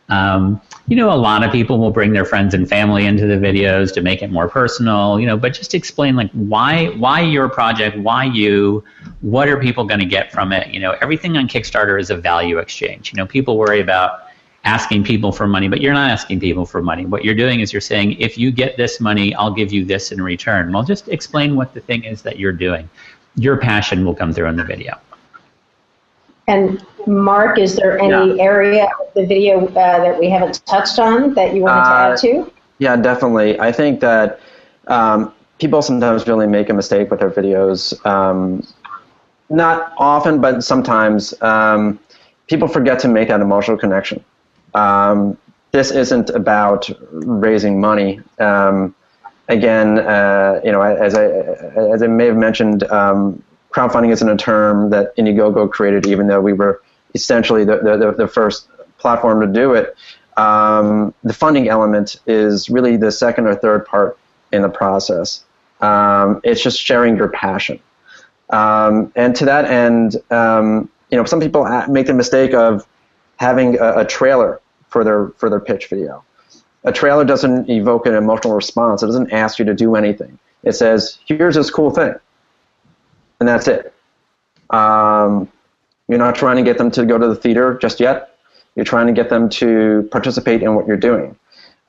Um, 0.09 0.61
you 0.87 0.97
know, 0.97 1.11
a 1.11 1.17
lot 1.17 1.43
of 1.43 1.51
people 1.51 1.79
will 1.79 1.91
bring 1.91 2.13
their 2.13 2.25
friends 2.27 2.55
and 2.55 2.69
family 2.69 3.07
into 3.07 3.27
the 3.27 3.35
videos 3.35 3.93
to 3.95 4.03
make 4.03 4.23
it 4.23 4.31
more 4.31 4.49
personal. 4.49 5.19
You 5.19 5.27
know, 5.27 5.37
but 5.37 5.53
just 5.53 5.75
explain 5.75 6.15
like 6.15 6.31
why 6.33 6.89
why 6.91 7.21
your 7.21 7.49
project, 7.49 7.99
why 7.99 8.25
you, 8.25 8.85
what 9.21 9.49
are 9.49 9.59
people 9.59 9.85
going 9.85 10.01
to 10.01 10.07
get 10.07 10.31
from 10.31 10.53
it? 10.53 10.69
You 10.69 10.81
know, 10.81 10.93
everything 11.01 11.37
on 11.37 11.49
Kickstarter 11.49 12.01
is 12.01 12.11
a 12.11 12.17
value 12.17 12.59
exchange. 12.59 13.13
You 13.13 13.17
know, 13.17 13.27
people 13.27 13.59
worry 13.59 13.81
about 13.81 14.29
asking 14.65 15.05
people 15.05 15.31
for 15.31 15.47
money, 15.47 15.69
but 15.69 15.81
you're 15.81 15.93
not 15.93 16.11
asking 16.11 16.41
people 16.41 16.65
for 16.65 16.83
money. 16.83 17.05
What 17.05 17.25
you're 17.25 17.35
doing 17.35 17.61
is 17.61 17.73
you're 17.73 17.83
saying, 17.83 18.13
if 18.13 18.39
you 18.39 18.51
get 18.51 18.77
this 18.77 19.01
money, 19.01 19.35
I'll 19.35 19.53
give 19.53 19.73
you 19.73 19.85
this 19.85 20.11
in 20.11 20.23
return. 20.23 20.73
Well, 20.73 20.83
just 20.83 21.09
explain 21.09 21.55
what 21.55 21.75
the 21.75 21.81
thing 21.81 22.05
is 22.05 22.23
that 22.23 22.39
you're 22.39 22.53
doing. 22.53 22.89
Your 23.37 23.59
passion 23.59 24.05
will 24.05 24.15
come 24.15 24.33
through 24.33 24.49
in 24.49 24.57
the 24.57 24.65
video. 24.65 24.99
And 26.47 26.85
Marc, 27.07 27.59
is 27.59 27.77
there 27.77 27.99
any 27.99 28.37
yeah. 28.37 28.43
area 28.43 28.85
of 28.85 29.13
the 29.15 29.27
video 29.27 29.67
uh, 29.69 29.73
that 29.73 30.19
we 30.19 30.31
haven't 30.31 30.65
touched 30.67 30.99
on 30.99 31.35
that 31.35 31.55
you 31.55 31.63
wanted 31.63 31.85
to 31.85 31.91
add 31.91 32.13
uh, 32.13 32.17
to? 32.17 32.53
Yeah, 32.79 32.97
definitely. 32.97 33.59
I 33.61 33.73
think 33.73 34.01
that 34.01 34.41
um, 34.89 35.33
people 35.59 35.83
sometimes 35.83 36.27
really 36.27 36.47
make 36.47 36.69
a 36.71 36.75
mistake 36.75 37.11
with 37.11 37.21
their 37.21 37.31
videos. 37.31 38.05
Um, 38.07 38.67
not 39.51 39.93
often, 39.99 40.41
but 40.41 40.65
sometimes 40.65 41.35
um, 41.43 41.99
people 42.47 42.69
forget 42.69 42.99
to 43.01 43.09
make 43.09 43.29
that 43.29 43.41
emotional 43.41 43.77
connection. 43.77 44.25
Um, 44.75 45.39
this 45.73 45.91
isn't 45.91 46.31
about 46.31 46.89
raising 47.11 47.81
money. 47.81 48.21
Um, 48.39 48.95
again, 49.49 49.99
uh, 49.99 50.61
you 50.65 50.73
know, 50.73 50.83
as 50.83 51.15
I 51.15 51.25
as 51.25 52.03
I 52.03 52.07
may 52.07 52.27
have 52.27 52.37
mentioned, 52.37 52.85
um, 52.85 53.43
crowdfunding 53.73 54.11
isn't 54.13 54.29
a 54.29 54.37
term 54.37 54.91
that 54.91 55.17
Indiegogo 55.17 55.71
created, 55.71 56.07
even 56.07 56.27
though 56.29 56.41
we 56.41 56.53
were 56.53 56.81
essentially 57.15 57.65
the 57.65 57.79
the, 57.79 58.15
the 58.17 58.29
first 58.29 58.69
platform 58.99 59.41
to 59.41 59.47
do 59.47 59.75
it. 59.75 59.97
Um, 60.37 61.15
the 61.23 61.33
funding 61.33 61.69
element 61.69 62.21
is 62.27 62.69
really 62.69 62.97
the 62.97 63.13
second 63.13 63.47
or 63.47 63.55
third 63.55 63.87
part 63.87 64.19
in 64.53 64.63
the 64.63 64.69
process. 64.69 65.45
Um, 65.81 66.41
it's 66.45 66.63
just 66.63 66.81
sharing 66.81 67.17
your 67.17 67.29
passion. 67.29 67.81
Um, 68.51 69.13
and 69.17 69.35
to 69.37 69.45
that 69.47 69.65
end, 69.67 70.17
um, 70.31 70.89
you 71.11 71.19
know, 71.19 71.25
some 71.25 71.41
people 71.41 71.65
make 71.89 72.07
the 72.07 72.15
mistake 72.15 72.55
of 72.55 72.87
having 73.37 73.79
a, 73.79 74.01
a, 74.01 74.05
trailer 74.05 74.61
for 74.95 75.03
their 75.03 75.31
for 75.39 75.51
their 75.51 75.59
pitch 75.59 75.89
video. 75.89 76.23
A 76.85 76.93
trailer 76.93 77.25
doesn't 77.25 77.69
evoke 77.69 78.07
an 78.07 78.15
emotional 78.15 78.55
response. 78.55 79.03
It 79.03 79.07
doesn't 79.07 79.33
ask 79.33 79.59
you 79.59 79.65
to 79.65 79.75
do 79.75 79.97
anything. 79.97 80.39
It 80.63 80.75
says, 80.75 81.19
"Here's 81.27 81.57
this 81.57 81.69
cool 81.69 81.91
thing," 81.91 82.15
and 83.41 83.49
that's 83.49 83.67
it. 83.67 83.93
Um, 84.71 85.49
you're 86.07 86.25
not 86.27 86.37
trying 86.37 86.59
to 86.59 86.63
get 86.63 86.79
them 86.79 86.93
to 86.93 87.05
go 87.05 87.19
to 87.19 87.27
the 87.27 87.35
theater 87.35 87.77
just 87.83 87.99
yet. 87.99 88.37
You're 88.77 88.85
trying 88.85 89.09
to 89.09 89.13
get 89.13 89.31
them 89.31 89.49
to 89.61 90.09
participate 90.13 90.63
in 90.63 90.77
what 90.77 90.87
you're 90.87 91.05
doing. 91.11 91.35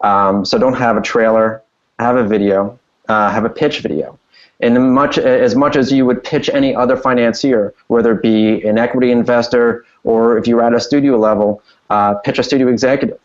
Um, 0.01 0.43
so 0.43 0.57
don't 0.57 0.79
have 0.85 0.97
a 0.97 1.01
trailer. 1.01 1.61
Have 1.99 2.15
a 2.15 2.23
video. 2.23 2.79
Uh, 3.07 3.29
have 3.29 3.45
a 3.45 3.49
pitch 3.49 3.81
video 3.81 4.17
and 4.61 4.93
much 4.93 5.17
as 5.17 5.55
much 5.55 5.75
as 5.75 5.91
you 5.91 6.05
would 6.05 6.23
pitch 6.23 6.49
any 6.49 6.73
other 6.75 6.95
financier, 6.95 7.73
whether 7.87 8.13
it 8.13 8.21
be 8.21 8.65
an 8.65 8.77
equity 8.77 9.11
investor 9.11 9.85
or 10.03 10.37
if 10.37 10.47
you're 10.47 10.63
at 10.63 10.73
a 10.73 10.79
studio 10.79 11.17
level, 11.17 11.61
uh, 11.89 12.15
pitch 12.15 12.39
a 12.39 12.43
studio 12.43 12.67
executive. 12.67 13.19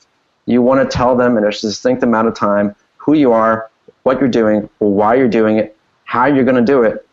You 0.46 0.62
want 0.62 0.88
to 0.88 0.96
tell 0.96 1.16
them 1.16 1.36
in 1.36 1.44
a 1.44 1.52
succinct 1.52 2.02
amount 2.02 2.28
of 2.28 2.34
time 2.34 2.74
who 2.96 3.14
you 3.14 3.32
are, 3.32 3.70
what 4.02 4.18
you're 4.20 4.28
doing, 4.28 4.68
why 4.78 5.14
you're 5.14 5.28
doing 5.28 5.58
it, 5.58 5.76
how 6.04 6.26
you're 6.26 6.44
going 6.44 6.64
to 6.64 6.72
do 6.72 6.82
it, 6.82 7.06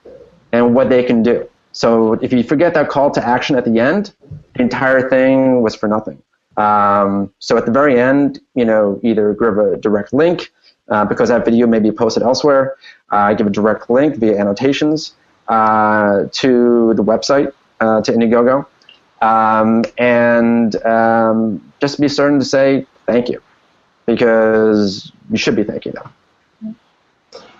and 0.51 0.73
what 0.73 0.89
they 0.89 1.03
can 1.03 1.23
do. 1.23 1.47
So 1.71 2.13
if 2.13 2.33
you 2.33 2.43
forget 2.43 2.73
that 2.73 2.89
call 2.89 3.11
to 3.11 3.25
action 3.25 3.55
at 3.55 3.65
the 3.65 3.79
end, 3.79 4.13
the 4.55 4.61
entire 4.63 5.07
thing 5.09 5.61
was 5.61 5.75
for 5.75 5.87
nothing. 5.87 6.21
Um, 6.57 7.31
so 7.37 7.55
at 7.55 7.65
the 7.65 7.71
very 7.71 7.99
end, 7.99 8.39
you 8.55 8.65
know, 8.65 8.99
either 9.03 9.33
give 9.33 9.59
a 9.59 9.77
direct 9.77 10.11
link 10.11 10.51
uh, 10.89 11.05
because 11.05 11.29
that 11.29 11.45
video 11.45 11.67
may 11.67 11.79
be 11.79 11.91
posted 11.91 12.23
elsewhere. 12.23 12.77
Uh, 13.11 13.33
give 13.33 13.45
a 13.45 13.51
direct 13.51 13.89
link 13.89 14.15
via 14.15 14.39
annotations 14.39 15.13
uh, 15.47 16.25
to 16.31 16.93
the 16.95 17.03
website 17.03 17.53
uh, 17.79 18.01
to 18.01 18.11
Indiegogo, 18.11 18.65
um, 19.21 19.83
and 19.97 20.75
um, 20.85 21.73
just 21.79 21.99
be 21.99 22.07
certain 22.07 22.39
to 22.39 22.45
say 22.45 22.85
thank 23.05 23.29
you 23.29 23.41
because 24.05 25.11
you 25.29 25.37
should 25.37 25.55
be 25.55 25.63
thanking 25.63 25.93
them. 25.93 26.13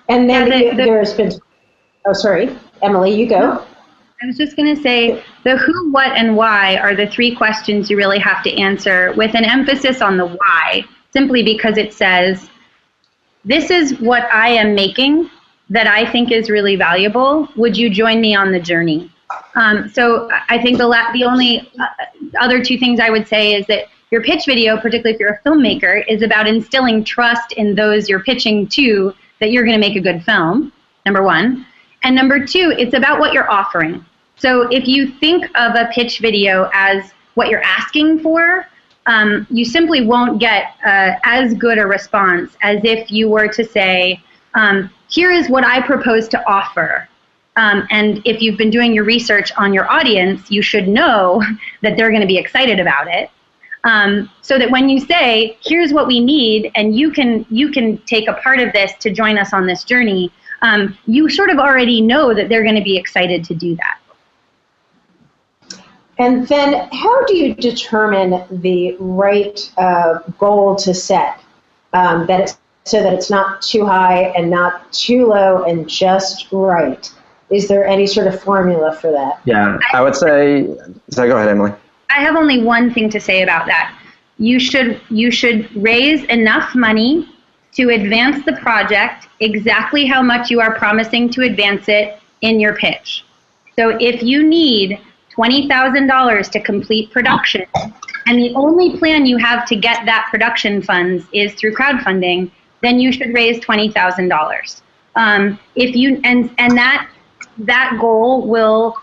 And 0.09 0.29
then 0.29 0.51
yeah, 0.51 0.69
the, 0.71 0.77
the, 0.77 0.83
there's 0.83 1.13
been. 1.13 1.31
Oh, 2.05 2.13
sorry, 2.13 2.55
Emily, 2.81 3.13
you 3.13 3.27
go. 3.27 3.63
I 4.21 4.25
was 4.25 4.37
just 4.37 4.55
going 4.55 4.73
to 4.73 4.81
say 4.81 5.23
the 5.43 5.57
who, 5.57 5.91
what, 5.91 6.11
and 6.13 6.35
why 6.35 6.77
are 6.77 6.95
the 6.95 7.05
three 7.05 7.35
questions 7.35 7.89
you 7.89 7.97
really 7.97 8.17
have 8.17 8.41
to 8.43 8.57
answer 8.57 9.13
with 9.15 9.35
an 9.35 9.43
emphasis 9.43 10.01
on 10.01 10.17
the 10.17 10.25
why, 10.25 10.85
simply 11.11 11.43
because 11.43 11.77
it 11.77 11.93
says 11.93 12.49
this 13.45 13.69
is 13.69 13.99
what 13.99 14.23
I 14.31 14.49
am 14.49 14.73
making 14.73 15.29
that 15.69 15.87
I 15.87 16.09
think 16.09 16.31
is 16.31 16.49
really 16.49 16.75
valuable. 16.75 17.47
Would 17.57 17.77
you 17.77 17.89
join 17.89 18.21
me 18.21 18.33
on 18.35 18.51
the 18.51 18.59
journey? 18.59 19.11
Um, 19.55 19.89
so 19.89 20.29
I 20.49 20.61
think 20.61 20.77
the 20.77 20.87
la- 20.87 21.11
the 21.11 21.23
only 21.23 21.71
uh, 21.79 21.87
other 22.39 22.63
two 22.63 22.77
things 22.77 22.99
I 22.99 23.09
would 23.09 23.27
say 23.27 23.53
is 23.55 23.65
that 23.67 23.85
your 24.11 24.23
pitch 24.23 24.45
video, 24.45 24.77
particularly 24.77 25.15
if 25.15 25.19
you're 25.19 25.33
a 25.33 25.41
filmmaker, 25.41 26.05
is 26.07 26.21
about 26.21 26.47
instilling 26.47 27.03
trust 27.03 27.51
in 27.53 27.75
those 27.75 28.07
you're 28.07 28.23
pitching 28.23 28.67
to 28.67 29.13
that 29.39 29.51
you're 29.51 29.63
going 29.63 29.79
to 29.79 29.85
make 29.85 29.97
a 29.97 30.01
good 30.01 30.23
film. 30.23 30.71
Number 31.05 31.23
one, 31.23 31.65
and 32.03 32.15
number 32.15 32.45
two, 32.45 32.73
it's 32.77 32.93
about 32.93 33.19
what 33.19 33.33
you're 33.33 33.49
offering. 33.49 34.05
So 34.35 34.63
if 34.69 34.87
you 34.87 35.11
think 35.19 35.45
of 35.55 35.75
a 35.75 35.89
pitch 35.93 36.19
video 36.19 36.69
as 36.73 37.11
what 37.33 37.49
you're 37.49 37.63
asking 37.63 38.19
for, 38.19 38.67
um, 39.07 39.47
you 39.49 39.65
simply 39.65 40.05
won't 40.05 40.39
get 40.39 40.75
uh, 40.85 41.15
as 41.23 41.53
good 41.53 41.77
a 41.77 41.87
response 41.87 42.55
as 42.61 42.81
if 42.83 43.11
you 43.11 43.29
were 43.29 43.47
to 43.47 43.63
say, 43.63 44.21
um, 44.53 44.89
here 45.09 45.31
is 45.31 45.49
what 45.49 45.63
I 45.63 45.81
propose 45.81 46.27
to 46.29 46.49
offer. 46.49 47.07
Um, 47.57 47.87
and 47.89 48.21
if 48.23 48.41
you've 48.41 48.57
been 48.57 48.69
doing 48.69 48.93
your 48.93 49.03
research 49.03 49.51
on 49.57 49.73
your 49.73 49.91
audience, 49.91 50.49
you 50.49 50.61
should 50.61 50.87
know 50.87 51.43
that 51.81 51.97
they're 51.97 52.09
going 52.09 52.21
to 52.21 52.27
be 52.27 52.37
excited 52.37 52.79
about 52.79 53.07
it. 53.07 53.29
Um, 53.83 54.29
so 54.41 54.57
that 54.57 54.69
when 54.69 54.89
you 54.89 54.99
say, 54.99 55.57
here's 55.61 55.93
what 55.93 56.07
we 56.07 56.19
need, 56.19 56.71
and 56.75 56.95
you 56.95 57.11
can, 57.11 57.45
you 57.49 57.71
can 57.71 57.97
take 57.99 58.27
a 58.27 58.33
part 58.33 58.59
of 58.59 58.73
this 58.73 58.93
to 58.99 59.11
join 59.11 59.37
us 59.37 59.53
on 59.53 59.65
this 59.65 59.83
journey, 59.83 60.31
um, 60.61 60.97
you 61.05 61.29
sort 61.29 61.49
of 61.49 61.57
already 61.57 62.01
know 62.01 62.33
that 62.33 62.49
they're 62.49 62.63
going 62.63 62.75
to 62.75 62.83
be 62.83 62.97
excited 62.97 63.43
to 63.45 63.55
do 63.55 63.75
that. 63.77 63.99
And 66.19 66.47
then, 66.47 66.89
how 66.91 67.25
do 67.25 67.35
you 67.35 67.53
determine 67.53 68.43
the 68.61 68.97
right 68.99 69.71
uh, 69.77 70.19
goal 70.39 70.75
to 70.77 70.93
set 70.93 71.39
um, 71.93 72.25
that 72.25 72.57
so 72.85 73.03
that 73.03 73.13
it's 73.13 73.29
not 73.29 73.61
too 73.61 73.85
high 73.85 74.33
and 74.35 74.49
not 74.49 74.91
too 74.91 75.27
low 75.27 75.63
and 75.63 75.87
just 75.87 76.47
right? 76.51 77.11
Is 77.49 77.67
there 77.67 77.85
any 77.85 78.07
sort 78.07 78.27
of 78.27 78.41
formula 78.41 78.93
for 78.93 79.11
that? 79.11 79.41
Yeah, 79.45 79.79
I 79.93 80.01
would 80.01 80.15
say. 80.15 80.67
So 81.09 81.27
go 81.27 81.37
ahead, 81.37 81.49
Emily. 81.49 81.71
I 82.09 82.21
have 82.21 82.35
only 82.35 82.61
one 82.61 82.93
thing 82.93 83.09
to 83.11 83.19
say 83.19 83.41
about 83.41 83.67
that. 83.67 83.97
You 84.37 84.59
should 84.59 85.01
you 85.09 85.31
should 85.31 85.73
raise 85.75 86.23
enough 86.25 86.75
money 86.75 87.29
to 87.73 87.89
advance 87.89 88.43
the 88.45 88.53
project 88.53 89.27
exactly 89.39 90.05
how 90.05 90.21
much 90.21 90.49
you 90.49 90.59
are 90.59 90.75
promising 90.75 91.29
to 91.29 91.43
advance 91.43 91.87
it 91.87 92.19
in 92.41 92.59
your 92.59 92.75
pitch. 92.75 93.23
So 93.75 93.95
if 93.99 94.23
you 94.23 94.43
need 94.43 94.99
$20,000 95.37 96.51
to 96.51 96.59
complete 96.61 97.11
production, 97.11 97.65
and 98.25 98.39
the 98.39 98.53
only 98.55 98.97
plan 98.97 99.25
you 99.25 99.37
have 99.37 99.67
to 99.67 99.75
get 99.75 100.05
that 100.05 100.27
production 100.31 100.81
funds 100.81 101.25
is 101.31 101.53
through 101.53 101.75
crowdfunding, 101.75 102.51
then 102.81 102.99
you 102.99 103.11
should 103.11 103.33
raise 103.33 103.59
$20,000. 103.59 104.81
Um, 105.15 105.59
if 105.75 105.95
you 105.95 106.19
and 106.23 106.53
and 106.59 106.77
that 106.77 107.09
that 107.59 107.97
goal 107.99 108.47
will 108.47 108.95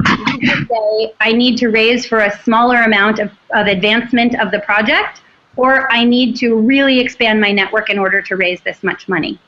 say 0.69 1.15
I 1.21 1.33
need 1.33 1.57
to 1.59 1.69
raise 1.69 2.07
for 2.07 2.21
a 2.21 2.39
smaller 2.43 2.83
amount 2.83 3.19
of, 3.19 3.31
of 3.55 3.67
advancement 3.67 4.39
of 4.41 4.51
the 4.51 4.61
project, 4.61 5.23
or 5.57 5.91
I 5.93 6.05
need 6.05 6.37
to 6.37 6.57
really 6.57 7.01
expand 7.01 7.41
my 7.41 7.53
network 7.53 7.91
in 7.91 7.99
order 7.99 8.23
to 8.23 8.37
raise 8.37 8.61
this 8.63 8.83
much 8.83 9.09
money. 9.09 9.39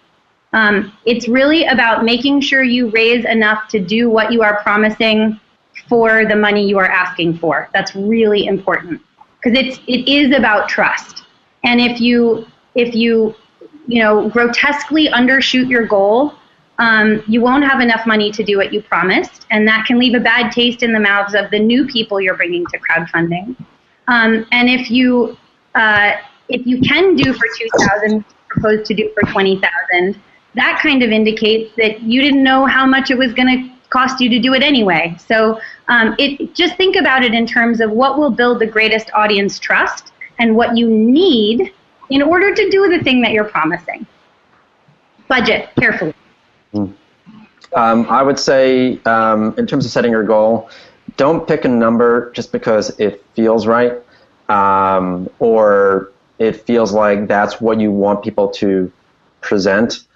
Um, 0.52 0.92
it's 1.04 1.28
really 1.28 1.66
about 1.66 2.04
making 2.04 2.40
sure 2.40 2.62
you 2.62 2.88
raise 2.90 3.24
enough 3.24 3.68
to 3.68 3.80
do 3.80 4.08
what 4.08 4.32
you 4.32 4.42
are 4.42 4.62
promising 4.62 5.38
for 5.88 6.24
the 6.24 6.36
money 6.36 6.66
you 6.66 6.78
are 6.78 6.88
asking 6.88 7.38
for. 7.38 7.68
That's 7.72 7.94
really 7.94 8.46
important 8.46 9.02
because 9.42 9.58
it's 9.58 9.78
it 9.86 10.08
is 10.08 10.36
about 10.36 10.68
trust. 10.68 11.24
And 11.64 11.80
if 11.80 12.00
you 12.00 12.46
if 12.74 12.94
you 12.94 13.34
you 13.86 14.02
know 14.02 14.28
grotesquely 14.30 15.08
undershoot 15.08 15.68
your 15.68 15.86
goal, 15.86 16.34
um, 16.78 17.22
you 17.26 17.40
won't 17.40 17.64
have 17.64 17.80
enough 17.80 18.06
money 18.06 18.30
to 18.30 18.42
do 18.44 18.56
what 18.58 18.72
you 18.72 18.82
promised, 18.82 19.46
and 19.50 19.66
that 19.66 19.86
can 19.86 19.98
leave 19.98 20.14
a 20.14 20.20
bad 20.20 20.52
taste 20.52 20.82
in 20.82 20.92
the 20.92 21.00
mouths 21.00 21.34
of 21.34 21.50
the 21.50 21.58
new 21.58 21.86
people 21.86 22.20
you're 22.20 22.36
bringing 22.36 22.66
to 22.66 22.78
crowdfunding. 22.78 23.56
Um, 24.08 24.46
and 24.52 24.68
if 24.68 24.90
you 24.90 25.36
uh, 25.74 26.12
if 26.48 26.66
you 26.66 26.80
can 26.80 27.16
do 27.16 27.32
for 27.32 27.46
two 27.58 27.68
thousand, 27.78 28.24
propose 28.48 28.86
to 28.88 28.94
do 28.94 29.10
for 29.14 29.30
twenty 29.32 29.60
thousand, 29.60 30.20
that 30.54 30.80
kind 30.82 31.02
of 31.02 31.10
indicates 31.10 31.74
that 31.76 32.02
you 32.02 32.20
didn't 32.22 32.42
know 32.42 32.66
how 32.66 32.86
much 32.86 33.10
it 33.10 33.18
was 33.18 33.32
going 33.32 33.48
to 33.48 33.76
cost 33.88 34.20
you 34.20 34.28
to 34.28 34.40
do 34.40 34.52
it 34.52 34.62
anyway. 34.62 35.16
So 35.24 35.60
um, 35.88 36.14
it 36.18 36.54
just 36.54 36.76
think 36.76 36.96
about 36.96 37.22
it 37.22 37.32
in 37.32 37.46
terms 37.46 37.80
of 37.80 37.90
what 37.90 38.18
will 38.18 38.30
build 38.30 38.58
the 38.58 38.66
greatest 38.66 39.10
audience 39.14 39.58
trust 39.58 40.12
and 40.38 40.56
what 40.56 40.76
you 40.76 40.90
need 40.90 41.72
in 42.10 42.20
order 42.22 42.54
to 42.54 42.70
do 42.70 42.88
the 42.88 43.02
thing 43.02 43.22
that 43.22 43.32
you're 43.32 43.44
promising. 43.44 44.06
Budget 45.28 45.70
carefully. 45.78 46.14
Um, 47.76 48.06
I 48.08 48.22
would 48.22 48.38
say, 48.38 48.98
um, 49.04 49.54
in 49.58 49.66
terms 49.66 49.84
of 49.84 49.92
setting 49.92 50.10
your 50.10 50.24
goal, 50.24 50.70
don't 51.16 51.46
pick 51.46 51.64
a 51.64 51.68
number 51.68 52.32
just 52.32 52.50
because 52.50 52.98
it 52.98 53.24
feels 53.34 53.66
right 53.66 54.02
um, 54.48 55.28
or 55.38 56.12
it 56.38 56.66
feels 56.66 56.92
like 56.92 57.28
that's 57.28 57.60
what 57.60 57.80
you 57.80 57.90
want 57.90 58.22
people 58.22 58.48
to 58.48 58.92
present. 59.40 60.06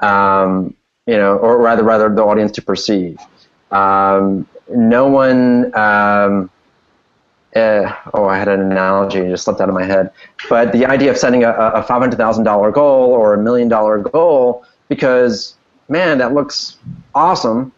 Um, 0.00 0.74
you 1.06 1.16
know, 1.16 1.38
or 1.38 1.58
rather, 1.58 1.82
rather 1.82 2.14
the 2.14 2.22
audience 2.22 2.52
to 2.52 2.62
perceive. 2.62 3.18
Um, 3.70 4.46
no 4.70 5.08
one, 5.08 5.72
uh, 5.74 6.46
oh, 8.14 8.26
I 8.26 8.38
had 8.38 8.48
an 8.48 8.60
analogy, 8.60 9.20
it 9.20 9.30
just 9.30 9.44
slipped 9.44 9.60
out 9.60 9.68
of 9.68 9.74
my 9.74 9.84
head. 9.84 10.10
But 10.48 10.72
the 10.72 10.86
idea 10.86 11.10
of 11.10 11.18
setting 11.18 11.44
a, 11.44 11.50
a 11.50 11.82
$500,000 11.82 12.74
goal 12.74 13.12
or 13.12 13.34
a 13.34 13.42
million 13.42 13.68
dollar 13.68 13.98
goal, 13.98 14.64
because 14.88 15.57
man, 15.88 16.18
that 16.18 16.34
looks 16.34 16.76
awesome 17.14 17.72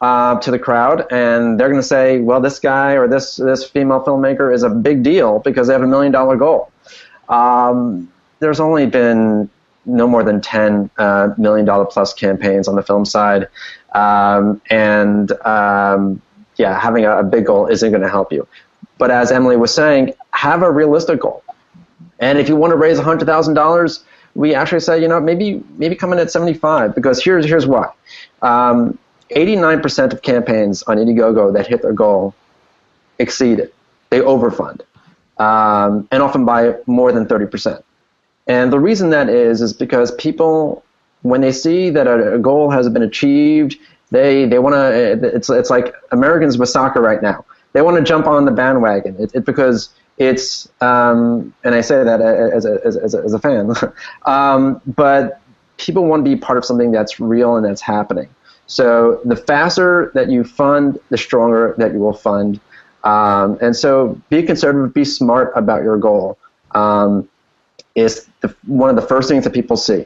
uh, 0.00 0.38
to 0.40 0.50
the 0.50 0.58
crowd, 0.58 1.06
and 1.10 1.58
they're 1.58 1.68
going 1.68 1.80
to 1.80 1.86
say, 1.86 2.20
well, 2.20 2.40
this 2.40 2.58
guy 2.58 2.92
or 2.92 3.08
this 3.08 3.36
this 3.36 3.68
female 3.68 4.02
filmmaker 4.04 4.52
is 4.52 4.62
a 4.62 4.70
big 4.70 5.02
deal 5.02 5.38
because 5.40 5.66
they 5.66 5.72
have 5.72 5.82
a 5.82 5.86
million 5.86 6.12
dollar 6.12 6.36
goal. 6.36 6.70
Um, 7.28 8.12
there's 8.38 8.60
only 8.60 8.86
been 8.86 9.50
no 9.84 10.06
more 10.06 10.22
than 10.22 10.40
ten 10.40 10.90
uh, 10.98 11.30
million 11.38 11.64
dollar 11.64 11.84
plus 11.86 12.12
campaigns 12.12 12.68
on 12.68 12.76
the 12.76 12.82
film 12.82 13.04
side, 13.04 13.48
um, 13.94 14.60
and 14.70 15.32
um, 15.46 16.20
yeah, 16.56 16.78
having 16.78 17.04
a, 17.04 17.18
a 17.18 17.22
big 17.24 17.46
goal 17.46 17.66
isn't 17.66 17.90
going 17.90 18.02
to 18.02 18.08
help 18.08 18.32
you. 18.32 18.46
But 18.98 19.10
as 19.10 19.30
Emily 19.30 19.56
was 19.56 19.74
saying, 19.74 20.14
have 20.30 20.62
a 20.62 20.70
realistic 20.70 21.20
goal. 21.20 21.42
And 22.18 22.38
if 22.38 22.48
you 22.48 22.56
want 22.56 22.70
to 22.70 22.76
raise 22.76 22.98
$100,000, 22.98 24.02
we 24.36 24.54
actually 24.54 24.80
say, 24.80 25.00
you 25.00 25.08
know, 25.08 25.20
maybe 25.20 25.62
maybe 25.76 25.94
come 25.94 26.12
in 26.12 26.18
at 26.18 26.30
75 26.30 26.94
because 26.94 27.22
here's 27.22 27.46
here's 27.46 27.66
why. 27.66 27.90
Um, 28.42 28.98
89% 29.30 30.12
of 30.12 30.22
campaigns 30.22 30.84
on 30.84 30.98
Indiegogo 30.98 31.52
that 31.54 31.66
hit 31.66 31.82
their 31.82 31.92
goal 31.92 32.32
exceed 33.18 33.58
it. 33.58 33.74
They 34.10 34.20
overfund, 34.20 34.82
um, 35.38 36.06
and 36.12 36.22
often 36.22 36.44
by 36.44 36.76
more 36.86 37.10
than 37.10 37.26
30%. 37.26 37.82
And 38.46 38.72
the 38.72 38.78
reason 38.78 39.10
that 39.10 39.28
is 39.28 39.60
is 39.60 39.72
because 39.72 40.12
people, 40.12 40.84
when 41.22 41.40
they 41.40 41.50
see 41.50 41.90
that 41.90 42.06
a, 42.06 42.34
a 42.34 42.38
goal 42.38 42.70
has 42.70 42.88
been 42.88 43.02
achieved, 43.02 43.76
they 44.10 44.46
they 44.46 44.60
want 44.60 44.74
to. 44.74 45.34
It's 45.34 45.50
it's 45.50 45.70
like 45.70 45.94
Americans 46.12 46.58
with 46.58 46.68
soccer 46.68 47.00
right 47.00 47.22
now 47.22 47.44
they 47.76 47.82
want 47.82 47.98
to 47.98 48.02
jump 48.02 48.26
on 48.26 48.46
the 48.46 48.50
bandwagon. 48.50 49.16
It's 49.18 49.34
it 49.34 49.44
because 49.44 49.90
it's 50.18 50.68
um, 50.80 51.54
and 51.64 51.74
I 51.74 51.80
say 51.80 52.02
that 52.02 52.20
as 52.20 52.64
a, 52.64 52.80
as, 52.84 53.14
a, 53.14 53.22
as 53.22 53.34
a 53.34 53.38
fan, 53.38 53.72
um, 54.26 54.80
but 54.86 55.40
people 55.76 56.04
want 56.06 56.24
to 56.24 56.30
be 56.30 56.36
part 56.36 56.58
of 56.58 56.64
something 56.64 56.90
that's 56.90 57.20
real 57.20 57.56
and 57.56 57.66
that's 57.66 57.82
happening. 57.82 58.28
So 58.66 59.20
the 59.24 59.36
faster 59.36 60.10
that 60.14 60.30
you 60.30 60.42
fund, 60.42 60.98
the 61.10 61.18
stronger 61.18 61.74
that 61.78 61.92
you 61.92 61.98
will 61.98 62.14
fund. 62.14 62.60
Um, 63.04 63.58
and 63.60 63.76
so 63.76 64.20
be 64.30 64.42
conservative, 64.42 64.92
be 64.92 65.04
smart 65.04 65.52
about 65.54 65.82
your 65.82 65.98
goal. 65.98 66.38
Um, 66.72 67.28
is 67.94 68.28
the, 68.40 68.54
one 68.66 68.90
of 68.90 68.96
the 68.96 69.02
first 69.02 69.28
things 69.28 69.44
that 69.44 69.52
people 69.52 69.76
see. 69.76 70.04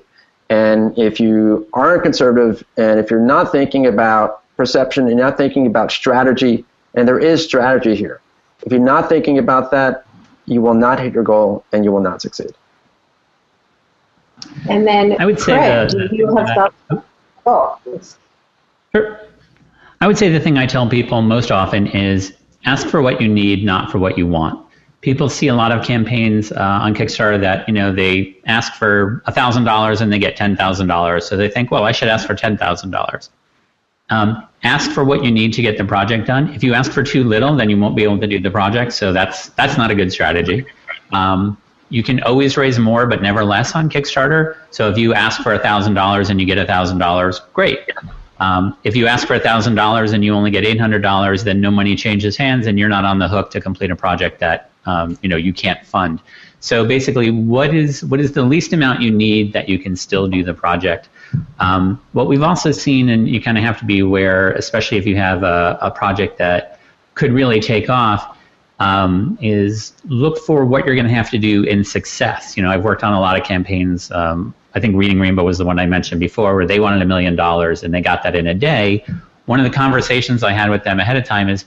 And 0.48 0.96
if 0.98 1.20
you 1.20 1.68
aren't 1.72 2.02
conservative 2.02 2.64
and 2.76 2.98
if 3.00 3.10
you're 3.10 3.20
not 3.20 3.52
thinking 3.52 3.86
about 3.86 4.42
perception 4.56 5.08
and 5.08 5.16
not 5.16 5.36
thinking 5.36 5.66
about 5.66 5.90
strategy 5.90 6.64
and 6.94 7.06
there 7.06 7.18
is 7.18 7.44
strategy 7.44 7.94
here. 7.94 8.20
If 8.62 8.72
you're 8.72 8.80
not 8.80 9.08
thinking 9.08 9.38
about 9.38 9.70
that, 9.70 10.06
you 10.46 10.60
will 10.60 10.74
not 10.74 11.00
hit 11.00 11.14
your 11.14 11.22
goal 11.22 11.64
and 11.72 11.84
you 11.84 11.92
will 11.92 12.00
not 12.00 12.20
succeed. 12.20 12.52
And 14.68 14.86
then, 14.86 15.16
I 15.20 15.26
would 15.26 15.38
say 15.38 15.54
Craig, 15.56 15.90
the, 15.90 16.08
you 16.12 16.34
have 16.34 16.48
thought, 16.48 17.04
oh, 17.46 17.78
sure. 18.92 19.20
I 20.00 20.06
would 20.06 20.16
say 20.16 20.30
the 20.30 20.40
thing 20.40 20.56
I 20.56 20.66
tell 20.66 20.88
people 20.88 21.22
most 21.22 21.50
often 21.50 21.86
is 21.88 22.34
ask 22.64 22.86
for 22.86 23.02
what 23.02 23.20
you 23.20 23.28
need, 23.28 23.64
not 23.64 23.90
for 23.90 23.98
what 23.98 24.16
you 24.16 24.26
want. 24.26 24.66
People 25.02 25.28
see 25.28 25.48
a 25.48 25.54
lot 25.54 25.72
of 25.72 25.84
campaigns 25.84 26.52
uh, 26.52 26.56
on 26.58 26.94
Kickstarter 26.94 27.40
that 27.40 27.66
you 27.68 27.74
know 27.74 27.92
they 27.92 28.36
ask 28.46 28.74
for 28.74 29.22
thousand 29.30 29.64
dollars 29.64 30.00
and 30.00 30.12
they 30.12 30.18
get 30.18 30.36
ten 30.36 30.56
thousand 30.56 30.88
dollars, 30.88 31.26
so 31.26 31.36
they 31.36 31.48
think, 31.48 31.70
well, 31.70 31.84
I 31.84 31.92
should 31.92 32.08
ask 32.08 32.26
for 32.26 32.34
ten 32.34 32.56
thousand 32.58 32.90
dollars. 32.90 33.30
Ask 34.62 34.90
for 34.90 35.04
what 35.04 35.24
you 35.24 35.30
need 35.30 35.52
to 35.54 35.62
get 35.62 35.78
the 35.78 35.84
project 35.84 36.26
done. 36.26 36.52
If 36.54 36.62
you 36.62 36.74
ask 36.74 36.92
for 36.92 37.02
too 37.02 37.24
little, 37.24 37.56
then 37.56 37.70
you 37.70 37.80
won't 37.80 37.96
be 37.96 38.04
able 38.04 38.18
to 38.18 38.26
do 38.26 38.38
the 38.38 38.50
project. 38.50 38.92
So 38.92 39.12
that's 39.12 39.48
that's 39.50 39.76
not 39.78 39.90
a 39.90 39.94
good 39.94 40.12
strategy. 40.12 40.66
Um, 41.12 41.56
you 41.88 42.02
can 42.02 42.22
always 42.22 42.56
raise 42.56 42.78
more, 42.78 43.06
but 43.06 43.20
never 43.20 43.42
less 43.42 43.74
on 43.74 43.90
Kickstarter. 43.90 44.56
So 44.70 44.88
if 44.90 44.96
you 44.96 45.12
ask 45.12 45.42
for 45.42 45.56
thousand 45.58 45.94
dollars 45.94 46.30
and 46.30 46.40
you 46.40 46.46
get 46.46 46.64
thousand 46.66 46.98
dollars, 46.98 47.40
great. 47.52 47.80
Um, 48.38 48.76
if 48.84 48.96
you 48.96 49.06
ask 49.06 49.26
for 49.26 49.38
thousand 49.38 49.74
dollars 49.74 50.12
and 50.12 50.24
you 50.24 50.32
only 50.32 50.50
get 50.50 50.64
eight 50.64 50.80
hundred 50.80 51.02
dollars, 51.02 51.44
then 51.44 51.60
no 51.60 51.70
money 51.70 51.96
changes 51.96 52.36
hands, 52.36 52.66
and 52.66 52.78
you're 52.78 52.88
not 52.88 53.04
on 53.04 53.18
the 53.18 53.28
hook 53.28 53.50
to 53.52 53.60
complete 53.60 53.90
a 53.90 53.96
project 53.96 54.40
that 54.40 54.70
um, 54.86 55.18
you 55.22 55.28
know 55.28 55.36
you 55.36 55.52
can't 55.52 55.84
fund. 55.86 56.20
So 56.60 56.86
basically, 56.86 57.30
what 57.30 57.74
is 57.74 58.04
what 58.04 58.20
is 58.20 58.32
the 58.32 58.42
least 58.42 58.72
amount 58.72 59.00
you 59.00 59.10
need 59.10 59.52
that 59.52 59.68
you 59.68 59.78
can 59.78 59.96
still 59.96 60.28
do 60.28 60.44
the 60.44 60.54
project? 60.54 61.08
Um, 61.58 62.00
what 62.12 62.26
we've 62.26 62.42
also 62.42 62.72
seen, 62.72 63.08
and 63.08 63.28
you 63.28 63.40
kind 63.40 63.58
of 63.58 63.64
have 63.64 63.78
to 63.78 63.84
be 63.84 64.00
aware, 64.00 64.52
especially 64.52 64.98
if 64.98 65.06
you 65.06 65.16
have 65.16 65.42
a, 65.42 65.78
a 65.80 65.90
project 65.90 66.38
that 66.38 66.80
could 67.14 67.32
really 67.32 67.60
take 67.60 67.90
off, 67.90 68.38
um, 68.78 69.38
is 69.42 69.92
look 70.06 70.38
for 70.38 70.64
what 70.64 70.86
you're 70.86 70.94
going 70.94 71.06
to 71.06 71.14
have 71.14 71.30
to 71.30 71.38
do 71.38 71.64
in 71.64 71.84
success. 71.84 72.56
You 72.56 72.62
know, 72.62 72.70
I've 72.70 72.82
worked 72.82 73.04
on 73.04 73.12
a 73.12 73.20
lot 73.20 73.38
of 73.38 73.46
campaigns. 73.46 74.10
Um, 74.10 74.54
I 74.74 74.80
think 74.80 74.96
Reading 74.96 75.20
Rainbow 75.20 75.44
was 75.44 75.58
the 75.58 75.64
one 75.64 75.78
I 75.78 75.86
mentioned 75.86 76.20
before, 76.20 76.54
where 76.54 76.66
they 76.66 76.80
wanted 76.80 77.02
a 77.02 77.04
million 77.04 77.36
dollars 77.36 77.82
and 77.82 77.92
they 77.92 78.00
got 78.00 78.22
that 78.22 78.34
in 78.34 78.46
a 78.46 78.54
day. 78.54 79.04
One 79.46 79.60
of 79.60 79.64
the 79.64 79.76
conversations 79.76 80.42
I 80.42 80.52
had 80.52 80.70
with 80.70 80.84
them 80.84 80.98
ahead 81.00 81.16
of 81.16 81.24
time 81.24 81.48
is, 81.48 81.64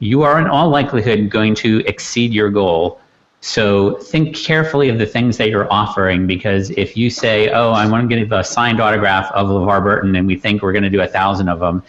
you 0.00 0.22
are 0.22 0.40
in 0.40 0.46
all 0.46 0.68
likelihood 0.68 1.28
going 1.28 1.54
to 1.56 1.82
exceed 1.86 2.32
your 2.32 2.50
goal 2.50 3.00
so 3.40 3.96
think 3.96 4.34
carefully 4.34 4.88
of 4.88 4.98
the 4.98 5.06
things 5.06 5.36
that 5.36 5.48
you're 5.48 5.72
offering 5.72 6.26
because 6.26 6.70
if 6.70 6.96
you 6.96 7.08
say, 7.08 7.50
"Oh, 7.50 7.70
I 7.70 7.88
want 7.88 8.08
to 8.08 8.16
give 8.16 8.32
a 8.32 8.42
signed 8.42 8.80
autograph 8.80 9.30
of 9.32 9.48
LeVar 9.48 9.82
Burton," 9.82 10.16
and 10.16 10.26
we 10.26 10.36
think 10.36 10.62
we're 10.62 10.72
going 10.72 10.82
to 10.84 10.90
do 10.90 11.02
a 11.02 11.06
thousand 11.06 11.48
of 11.48 11.60
them, 11.60 11.82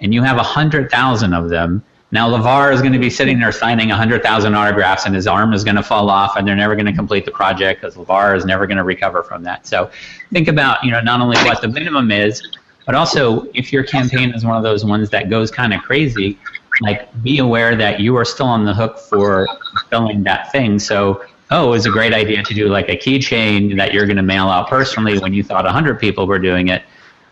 and 0.00 0.12
you 0.12 0.22
have 0.22 0.36
a 0.36 0.42
hundred 0.42 0.90
thousand 0.90 1.32
of 1.32 1.48
them, 1.48 1.84
now 2.10 2.28
LeVar 2.28 2.72
is 2.72 2.80
going 2.80 2.92
to 2.92 2.98
be 2.98 3.10
sitting 3.10 3.38
there 3.38 3.52
signing 3.52 3.92
a 3.92 3.96
hundred 3.96 4.22
thousand 4.22 4.54
autographs, 4.54 5.06
and 5.06 5.14
his 5.14 5.28
arm 5.28 5.52
is 5.52 5.62
going 5.62 5.76
to 5.76 5.82
fall 5.82 6.10
off, 6.10 6.36
and 6.36 6.46
they're 6.46 6.56
never 6.56 6.74
going 6.74 6.86
to 6.86 6.92
complete 6.92 7.24
the 7.24 7.30
project 7.30 7.80
because 7.80 7.96
LeVar 7.96 8.36
is 8.36 8.44
never 8.44 8.66
going 8.66 8.78
to 8.78 8.84
recover 8.84 9.22
from 9.22 9.44
that. 9.44 9.66
So 9.66 9.90
think 10.32 10.48
about 10.48 10.82
you 10.82 10.90
know 10.90 11.00
not 11.00 11.20
only 11.20 11.36
what 11.38 11.60
the 11.60 11.68
minimum 11.68 12.10
is, 12.10 12.42
but 12.84 12.96
also 12.96 13.46
if 13.54 13.72
your 13.72 13.84
campaign 13.84 14.34
is 14.34 14.44
one 14.44 14.56
of 14.56 14.64
those 14.64 14.84
ones 14.84 15.08
that 15.10 15.30
goes 15.30 15.52
kind 15.52 15.72
of 15.72 15.82
crazy, 15.82 16.38
like 16.80 17.22
be 17.22 17.38
aware 17.38 17.76
that 17.76 18.00
you 18.00 18.16
are 18.16 18.24
still 18.24 18.46
on 18.46 18.64
the 18.64 18.74
hook 18.74 18.98
for 18.98 19.46
fulfilling 19.72 20.22
that 20.24 20.52
thing. 20.52 20.78
So, 20.78 21.24
oh, 21.50 21.72
it's 21.72 21.86
a 21.86 21.90
great 21.90 22.12
idea 22.12 22.42
to 22.42 22.54
do 22.54 22.68
like 22.68 22.88
a 22.88 22.96
keychain 22.96 23.76
that 23.76 23.92
you're 23.94 24.06
going 24.06 24.16
to 24.16 24.22
mail 24.22 24.48
out 24.48 24.68
personally 24.68 25.18
when 25.18 25.32
you 25.32 25.42
thought 25.42 25.64
100 25.64 25.98
people 25.98 26.26
were 26.26 26.38
doing 26.38 26.68
it. 26.68 26.82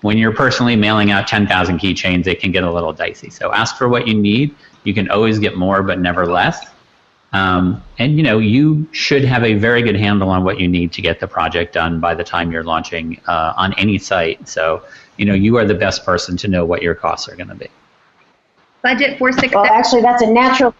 When 0.00 0.18
you're 0.18 0.34
personally 0.34 0.76
mailing 0.76 1.10
out 1.10 1.26
10,000 1.26 1.78
keychains, 1.78 2.26
it 2.26 2.40
can 2.40 2.52
get 2.52 2.62
a 2.62 2.70
little 2.70 2.92
dicey. 2.92 3.30
So 3.30 3.52
ask 3.52 3.76
for 3.76 3.88
what 3.88 4.06
you 4.06 4.14
need. 4.14 4.54
You 4.84 4.92
can 4.92 5.10
always 5.10 5.38
get 5.38 5.56
more, 5.56 5.82
but 5.82 5.98
never 5.98 6.26
less. 6.26 6.66
Um, 7.32 7.82
and 7.98 8.16
you 8.16 8.22
know 8.22 8.38
you 8.38 8.88
should 8.92 9.24
have 9.24 9.42
a 9.42 9.54
very 9.54 9.82
good 9.82 9.96
handle 9.96 10.30
on 10.30 10.44
what 10.44 10.60
you 10.60 10.68
need 10.68 10.92
to 10.92 11.02
get 11.02 11.18
the 11.18 11.26
project 11.26 11.74
done 11.74 11.98
by 11.98 12.14
the 12.14 12.22
time 12.22 12.52
you're 12.52 12.62
launching 12.62 13.20
uh, 13.26 13.54
on 13.56 13.72
any 13.74 13.98
site. 13.98 14.46
So 14.48 14.84
you 15.16 15.24
know 15.24 15.34
you 15.34 15.56
are 15.56 15.64
the 15.64 15.74
best 15.74 16.04
person 16.04 16.36
to 16.36 16.48
know 16.48 16.64
what 16.64 16.80
your 16.80 16.94
costs 16.94 17.28
are 17.28 17.34
going 17.34 17.48
to 17.48 17.56
be 17.56 17.68
budget 18.84 19.18
for 19.18 19.32
success. 19.32 19.54
Well, 19.54 19.64
actually, 19.64 20.02
that's 20.02 20.22
a 20.22 20.30
natural. 20.30 20.72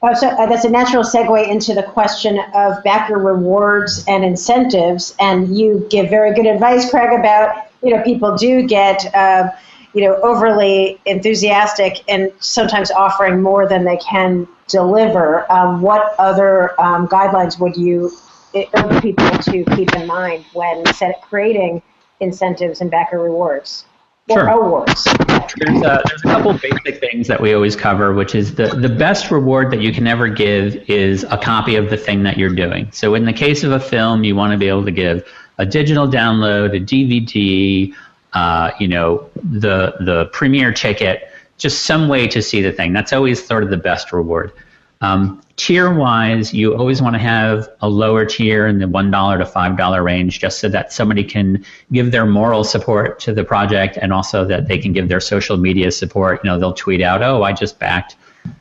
Oh, 0.00 0.14
so, 0.14 0.28
uh, 0.28 0.46
that's 0.46 0.64
a 0.64 0.70
natural 0.70 1.02
segue 1.02 1.48
into 1.48 1.74
the 1.74 1.82
question 1.82 2.38
of 2.54 2.84
backer 2.84 3.18
rewards 3.18 4.04
and 4.06 4.24
incentives, 4.24 5.16
and 5.18 5.58
you 5.58 5.84
give 5.90 6.08
very 6.08 6.32
good 6.34 6.46
advice, 6.46 6.88
Craig, 6.88 7.18
about 7.18 7.66
you 7.82 7.96
know 7.96 8.02
people 8.04 8.36
do 8.36 8.64
get 8.68 9.12
uh, 9.12 9.50
you 9.94 10.04
know 10.04 10.14
overly 10.22 11.00
enthusiastic 11.06 12.04
and 12.06 12.30
sometimes 12.38 12.92
offering 12.92 13.42
more 13.42 13.66
than 13.66 13.84
they 13.84 13.96
can 13.96 14.46
deliver. 14.68 15.50
Um, 15.50 15.80
what 15.82 16.14
other 16.20 16.80
um, 16.80 17.08
guidelines 17.08 17.58
would 17.58 17.76
you 17.76 18.12
urge 18.54 19.02
people 19.02 19.28
to 19.30 19.64
keep 19.74 19.94
in 19.96 20.06
mind 20.06 20.44
when 20.52 20.86
set, 20.94 21.22
creating 21.22 21.82
incentives 22.20 22.80
and 22.80 22.90
backer 22.90 23.18
rewards? 23.18 23.87
Sure. 24.30 24.48
Awards. 24.48 25.04
There's 25.04 25.80
a, 25.80 26.02
there's 26.06 26.20
a 26.24 26.28
couple 26.28 26.52
basic 26.52 27.00
things 27.00 27.28
that 27.28 27.40
we 27.40 27.54
always 27.54 27.74
cover, 27.74 28.12
which 28.12 28.34
is 28.34 28.54
the, 28.54 28.68
the 28.68 28.88
best 28.88 29.30
reward 29.30 29.70
that 29.70 29.80
you 29.80 29.92
can 29.92 30.06
ever 30.06 30.28
give 30.28 30.76
is 30.88 31.24
a 31.24 31.38
copy 31.38 31.76
of 31.76 31.88
the 31.88 31.96
thing 31.96 32.22
that 32.24 32.36
you're 32.36 32.54
doing. 32.54 32.92
So 32.92 33.14
in 33.14 33.24
the 33.24 33.32
case 33.32 33.64
of 33.64 33.72
a 33.72 33.80
film, 33.80 34.24
you 34.24 34.36
want 34.36 34.52
to 34.52 34.58
be 34.58 34.68
able 34.68 34.84
to 34.84 34.90
give 34.90 35.26
a 35.56 35.64
digital 35.64 36.06
download, 36.06 36.76
a 36.76 36.80
DVD, 36.80 37.94
uh, 38.34 38.72
you 38.78 38.88
know, 38.88 39.28
the 39.36 39.94
the 40.00 40.26
premiere 40.32 40.72
ticket, 40.72 41.30
just 41.56 41.84
some 41.84 42.08
way 42.08 42.28
to 42.28 42.42
see 42.42 42.60
the 42.60 42.72
thing. 42.72 42.92
That's 42.92 43.12
always 43.12 43.44
sort 43.44 43.64
of 43.64 43.70
the 43.70 43.76
best 43.76 44.12
reward. 44.12 44.52
Um, 45.00 45.40
tier 45.56 45.92
wise, 45.92 46.52
you 46.52 46.74
always 46.74 47.00
want 47.00 47.14
to 47.14 47.20
have 47.20 47.68
a 47.80 47.88
lower 47.88 48.24
tier 48.24 48.66
in 48.66 48.78
the 48.78 48.86
$1 48.86 49.38
to 49.38 49.44
$5 49.44 50.04
range 50.04 50.40
just 50.40 50.58
so 50.58 50.68
that 50.68 50.92
somebody 50.92 51.22
can 51.22 51.64
give 51.92 52.10
their 52.10 52.26
moral 52.26 52.64
support 52.64 53.20
to 53.20 53.32
the 53.32 53.44
project 53.44 53.96
and 54.00 54.12
also 54.12 54.44
that 54.46 54.66
they 54.66 54.78
can 54.78 54.92
give 54.92 55.08
their 55.08 55.20
social 55.20 55.56
media 55.56 55.92
support. 55.92 56.40
You 56.42 56.50
know, 56.50 56.58
they'll 56.58 56.72
tweet 56.72 57.00
out, 57.00 57.22
oh, 57.22 57.42
I 57.42 57.52
just 57.52 57.78
backed, 57.78 58.16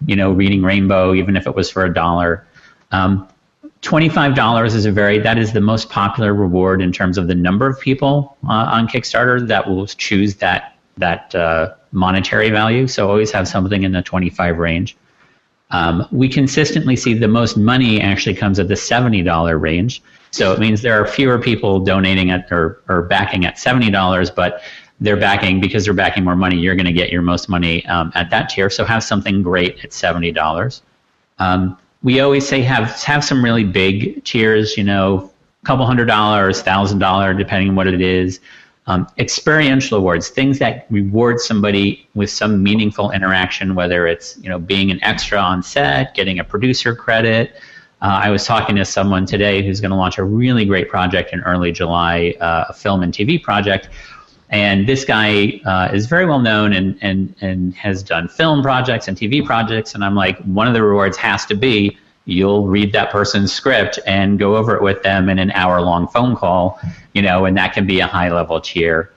you 0.06 0.16
know, 0.16 0.32
Reading 0.32 0.62
Rainbow, 0.62 1.14
even 1.16 1.36
if 1.36 1.48
it 1.48 1.56
was 1.56 1.72
for 1.72 1.86
a 1.86 1.94
dollar. 1.94 2.46
Um, 2.92 3.28
$25 3.82 4.66
is 4.76 4.86
a 4.86 4.92
very, 4.92 5.20
that 5.20 5.38
is 5.38 5.54
the 5.54 5.62
most 5.62 5.90
popular 5.90 6.34
reward 6.34 6.82
in 6.82 6.92
terms 6.92 7.18
of 7.18 7.28
the 7.28 7.36
number 7.36 7.68
of 7.68 7.80
people 7.80 8.38
uh, 8.48 8.52
on 8.72 8.88
Kickstarter 8.88 9.48
that 9.48 9.68
will 9.68 9.88
choose 9.88 10.36
that, 10.36 10.76
that 10.98 11.34
uh, 11.34 11.74
monetary 11.92 12.50
value. 12.50 12.88
So 12.88 13.10
always 13.10 13.32
have 13.32 13.48
something 13.48 13.84
in 13.84 13.92
the 13.92 14.02
25 14.02 14.58
range. 14.58 14.98
Um, 15.72 16.08
we 16.12 16.30
consistently 16.30 16.96
see 16.96 17.14
the 17.14 17.28
most 17.28 17.58
money 17.58 18.02
actually 18.02 18.36
comes 18.36 18.60
at 18.60 18.68
the 18.68 18.74
$70 18.74 19.60
range. 19.60 20.02
So 20.32 20.54
it 20.54 20.60
means 20.60 20.82
there 20.82 21.02
are 21.02 21.08
fewer 21.08 21.40
people 21.40 21.80
donating 21.80 22.32
at 22.32 22.52
or, 22.52 22.82
or 22.88 23.04
backing 23.04 23.46
at 23.46 23.56
$70, 23.56 24.34
but 24.34 24.62
they're 25.00 25.18
backing 25.18 25.60
because 25.60 25.86
they're 25.86 25.94
backing 25.94 26.24
more 26.24 26.36
money. 26.36 26.58
You're 26.58 26.76
going 26.76 26.86
to 26.86 26.94
get 26.94 27.12
your 27.12 27.22
most 27.22 27.50
money 27.50 27.86
um, 27.86 28.12
at 28.16 28.30
that 28.32 28.50
tier. 28.50 28.70
So 28.70 28.84
have 28.86 29.04
something 29.04 29.44
great 29.44 29.84
at 29.84 29.92
$70. 29.92 30.82
Um, 31.40 31.78
we 32.04 32.20
always 32.20 32.48
say 32.48 32.62
have 32.62 32.90
have 33.04 33.24
some 33.24 33.44
really 33.44 33.64
big 33.64 34.24
tiers, 34.24 34.78
you 34.78 34.84
know, 34.84 35.32
a 35.64 35.66
couple 35.66 35.86
hundred 35.86 36.06
dollars, 36.06 36.62
thousand 36.62 37.00
dollar, 37.00 37.34
depending 37.34 37.70
on 37.70 37.76
what 37.76 37.88
it 37.88 38.02
is. 38.02 38.40
Um, 38.90 39.06
experiential 39.18 39.98
awards, 39.98 40.30
things 40.30 40.60
that 40.60 40.88
reward 40.90 41.42
somebody 41.42 42.08
with 42.16 42.30
some 42.30 42.64
meaningful 42.64 43.12
interaction, 43.12 43.76
whether 43.76 44.08
it's 44.08 44.38
you 44.38 44.50
know 44.50 44.58
being 44.58 44.92
an 44.92 45.04
extra 45.04 45.38
on 45.38 45.62
set, 45.62 46.16
getting 46.16 46.40
a 46.40 46.44
producer 46.44 46.96
credit. 46.96 47.56
Uh, 48.02 48.22
I 48.24 48.30
was 48.30 48.46
talking 48.46 48.76
to 48.78 48.86
someone 48.86 49.26
today 49.26 49.66
who's 49.66 49.82
going 49.82 49.92
to 49.92 49.98
launch 49.98 50.18
a 50.20 50.24
really 50.24 50.66
great 50.66 50.88
project 50.88 51.34
in 51.34 51.42
early 51.42 51.72
July, 51.72 52.36
uh, 52.40 52.66
a 52.70 52.74
film 52.74 53.04
and 53.04 53.12
TV 53.12 53.42
project. 53.42 53.90
And 54.50 54.88
this 54.88 55.04
guy 55.04 55.60
uh, 55.66 55.90
is 55.94 56.06
very 56.06 56.26
well 56.26 56.40
known 56.40 56.74
and, 56.74 56.98
and, 57.02 57.36
and 57.42 57.76
has 57.76 58.04
done 58.04 58.28
film 58.28 58.62
projects 58.62 59.08
and 59.08 59.18
TV 59.18 59.46
projects. 59.46 59.96
And 59.96 60.04
I'm 60.06 60.16
like, 60.16 60.38
one 60.44 60.68
of 60.68 60.74
the 60.74 60.84
rewards 60.84 61.18
has 61.18 61.46
to 61.48 61.56
be 61.56 61.98
you'll 62.28 62.68
read 62.68 62.92
that 62.92 63.10
person's 63.10 63.54
script 63.54 63.98
and 64.06 64.38
go 64.38 64.58
over 64.58 64.76
it 64.76 64.82
with 64.84 65.02
them 65.02 65.30
in 65.30 65.40
an 65.40 65.50
hour 65.52 65.82
long 65.82 66.08
phone 66.10 66.36
call, 66.36 66.80
you 67.14 67.22
know, 67.22 67.46
and 67.46 67.58
that 67.58 67.74
can 67.74 67.88
be 67.88 68.02
a 68.02 68.08
high 68.08 68.30
level 68.30 68.60
cheer. 68.60 69.12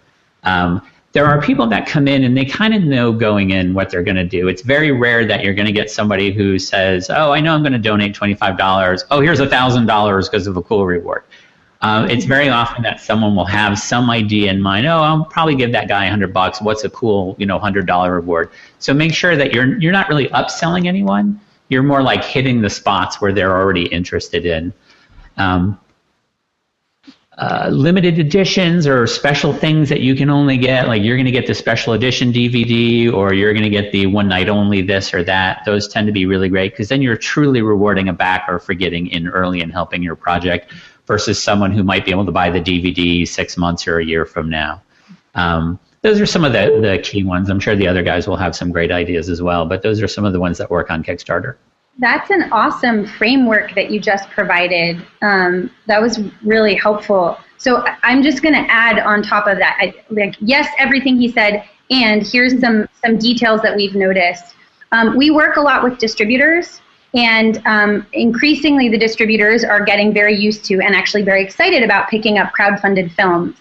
Um, 0.45 0.81
there 1.13 1.27
are 1.27 1.43
people 1.43 1.67
that 1.67 1.89
come 1.89 2.07
in 2.07 2.23
and 2.23 2.37
they 2.37 2.45
kind 2.45 2.73
of 2.73 2.85
know 2.85 3.13
going 3.13 3.51
in 3.51 3.75
what 3.75 3.91
they're 3.91 4.05
going 4.05 4.17
to 4.17 4.25
do. 4.25 4.47
It's 4.47 4.63
very 4.63 4.93
rare 4.93 5.27
that 5.27 5.43
you're 5.43 5.55
going 5.55 5.67
to 5.67 5.73
get 5.73 5.91
somebody 5.91 6.33
who 6.33 6.57
says, 6.57 7.11
"Oh, 7.11 7.33
I 7.33 7.41
know 7.41 7.53
I'm 7.53 7.63
going 7.63 7.73
to 7.73 7.81
donate 7.81 8.15
$25. 8.15 9.05
Oh, 9.11 9.21
here's 9.21 9.41
$1,000 9.41 10.31
because 10.31 10.47
of 10.47 10.57
a 10.57 10.63
cool 10.63 10.87
reward." 10.87 11.25
Um, 11.83 12.09
it's 12.09 12.27
very 12.27 12.49
often 12.49 12.85
that 12.85 13.01
someone 13.01 13.35
will 13.35 13.47
have 13.47 13.77
some 13.79 14.09
idea 14.09 14.53
in 14.53 14.61
mind. 14.61 14.87
Oh, 14.87 15.01
I'll 15.01 15.25
probably 15.25 15.57
give 15.57 15.73
that 15.73 15.89
guy 15.89 16.07
a 16.07 16.11
hundred 16.11 16.33
bucks. 16.33 16.61
What's 16.61 16.85
a 16.85 16.91
cool, 16.91 17.35
you 17.39 17.47
know, 17.47 17.59
hundred 17.59 17.87
dollar 17.87 18.15
reward? 18.15 18.51
So 18.79 18.95
make 18.95 19.13
sure 19.13 19.35
that 19.35 19.53
you're 19.53 19.79
you're 19.79 19.93
not 19.93 20.09
really 20.09 20.29
upselling 20.29 20.87
anyone 20.87 21.41
you're 21.71 21.83
more 21.83 22.03
like 22.03 22.23
hitting 22.23 22.61
the 22.61 22.69
spots 22.69 23.21
where 23.21 23.33
they're 23.33 23.57
already 23.57 23.87
interested 23.87 24.45
in. 24.45 24.75
Um, 25.39 25.81
uh, 27.39 27.71
limited 27.73 28.19
editions 28.19 28.87
or 28.87 29.07
special 29.07 29.55
things 29.55 29.89
that 29.89 30.01
you 30.01 30.15
can 30.15 30.29
only 30.29 30.59
get, 30.59 30.89
like 30.89 31.03
you're 31.03 31.17
going 31.17 31.25
to 31.25 31.31
get 31.31 31.47
the 31.47 31.55
special 31.55 31.95
edition 31.95 32.31
DVD 32.31 33.11
or 33.11 33.33
you're 33.33 33.55
going 33.55 33.65
to 33.65 33.71
get 33.71 33.93
the 33.93 34.05
one 34.05 34.29
night 34.29 34.51
only 34.51 34.83
this 34.83 35.15
or 35.15 35.25
that. 35.25 35.63
Those 35.65 35.89
tend 35.89 36.07
to 36.07 36.13
be 36.13 36.27
really 36.27 36.51
great 36.51 36.73
because 36.73 36.91
then 36.91 37.01
you're 37.01 37.17
truly 37.17 37.63
rewarding 37.63 38.11
a 38.11 38.13
backer 38.13 38.59
for 38.59 38.75
getting 38.75 39.07
in 39.07 39.27
early 39.27 39.63
and 39.63 39.73
helping 39.73 40.03
your 40.03 40.17
project 40.17 40.71
versus 41.07 41.43
someone 41.43 41.73
who 41.73 41.83
might 41.83 42.05
be 42.05 42.11
able 42.11 42.27
to 42.27 42.33
buy 42.33 42.51
the 42.51 42.61
DVD 42.61 43.27
six 43.27 43.57
months 43.57 43.89
or 43.89 44.01
a 44.01 44.05
year 44.05 44.27
from 44.27 44.51
now. 44.51 44.83
Um, 45.35 45.79
those 46.03 46.21
are 46.21 46.27
some 46.27 46.45
of 46.45 46.53
the, 46.53 46.81
the 46.81 47.01
key 47.03 47.25
ones. 47.25 47.51
I'm 47.51 47.61
sure 47.61 47.77
the 47.77 47.89
other 47.89 48.03
guys 48.03 48.27
will 48.27 48.37
have 48.37 48.57
some 48.57 48.73
great 48.73 48.91
ideas 48.91 49.29
as 49.29 49.43
well, 49.43 49.67
but 49.67 49.83
those 49.83 50.01
are 50.03 50.09
some 50.09 50.25
of 50.25 50.33
the 50.33 50.41
ones 50.41 50.59
that 50.59 50.71
work 50.71 50.91
on 50.91 51.03
Kickstarter. 51.03 51.57
That's 51.99 52.31
an 52.31 52.51
awesome 52.53 53.07
framework 53.07 53.75
that 53.75 53.91
you 53.91 54.01
just 54.01 54.31
provided. 54.31 55.05
Um, 55.21 55.71
that 55.87 56.01
was 56.01 56.21
really 56.43 56.75
helpful. 56.75 57.37
So 57.59 57.85
I'm 58.03 58.23
just 58.23 58.43
going 58.43 58.55
to 58.55 58.71
add 58.73 58.99
on 58.99 59.23
top 59.23 59.47
of 59.47 59.59
that, 59.59 59.77
I, 59.79 59.95
like 60.09 60.35
yes, 60.41 60.67
everything 60.79 61.19
he 61.19 61.31
said, 61.31 61.65
and 61.91 62.27
here's 62.27 62.59
some 62.61 62.89
some 63.05 63.19
details 63.19 63.61
that 63.63 63.77
we've 63.77 63.95
noticed. 63.95 64.55
Um, 64.93 65.17
we 65.17 65.31
work 65.31 65.57
a 65.57 65.61
lot 65.61 65.85
with 65.85 65.99
distributors, 65.99 66.81
and 67.15 67.61
um, 67.67 68.07
increasingly 68.15 68.89
the 68.89 68.97
distributors 68.97 69.63
are 69.63 69.85
getting 69.85 70.15
very 70.15 70.35
used 70.35 70.65
to 70.67 70.81
and 70.81 70.95
actually 70.95 71.23
very 71.23 71.45
excited 71.45 71.83
about 71.83 72.09
picking 72.09 72.39
up 72.39 72.53
crowd-funded 72.53 73.13
films. 73.13 73.57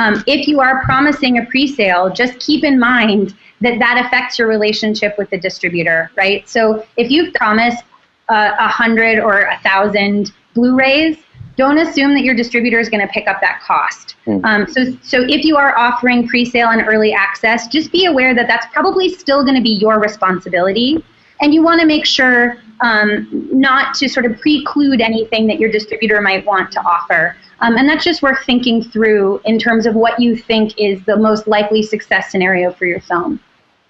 Um, 0.00 0.24
if 0.26 0.48
you 0.48 0.60
are 0.60 0.82
promising 0.82 1.38
a 1.38 1.44
pre-sale, 1.44 2.08
just 2.08 2.38
keep 2.40 2.64
in 2.64 2.80
mind 2.80 3.34
that 3.60 3.78
that 3.78 4.02
affects 4.06 4.38
your 4.38 4.48
relationship 4.48 5.18
with 5.18 5.28
the 5.28 5.38
distributor, 5.38 6.10
right? 6.16 6.48
So 6.48 6.86
if 6.96 7.10
you've 7.10 7.34
promised 7.34 7.84
uh, 8.30 8.34
a 8.58 8.64
uh, 8.64 8.68
hundred 8.68 9.18
or 9.18 9.42
a 9.42 9.58
thousand 9.58 10.32
Blu-rays, 10.54 11.18
don't 11.56 11.76
assume 11.76 12.14
that 12.14 12.22
your 12.22 12.34
distributor 12.34 12.80
is 12.80 12.88
going 12.88 13.06
to 13.06 13.12
pick 13.12 13.28
up 13.28 13.42
that 13.42 13.60
cost. 13.60 14.16
Mm. 14.26 14.42
Um, 14.44 14.66
so, 14.66 14.84
so 15.02 15.20
if 15.28 15.44
you 15.44 15.58
are 15.58 15.76
offering 15.76 16.26
pre-sale 16.26 16.68
and 16.68 16.88
early 16.88 17.12
access, 17.12 17.68
just 17.68 17.92
be 17.92 18.06
aware 18.06 18.34
that 18.34 18.48
that's 18.48 18.66
probably 18.72 19.10
still 19.10 19.42
going 19.42 19.56
to 19.56 19.62
be 19.62 19.74
your 19.74 20.00
responsibility, 20.00 21.04
and 21.42 21.52
you 21.52 21.62
want 21.62 21.78
to 21.78 21.86
make 21.86 22.06
sure 22.06 22.56
um, 22.80 23.48
not 23.52 23.94
to 23.94 24.08
sort 24.08 24.26
of 24.26 24.38
preclude 24.40 25.00
anything 25.00 25.46
that 25.46 25.58
your 25.58 25.70
distributor 25.70 26.20
might 26.20 26.44
want 26.46 26.72
to 26.72 26.80
offer. 26.80 27.36
Um, 27.60 27.76
and 27.76 27.88
that's 27.88 28.04
just 28.04 28.22
worth 28.22 28.42
thinking 28.44 28.82
through 28.82 29.40
in 29.44 29.58
terms 29.58 29.86
of 29.86 29.94
what 29.94 30.18
you 30.18 30.34
think 30.34 30.78
is 30.78 31.04
the 31.04 31.16
most 31.16 31.46
likely 31.46 31.82
success 31.82 32.30
scenario 32.30 32.72
for 32.72 32.86
your 32.86 33.00
film. 33.00 33.38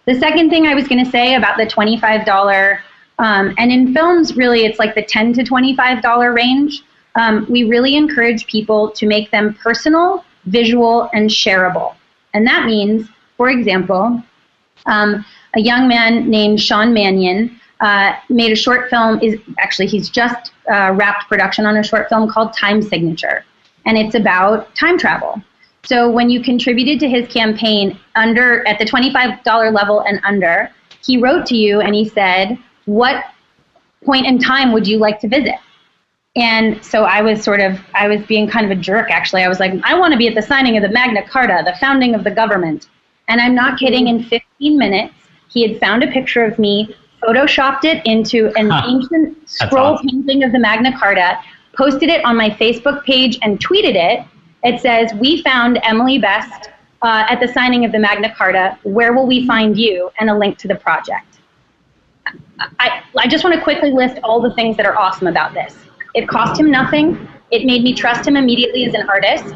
The 0.07 0.18
second 0.18 0.51
thing 0.51 0.66
I 0.66 0.74
was 0.74 0.88
going 0.88 1.05
to 1.05 1.11
say 1.11 1.34
about 1.34 1.57
the 1.57 1.66
$25, 1.66 2.80
um, 3.18 3.55
and 3.59 3.70
in 3.70 3.95
films, 3.95 4.36
really, 4.36 4.64
it's 4.64 4.78
like 4.78 4.95
the 4.95 5.03
10 5.03 5.34
to 5.34 5.45
$25 5.45 6.34
range. 6.34 6.82
Um, 7.14 7.47
we 7.49 7.64
really 7.64 7.97
encourage 7.97 8.47
people 8.47 8.91
to 8.93 9.07
make 9.07 9.30
them 9.30 9.55
personal, 9.55 10.24
visual, 10.47 11.09
and 11.12 11.28
shareable. 11.28 11.95
And 12.34 12.47
that 12.47 12.66
means, 12.66 13.09
for 13.36 13.51
example, 13.51 14.22
um, 14.86 15.24
a 15.55 15.61
young 15.61 15.86
man 15.86 16.30
named 16.30 16.61
Sean 16.61 16.95
Mannion 16.95 17.59
uh, 17.80 18.14
made 18.28 18.52
a 18.52 18.56
short 18.56 18.90
film. 18.90 19.20
Is 19.22 19.38
actually 19.58 19.86
he's 19.86 20.08
just 20.08 20.52
uh, 20.70 20.92
wrapped 20.94 21.28
production 21.28 21.66
on 21.66 21.76
a 21.76 21.82
short 21.82 22.08
film 22.08 22.30
called 22.30 22.52
Time 22.52 22.82
Signature, 22.82 23.44
and 23.86 23.96
it's 23.96 24.14
about 24.14 24.74
time 24.74 24.98
travel. 24.98 25.42
So 25.84 26.10
when 26.10 26.28
you 26.28 26.42
contributed 26.42 27.00
to 27.00 27.08
his 27.08 27.26
campaign 27.28 27.98
under 28.14 28.66
at 28.68 28.78
the 28.78 28.84
$25 28.84 29.72
level 29.72 30.00
and 30.00 30.20
under, 30.24 30.70
he 31.04 31.18
wrote 31.18 31.46
to 31.46 31.56
you 31.56 31.80
and 31.80 31.94
he 31.94 32.08
said, 32.08 32.58
"What 32.84 33.24
point 34.04 34.26
in 34.26 34.38
time 34.38 34.72
would 34.72 34.86
you 34.86 34.98
like 34.98 35.20
to 35.20 35.28
visit?" 35.28 35.56
And 36.36 36.84
so 36.84 37.04
I 37.04 37.22
was 37.22 37.42
sort 37.42 37.60
of 37.60 37.80
I 37.94 38.08
was 38.08 38.22
being 38.26 38.48
kind 38.48 38.70
of 38.70 38.76
a 38.76 38.80
jerk 38.80 39.10
actually. 39.10 39.42
I 39.42 39.48
was 39.48 39.58
like, 39.58 39.72
"I 39.82 39.98
want 39.98 40.12
to 40.12 40.18
be 40.18 40.28
at 40.28 40.34
the 40.34 40.42
signing 40.42 40.76
of 40.76 40.82
the 40.82 40.90
Magna 40.90 41.26
Carta, 41.26 41.62
the 41.64 41.76
founding 41.80 42.14
of 42.14 42.24
the 42.24 42.30
government." 42.30 42.88
And 43.30 43.40
I'm 43.40 43.54
not 43.54 43.78
kidding, 43.78 44.08
in 44.08 44.24
15 44.24 44.76
minutes, 44.76 45.14
he 45.48 45.66
had 45.66 45.78
found 45.78 46.02
a 46.02 46.08
picture 46.08 46.44
of 46.44 46.58
me, 46.58 46.96
photoshopped 47.22 47.84
it 47.84 48.04
into 48.06 48.52
an 48.56 48.70
huh. 48.70 48.82
ancient 48.86 49.48
scroll 49.48 49.94
awesome. 49.94 50.06
painting 50.08 50.44
of 50.44 50.52
the 50.52 50.58
Magna 50.58 50.96
Carta, 50.98 51.38
posted 51.76 52.08
it 52.08 52.24
on 52.24 52.36
my 52.36 52.50
Facebook 52.50 53.04
page 53.04 53.38
and 53.42 53.58
tweeted 53.58 53.94
it 53.94 54.26
it 54.62 54.80
says, 54.80 55.12
We 55.14 55.42
found 55.42 55.80
Emily 55.82 56.18
Best 56.18 56.70
uh, 57.02 57.26
at 57.28 57.40
the 57.40 57.48
signing 57.48 57.84
of 57.84 57.92
the 57.92 57.98
Magna 57.98 58.34
Carta. 58.34 58.78
Where 58.82 59.12
will 59.12 59.26
we 59.26 59.46
find 59.46 59.78
you? 59.78 60.10
And 60.18 60.28
a 60.28 60.36
link 60.36 60.58
to 60.58 60.68
the 60.68 60.74
project. 60.74 61.38
I, 62.78 63.02
I 63.16 63.26
just 63.26 63.42
want 63.42 63.56
to 63.56 63.62
quickly 63.62 63.90
list 63.90 64.18
all 64.22 64.40
the 64.40 64.54
things 64.54 64.76
that 64.76 64.84
are 64.84 64.96
awesome 64.96 65.26
about 65.26 65.54
this. 65.54 65.76
It 66.14 66.28
cost 66.28 66.60
him 66.60 66.70
nothing. 66.70 67.28
It 67.50 67.64
made 67.64 67.82
me 67.82 67.94
trust 67.94 68.28
him 68.28 68.36
immediately 68.36 68.84
as 68.84 68.94
an 68.94 69.08
artist. 69.08 69.54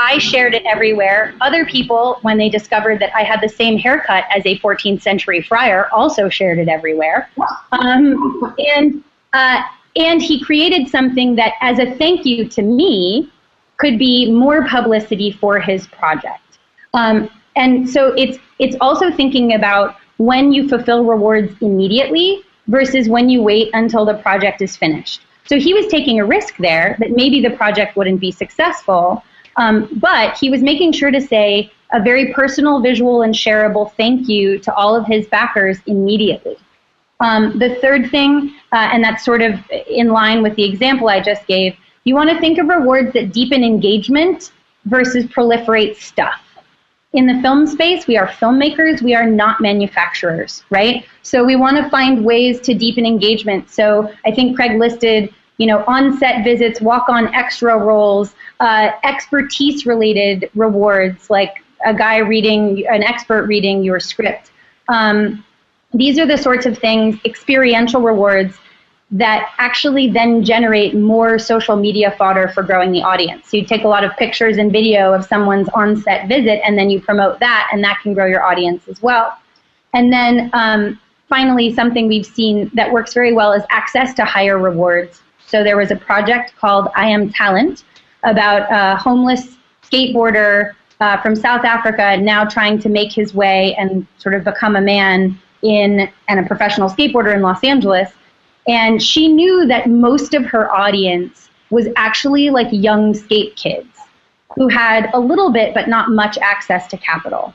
I 0.00 0.16
shared 0.16 0.54
it 0.54 0.64
everywhere. 0.64 1.34
Other 1.42 1.66
people, 1.66 2.18
when 2.22 2.38
they 2.38 2.48
discovered 2.48 3.00
that 3.00 3.14
I 3.14 3.22
had 3.22 3.42
the 3.42 3.48
same 3.48 3.76
haircut 3.76 4.24
as 4.34 4.46
a 4.46 4.58
14th 4.60 5.02
century 5.02 5.42
friar, 5.42 5.90
also 5.92 6.30
shared 6.30 6.58
it 6.58 6.68
everywhere. 6.68 7.30
Um, 7.72 8.54
and 8.58 9.04
uh, 9.34 9.62
and 9.96 10.22
he 10.22 10.42
created 10.42 10.88
something 10.88 11.36
that, 11.36 11.52
as 11.60 11.78
a 11.78 11.94
thank 11.96 12.24
you 12.24 12.48
to 12.48 12.62
me, 12.62 13.30
could 13.76 13.98
be 13.98 14.32
more 14.32 14.66
publicity 14.66 15.32
for 15.32 15.60
his 15.60 15.86
project. 15.88 16.58
Um, 16.94 17.28
and 17.54 17.88
so 17.88 18.14
it's 18.14 18.38
it's 18.58 18.76
also 18.80 19.10
thinking 19.10 19.52
about 19.52 19.96
when 20.16 20.50
you 20.50 20.66
fulfill 20.66 21.04
rewards 21.04 21.52
immediately 21.60 22.42
versus 22.68 23.06
when 23.08 23.28
you 23.28 23.42
wait 23.42 23.68
until 23.74 24.06
the 24.06 24.14
project 24.14 24.62
is 24.62 24.76
finished. 24.76 25.20
So 25.46 25.58
he 25.58 25.74
was 25.74 25.88
taking 25.88 26.20
a 26.20 26.24
risk 26.24 26.56
there 26.56 26.96
that 27.00 27.10
maybe 27.10 27.42
the 27.42 27.50
project 27.50 27.96
wouldn't 27.96 28.20
be 28.20 28.30
successful, 28.30 29.22
um, 29.60 29.88
but 29.96 30.38
he 30.38 30.48
was 30.48 30.62
making 30.62 30.92
sure 30.92 31.10
to 31.10 31.20
say 31.20 31.70
a 31.92 32.02
very 32.02 32.32
personal, 32.32 32.80
visual, 32.80 33.22
and 33.22 33.34
shareable 33.34 33.92
thank 33.94 34.28
you 34.28 34.58
to 34.58 34.74
all 34.74 34.96
of 34.96 35.06
his 35.06 35.26
backers 35.26 35.78
immediately. 35.86 36.56
Um, 37.20 37.58
the 37.58 37.74
third 37.76 38.10
thing, 38.10 38.54
uh, 38.72 38.88
and 38.92 39.04
that's 39.04 39.22
sort 39.22 39.42
of 39.42 39.60
in 39.86 40.08
line 40.08 40.42
with 40.42 40.56
the 40.56 40.64
example 40.64 41.08
I 41.08 41.20
just 41.20 41.46
gave, 41.46 41.76
you 42.04 42.14
want 42.14 42.30
to 42.30 42.40
think 42.40 42.58
of 42.58 42.68
rewards 42.68 43.12
that 43.12 43.32
deepen 43.32 43.62
engagement 43.62 44.52
versus 44.86 45.26
proliferate 45.26 45.96
stuff. 45.96 46.40
In 47.12 47.26
the 47.26 47.42
film 47.42 47.66
space, 47.66 48.06
we 48.06 48.16
are 48.16 48.28
filmmakers, 48.28 49.02
we 49.02 49.14
are 49.14 49.26
not 49.26 49.60
manufacturers, 49.60 50.64
right? 50.70 51.04
So 51.22 51.44
we 51.44 51.56
want 51.56 51.76
to 51.76 51.90
find 51.90 52.24
ways 52.24 52.60
to 52.60 52.72
deepen 52.72 53.04
engagement. 53.04 53.68
So 53.68 54.10
I 54.24 54.30
think 54.30 54.56
Craig 54.56 54.78
listed, 54.78 55.34
you 55.58 55.66
know, 55.66 55.84
on-set 55.86 56.44
visits, 56.44 56.80
walk-on 56.80 57.34
extra 57.34 57.76
roles, 57.76 58.34
uh, 58.60 58.90
expertise-related 59.02 60.50
rewards, 60.54 61.30
like 61.30 61.64
a 61.84 61.94
guy 61.94 62.18
reading, 62.18 62.86
an 62.88 63.02
expert 63.02 63.46
reading 63.46 63.82
your 63.82 63.98
script. 63.98 64.52
Um, 64.88 65.44
These 65.92 66.18
are 66.20 66.26
the 66.26 66.38
sorts 66.38 66.66
of 66.66 66.78
things, 66.78 67.18
experiential 67.24 68.00
rewards, 68.00 68.54
that 69.10 69.52
actually 69.58 70.08
then 70.08 70.44
generate 70.44 70.94
more 70.94 71.36
social 71.36 71.74
media 71.74 72.14
fodder 72.16 72.46
for 72.54 72.62
growing 72.62 72.92
the 72.92 73.02
audience. 73.02 73.50
So 73.50 73.56
you 73.56 73.64
take 73.64 73.82
a 73.82 73.88
lot 73.88 74.04
of 74.04 74.12
pictures 74.16 74.58
and 74.58 74.70
video 74.70 75.12
of 75.12 75.24
someone's 75.24 75.68
on-set 75.70 76.28
visit, 76.28 76.60
and 76.64 76.78
then 76.78 76.90
you 76.90 77.00
promote 77.00 77.40
that, 77.40 77.68
and 77.72 77.82
that 77.82 77.98
can 78.02 78.14
grow 78.14 78.26
your 78.26 78.44
audience 78.44 78.86
as 78.86 79.02
well. 79.02 79.36
And 79.94 80.12
then 80.12 80.50
um, 80.52 81.00
finally, 81.28 81.74
something 81.74 82.06
we've 82.06 82.30
seen 82.38 82.70
that 82.74 82.92
works 82.92 83.12
very 83.12 83.32
well 83.32 83.52
is 83.52 83.64
access 83.70 84.14
to 84.14 84.24
higher 84.24 84.58
rewards. 84.58 85.22
So 85.44 85.64
there 85.64 85.76
was 85.76 85.90
a 85.90 85.96
project 85.96 86.54
called 86.56 86.86
I 86.94 87.06
Am 87.08 87.32
Thalente 87.32 87.82
about 88.22 88.66
a 88.70 88.96
homeless 88.96 89.56
skateboarder 89.82 90.72
uh, 91.00 91.20
from 91.22 91.34
South 91.34 91.64
Africa 91.64 92.16
now 92.18 92.44
trying 92.44 92.78
to 92.78 92.88
make 92.88 93.12
his 93.12 93.34
way 93.34 93.74
and 93.76 94.06
sort 94.18 94.34
of 94.34 94.44
become 94.44 94.76
a 94.76 94.80
man 94.80 95.38
in 95.62 96.10
and 96.28 96.40
a 96.40 96.42
professional 96.44 96.88
skateboarder 96.88 97.34
in 97.34 97.42
Los 97.42 97.64
Angeles. 97.64 98.10
And 98.68 99.02
she 99.02 99.28
knew 99.28 99.66
that 99.66 99.88
most 99.88 100.34
of 100.34 100.44
her 100.46 100.70
audience 100.70 101.48
was 101.70 101.86
actually 101.96 102.50
like 102.50 102.68
young 102.70 103.14
skate 103.14 103.56
kids 103.56 103.88
who 104.56 104.68
had 104.68 105.08
a 105.14 105.20
little 105.20 105.50
bit 105.50 105.72
but 105.72 105.88
not 105.88 106.10
much 106.10 106.36
access 106.38 106.86
to 106.88 106.98
capital. 106.98 107.54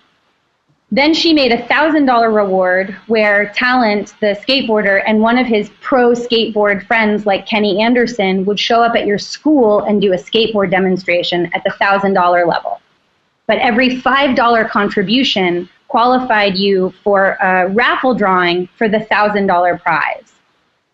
Then 0.92 1.14
she 1.14 1.34
made 1.34 1.52
a 1.52 1.68
thousand 1.68 2.06
dollar 2.06 2.32
reward 2.32 2.96
where 3.08 3.52
Thalente, 3.56 4.18
the 4.20 4.40
skateboarder, 4.48 5.02
and 5.06 5.20
one 5.20 5.38
of 5.38 5.48
his 5.48 5.70
pro 5.82 6.12
skateboard 6.12 6.86
friends 6.86 7.26
like 7.26 7.48
Kenny 7.48 7.82
Anderson 7.82 8.46
would 8.46 8.60
show 8.60 8.84
up 8.84 8.96
at 8.96 9.06
your 9.06 9.18
school 9.18 9.82
and 9.82 10.00
do 10.00 10.14
a 10.14 10.18
skateboard 10.18 10.70
demonstration 10.70 11.50
at 11.54 11.64
the 11.64 11.74
thousand 11.80 12.14
dollar 12.14 12.46
level. 12.46 12.82
But 13.48 13.58
every 13.60 14.00
five 14.00 14.36
dollar 14.36 14.66
contribution 14.66 15.68
qualified 15.88 16.56
you 16.56 16.94
for 17.04 17.38
a 17.42 17.68
raffle 17.70 18.14
drawing 18.14 18.68
for 18.78 18.88
the 18.88 19.00
thousand 19.00 19.48
dollar 19.48 19.78
prize. 19.78 20.34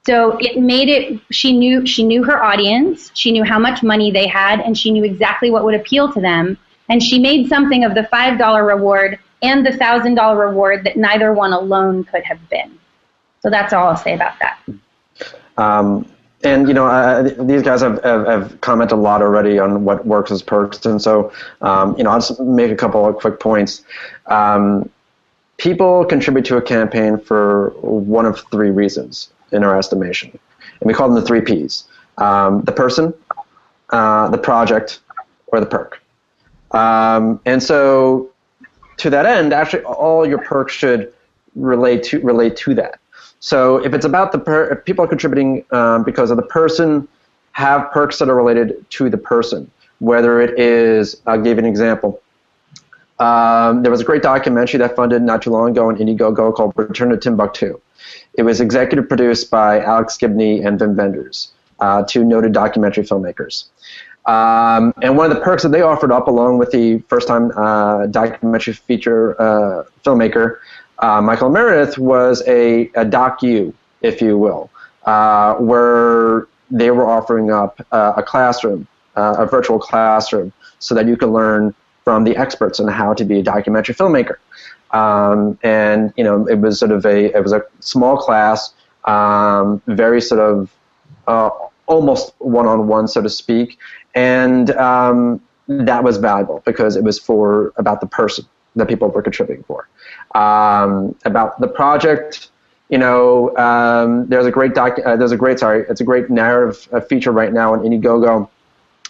So 0.05 0.37
it 0.39 0.59
made 0.59 0.89
it 0.89 1.21
she 1.31 1.55
knew 1.55 1.85
she 1.85 2.03
knew 2.03 2.23
her 2.23 2.41
audience, 2.41 3.11
she 3.13 3.31
knew 3.31 3.43
how 3.43 3.59
much 3.59 3.83
money 3.83 4.09
they 4.09 4.27
had, 4.27 4.61
and 4.61 4.77
she 4.77 4.89
knew 4.89 5.03
exactly 5.03 5.51
what 5.51 5.63
would 5.65 5.75
appeal 5.75 6.11
to 6.13 6.21
them. 6.21 6.57
And 6.89 7.01
she 7.01 7.19
made 7.19 7.47
something 7.47 7.83
of 7.83 7.95
the 7.95 8.03
five 8.05 8.37
dollar 8.37 8.65
reward 8.65 9.19
and 9.41 9.65
the 9.65 9.71
thousand 9.73 10.15
dollar 10.15 10.47
reward 10.47 10.83
that 10.83 10.97
neither 10.97 11.33
one 11.33 11.53
alone 11.53 12.03
could 12.03 12.23
have 12.23 12.49
been. 12.49 12.77
So 13.41 13.49
that's 13.49 13.73
all 13.73 13.87
I'll 13.87 13.97
say 13.97 14.13
about 14.13 14.33
that. 14.39 14.59
Um, 15.57 16.07
and 16.43 16.67
you 16.67 16.73
know, 16.73 16.87
uh, 16.87 17.23
these 17.43 17.61
guys 17.61 17.81
have, 17.81 18.03
have, 18.03 18.25
have, 18.25 18.61
commented 18.61 18.97
a 18.97 19.01
lot 19.01 19.21
already 19.21 19.59
on 19.59 19.85
what 19.85 20.05
works 20.05 20.31
as 20.31 20.41
perks, 20.41 20.85
and 20.85 21.01
so 21.01 21.31
um, 21.61 21.95
you 21.97 22.03
know, 22.03 22.09
I'll 22.09 22.19
just 22.19 22.39
make 22.39 22.71
a 22.71 22.75
couple 22.75 23.05
of 23.05 23.15
quick 23.15 23.39
points. 23.39 23.83
Um, 24.25 24.89
people 25.57 26.05
contribute 26.05 26.45
to 26.45 26.57
a 26.57 26.61
campaign 26.61 27.19
for 27.19 27.69
one 27.81 28.25
of 28.25 28.43
three 28.51 28.71
reasons, 28.71 29.29
in 29.51 29.63
our 29.63 29.77
estimation, 29.77 30.31
and 30.79 30.87
we 30.87 30.93
call 30.93 31.09
them 31.09 31.15
the 31.15 31.25
three 31.25 31.41
Ps: 31.41 31.87
um, 32.17 32.63
the 32.63 32.71
person, 32.71 33.13
uh, 33.91 34.29
the 34.29 34.37
project, 34.37 34.99
or 35.47 35.59
the 35.59 35.65
perk. 35.65 36.00
Um, 36.73 37.39
and 37.45 37.61
so 37.61 38.31
to 38.97 39.09
that 39.09 39.25
end, 39.25 39.53
actually, 39.53 39.83
all 39.83 40.27
your 40.27 40.39
perks 40.39 40.73
should 40.73 41.13
relate 41.55 42.03
to 42.03 42.19
relate 42.21 42.55
to 42.57 42.73
that. 42.75 42.99
So 43.39 43.83
if 43.83 43.93
it's 43.93 44.05
about 44.05 44.31
the 44.31 44.39
per, 44.39 44.75
people 44.75 45.03
are 45.03 45.07
contributing 45.07 45.65
um, 45.71 46.03
because 46.03 46.31
of 46.31 46.37
the 46.37 46.43
person, 46.43 47.07
have 47.53 47.91
perks 47.91 48.19
that 48.19 48.29
are 48.29 48.35
related 48.35 48.89
to 48.91 49.09
the 49.09 49.17
person. 49.17 49.69
Whether 49.99 50.41
it 50.41 50.59
is, 50.59 51.21
I'll 51.27 51.41
give 51.41 51.57
you 51.57 51.63
an 51.63 51.65
example. 51.65 52.21
Um, 53.19 53.83
there 53.83 53.91
was 53.91 54.01
a 54.01 54.03
great 54.03 54.23
documentary 54.23 54.79
that 54.79 54.95
funded 54.95 55.21
not 55.21 55.41
too 55.43 55.51
long 55.51 55.71
ago 55.71 55.89
on 55.89 55.97
Indiegogo 55.97 56.55
called 56.55 56.73
Return 56.75 57.09
to 57.09 57.17
Timbuktu. 57.17 57.79
It 58.33 58.43
was 58.43 58.61
executive 58.61 59.07
produced 59.07 59.51
by 59.51 59.81
Alex 59.81 60.17
Gibney 60.17 60.61
and 60.61 60.79
Wim 60.79 60.95
Wenders, 60.95 61.51
uh, 61.79 62.03
two 62.03 62.23
noted 62.23 62.53
documentary 62.53 63.03
filmmakers. 63.03 63.65
Um, 64.25 64.93
and 65.01 65.17
one 65.17 65.31
of 65.31 65.35
the 65.35 65.41
perks 65.41 65.63
that 65.63 65.69
they 65.69 65.81
offered 65.81 66.11
up, 66.11 66.27
along 66.27 66.59
with 66.59 66.71
the 66.71 66.99
first 67.07 67.27
time 67.27 67.51
uh, 67.57 68.05
documentary 68.07 68.73
feature 68.73 69.39
uh, 69.41 69.83
filmmaker, 70.05 70.59
uh, 70.99 71.21
Michael 71.21 71.49
Meredith, 71.49 71.97
was 71.97 72.43
a, 72.47 72.83
a 72.89 73.05
docu, 73.05 73.73
if 74.01 74.21
you 74.21 74.37
will, 74.37 74.69
uh, 75.05 75.55
where 75.55 76.47
they 76.69 76.91
were 76.91 77.07
offering 77.07 77.51
up 77.51 77.81
uh, 77.91 78.13
a 78.15 78.23
classroom, 78.23 78.87
uh, 79.15 79.35
a 79.39 79.45
virtual 79.47 79.79
classroom, 79.79 80.53
so 80.77 80.93
that 80.93 81.07
you 81.07 81.17
could 81.17 81.29
learn 81.29 81.73
from 82.03 82.23
the 82.23 82.37
experts 82.37 82.79
on 82.79 82.87
how 82.87 83.13
to 83.13 83.25
be 83.25 83.39
a 83.39 83.43
documentary 83.43 83.95
filmmaker. 83.95 84.35
Um, 84.91 85.57
and 85.63 86.13
you 86.15 86.23
know, 86.23 86.45
it 86.47 86.59
was 86.59 86.77
sort 86.77 86.91
of 86.91 87.05
a 87.05 87.35
it 87.35 87.41
was 87.41 87.53
a 87.53 87.63
small 87.79 88.17
class, 88.17 88.73
um, 89.05 89.81
very 89.87 90.21
sort 90.21 90.41
of 90.41 90.69
almost 91.87 92.33
one 92.39 92.67
on 92.67 92.87
one, 92.87 93.07
so 93.07 93.21
to 93.21 93.29
speak 93.29 93.77
and 94.15 94.71
um, 94.71 95.41
that 95.67 96.03
was 96.03 96.17
valuable 96.17 96.61
because 96.65 96.95
it 96.95 97.03
was 97.03 97.19
for 97.19 97.73
about 97.77 98.01
the 98.01 98.07
person 98.07 98.45
that 98.75 98.87
people 98.87 99.09
were 99.09 99.21
contributing 99.21 99.63
for. 99.63 99.87
Um, 100.35 101.15
about 101.25 101.59
the 101.59 101.67
project, 101.67 102.49
you 102.89 102.97
know, 102.97 103.55
um, 103.57 104.27
there's 104.27 104.45
a 104.45 104.51
great 104.51 104.73
doc, 104.73 104.97
uh, 105.05 105.15
there's 105.15 105.31
a 105.31 105.37
great 105.37 105.59
sorry, 105.59 105.85
it's 105.89 106.01
a 106.01 106.05
great 106.05 106.29
narrative 106.29 106.87
uh, 106.91 106.99
feature 106.99 107.31
right 107.31 107.53
now 107.53 107.73
on 107.73 107.79
Indiegogo. 107.81 108.49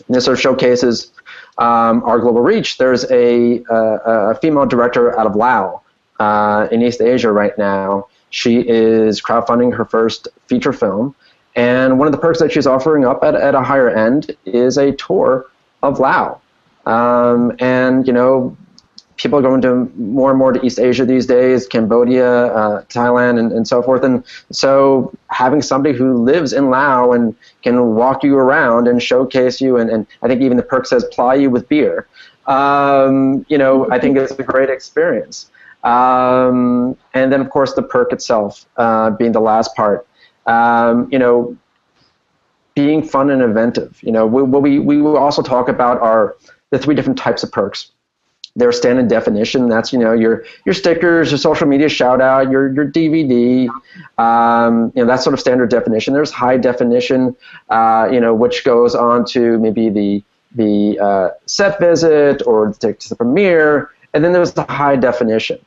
And 0.08 0.16
this 0.16 0.26
sort 0.26 0.38
of 0.38 0.42
showcases 0.42 1.12
um, 1.58 2.04
our 2.04 2.20
global 2.20 2.42
reach. 2.42 2.78
There's 2.78 3.10
a, 3.12 3.64
a 3.70 4.36
female 4.36 4.66
director 4.66 5.18
out 5.20 5.28
of 5.28 5.36
Laos 5.36 5.80
uh, 6.20 6.68
in 6.72 6.82
East 6.82 7.02
Asia 7.02 7.32
right 7.32 7.56
now. 7.58 8.08
She 8.30 8.68
is 8.68 9.22
crowdfunding 9.22 9.76
her 9.76 9.86
first 9.86 10.28
feature 10.48 10.74
film. 10.74 11.16
And 11.56 12.00
one 12.00 12.08
of 12.08 12.12
the 12.12 12.18
perks 12.18 12.40
that 12.40 12.52
she's 12.52 12.68
offering 12.68 13.06
up 13.06 13.24
at, 13.24 13.36
at 13.36 13.56
a 13.56 13.62
higher 13.62 13.90
end 13.90 14.36
is 14.46 14.78
a 14.78 14.94
tour 14.94 15.48
of 15.84 16.00
Laos. 16.00 16.40
Um, 16.86 17.56
and, 17.60 18.08
you 18.08 18.14
know, 18.14 18.58
people 19.18 19.38
are 19.38 19.42
going 19.42 19.62
to 19.62 19.92
more 19.98 20.32
and 20.32 20.40
more 20.40 20.52
to 20.52 20.66
East 20.66 20.80
Asia 20.80 21.06
these 21.06 21.28
days, 21.28 21.68
Cambodia, 21.68 22.46
uh, 22.48 22.84
Thailand, 22.86 23.38
and, 23.40 23.52
and 23.52 23.68
so 23.68 23.84
forth. 23.84 24.04
And 24.04 24.24
so 24.52 25.14
having 25.28 25.62
somebody 25.62 25.96
who 25.96 26.24
lives 26.24 26.54
in 26.54 26.70
Laos 26.70 27.16
and 27.16 27.36
can 27.62 27.96
walk 27.96 28.24
you 28.24 28.36
around 28.36 28.88
and 28.88 29.02
showcase 29.02 29.62
you, 29.62 29.78
and, 29.78 29.90
and 29.90 30.08
I 30.24 30.28
think 30.28 30.42
even 30.42 30.58
the 30.58 30.64
perk 30.64 30.88
says 30.88 31.06
ply 31.12 31.36
you 31.36 31.50
with 31.50 31.70
beer, 31.70 32.08
um, 32.48 33.46
you 33.48 33.58
know, 33.58 33.90
I 33.92 34.00
think 34.00 34.18
it's 34.18 34.32
a 34.32 34.44
great 34.44 34.70
experience. 34.70 35.52
Um, 35.84 36.98
and 37.14 37.32
then, 37.32 37.42
of 37.42 37.50
course, 37.50 37.74
the 37.74 37.84
perk 37.84 38.14
itself 38.14 38.66
uh, 38.78 39.12
being 39.12 39.32
the 39.32 39.42
last 39.42 39.76
part 39.76 40.08
um, 40.46 41.08
you 41.12 41.20
know, 41.20 41.58
being 42.76 43.04
fun 43.04 43.30
and 43.30 43.42
inventive. 43.42 44.00
You 44.02 44.12
know, 44.12 44.26
we, 44.26 44.44
we, 44.44 44.80
we 44.80 45.02
will 45.02 45.18
also 45.18 45.42
talk 45.42 45.68
about 45.68 46.02
our 46.02 46.36
the 46.70 46.80
three 46.80 46.96
different 46.96 47.20
types 47.20 47.44
of 47.44 47.52
perks. 47.52 47.92
Their 48.56 48.74
standard 48.74 49.08
definition. 49.08 49.70
That's 49.70 49.94
you 49.94 50.00
know 50.00 50.12
your 50.12 50.44
your 50.66 50.74
stickers, 50.74 51.32
your 51.32 51.38
social 51.38 51.68
media 51.68 51.88
shout 51.88 52.20
out, 52.20 52.52
your 52.52 52.74
your 52.74 52.86
DVD. 52.86 53.70
Um, 54.18 54.92
you 54.94 55.02
know 55.02 55.08
that 55.08 55.22
sort 55.22 55.34
of 55.34 55.40
standard 55.40 55.70
definition. 55.70 56.14
There's 56.14 56.32
high 56.32 56.58
definition. 56.58 57.38
Uh, 57.70 58.10
you 58.12 58.20
know 58.20 58.36
which 58.36 58.66
goes 58.66 58.94
on 58.94 59.24
to 59.28 59.58
maybe 59.60 59.90
the 59.90 60.22
the 60.54 61.00
uh, 61.00 61.30
set 61.46 61.80
visit 61.80 62.46
or 62.46 62.74
the 62.74 63.16
premiere, 63.18 63.90
and 64.14 64.22
then 64.22 64.34
there's 64.34 64.52
the 64.52 64.64
high 64.64 64.98
definition 64.98 65.58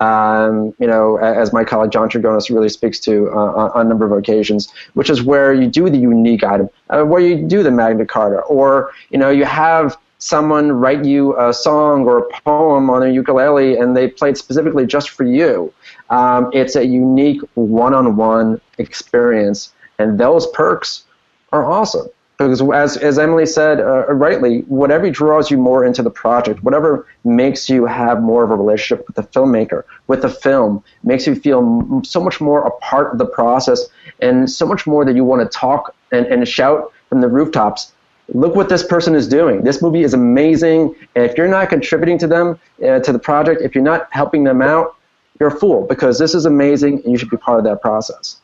um, 0.00 0.74
you 0.78 0.86
know, 0.86 1.16
as 1.16 1.52
my 1.52 1.64
colleague 1.64 1.92
John 1.92 2.08
Trigonis 2.08 2.50
really 2.50 2.68
speaks 2.68 2.98
to 3.00 3.30
uh, 3.30 3.70
on 3.74 3.86
a 3.86 3.88
number 3.88 4.04
of 4.04 4.12
occasions, 4.12 4.72
which 4.94 5.08
is 5.08 5.22
where 5.22 5.52
you 5.52 5.68
do 5.68 5.88
the 5.88 5.98
unique 5.98 6.42
item, 6.42 6.68
uh, 6.90 7.02
where 7.04 7.20
you 7.20 7.46
do 7.46 7.62
the 7.62 7.70
Magna 7.70 8.04
Carta, 8.04 8.40
or 8.40 8.90
you 9.10 9.18
know, 9.18 9.30
you 9.30 9.44
have 9.44 9.96
someone 10.18 10.72
write 10.72 11.04
you 11.04 11.38
a 11.38 11.52
song 11.52 12.06
or 12.06 12.18
a 12.18 12.40
poem 12.40 12.88
on 12.88 13.02
a 13.02 13.10
ukulele 13.10 13.76
and 13.76 13.94
they 13.96 14.08
play 14.08 14.30
it 14.30 14.38
specifically 14.38 14.86
just 14.86 15.10
for 15.10 15.24
you. 15.24 15.72
Um, 16.08 16.50
it's 16.54 16.76
a 16.76 16.86
unique 16.86 17.42
one-on-one 17.54 18.60
experience, 18.78 19.72
and 19.98 20.18
those 20.18 20.46
perks 20.48 21.04
are 21.52 21.70
awesome 21.70 22.08
because 22.36 22.60
as, 22.72 22.96
as 22.96 23.18
Emily 23.18 23.46
said 23.46 23.80
uh, 23.80 24.12
rightly, 24.12 24.60
whatever 24.62 25.08
draws 25.10 25.50
you 25.50 25.58
more 25.58 25.84
into 25.84 26.02
the 26.02 26.10
project, 26.10 26.64
whatever 26.64 27.06
makes 27.22 27.68
you 27.68 27.86
have 27.86 28.22
more 28.22 28.42
of 28.42 28.50
a 28.50 28.56
relationship 28.56 29.06
with 29.06 29.16
the 29.16 29.22
filmmaker, 29.22 29.84
with 30.08 30.22
the 30.22 30.28
film, 30.28 30.82
makes 31.04 31.26
you 31.26 31.36
feel 31.36 32.02
so 32.04 32.20
much 32.20 32.40
more 32.40 32.66
a 32.66 32.70
part 32.78 33.12
of 33.12 33.18
the 33.18 33.26
process 33.26 33.86
and 34.20 34.50
so 34.50 34.66
much 34.66 34.86
more 34.86 35.04
that 35.04 35.14
you 35.14 35.24
want 35.24 35.42
to 35.42 35.58
talk 35.58 35.94
and, 36.10 36.26
and 36.26 36.46
shout 36.48 36.92
from 37.08 37.20
the 37.20 37.28
rooftops. 37.28 37.92
Look 38.28 38.56
what 38.56 38.68
this 38.68 38.84
person 38.84 39.14
is 39.14 39.28
doing. 39.28 39.62
This 39.62 39.80
movie 39.80 40.02
is 40.02 40.14
amazing. 40.14 40.94
And 41.14 41.24
if 41.24 41.38
you're 41.38 41.46
not 41.46 41.68
contributing 41.68 42.18
to 42.18 42.26
them, 42.26 42.58
uh, 42.82 42.98
to 43.00 43.12
the 43.12 43.18
project, 43.18 43.62
if 43.62 43.74
you're 43.74 43.84
not 43.84 44.08
helping 44.10 44.42
them 44.44 44.60
out, 44.60 44.96
you're 45.38 45.50
a 45.50 45.58
fool 45.58 45.86
because 45.86 46.18
this 46.18 46.34
is 46.34 46.46
amazing 46.46 47.02
and 47.04 47.12
you 47.12 47.18
should 47.18 47.30
be 47.30 47.36
part 47.36 47.58
of 47.58 47.64
that 47.64 47.80
process. 47.80 48.40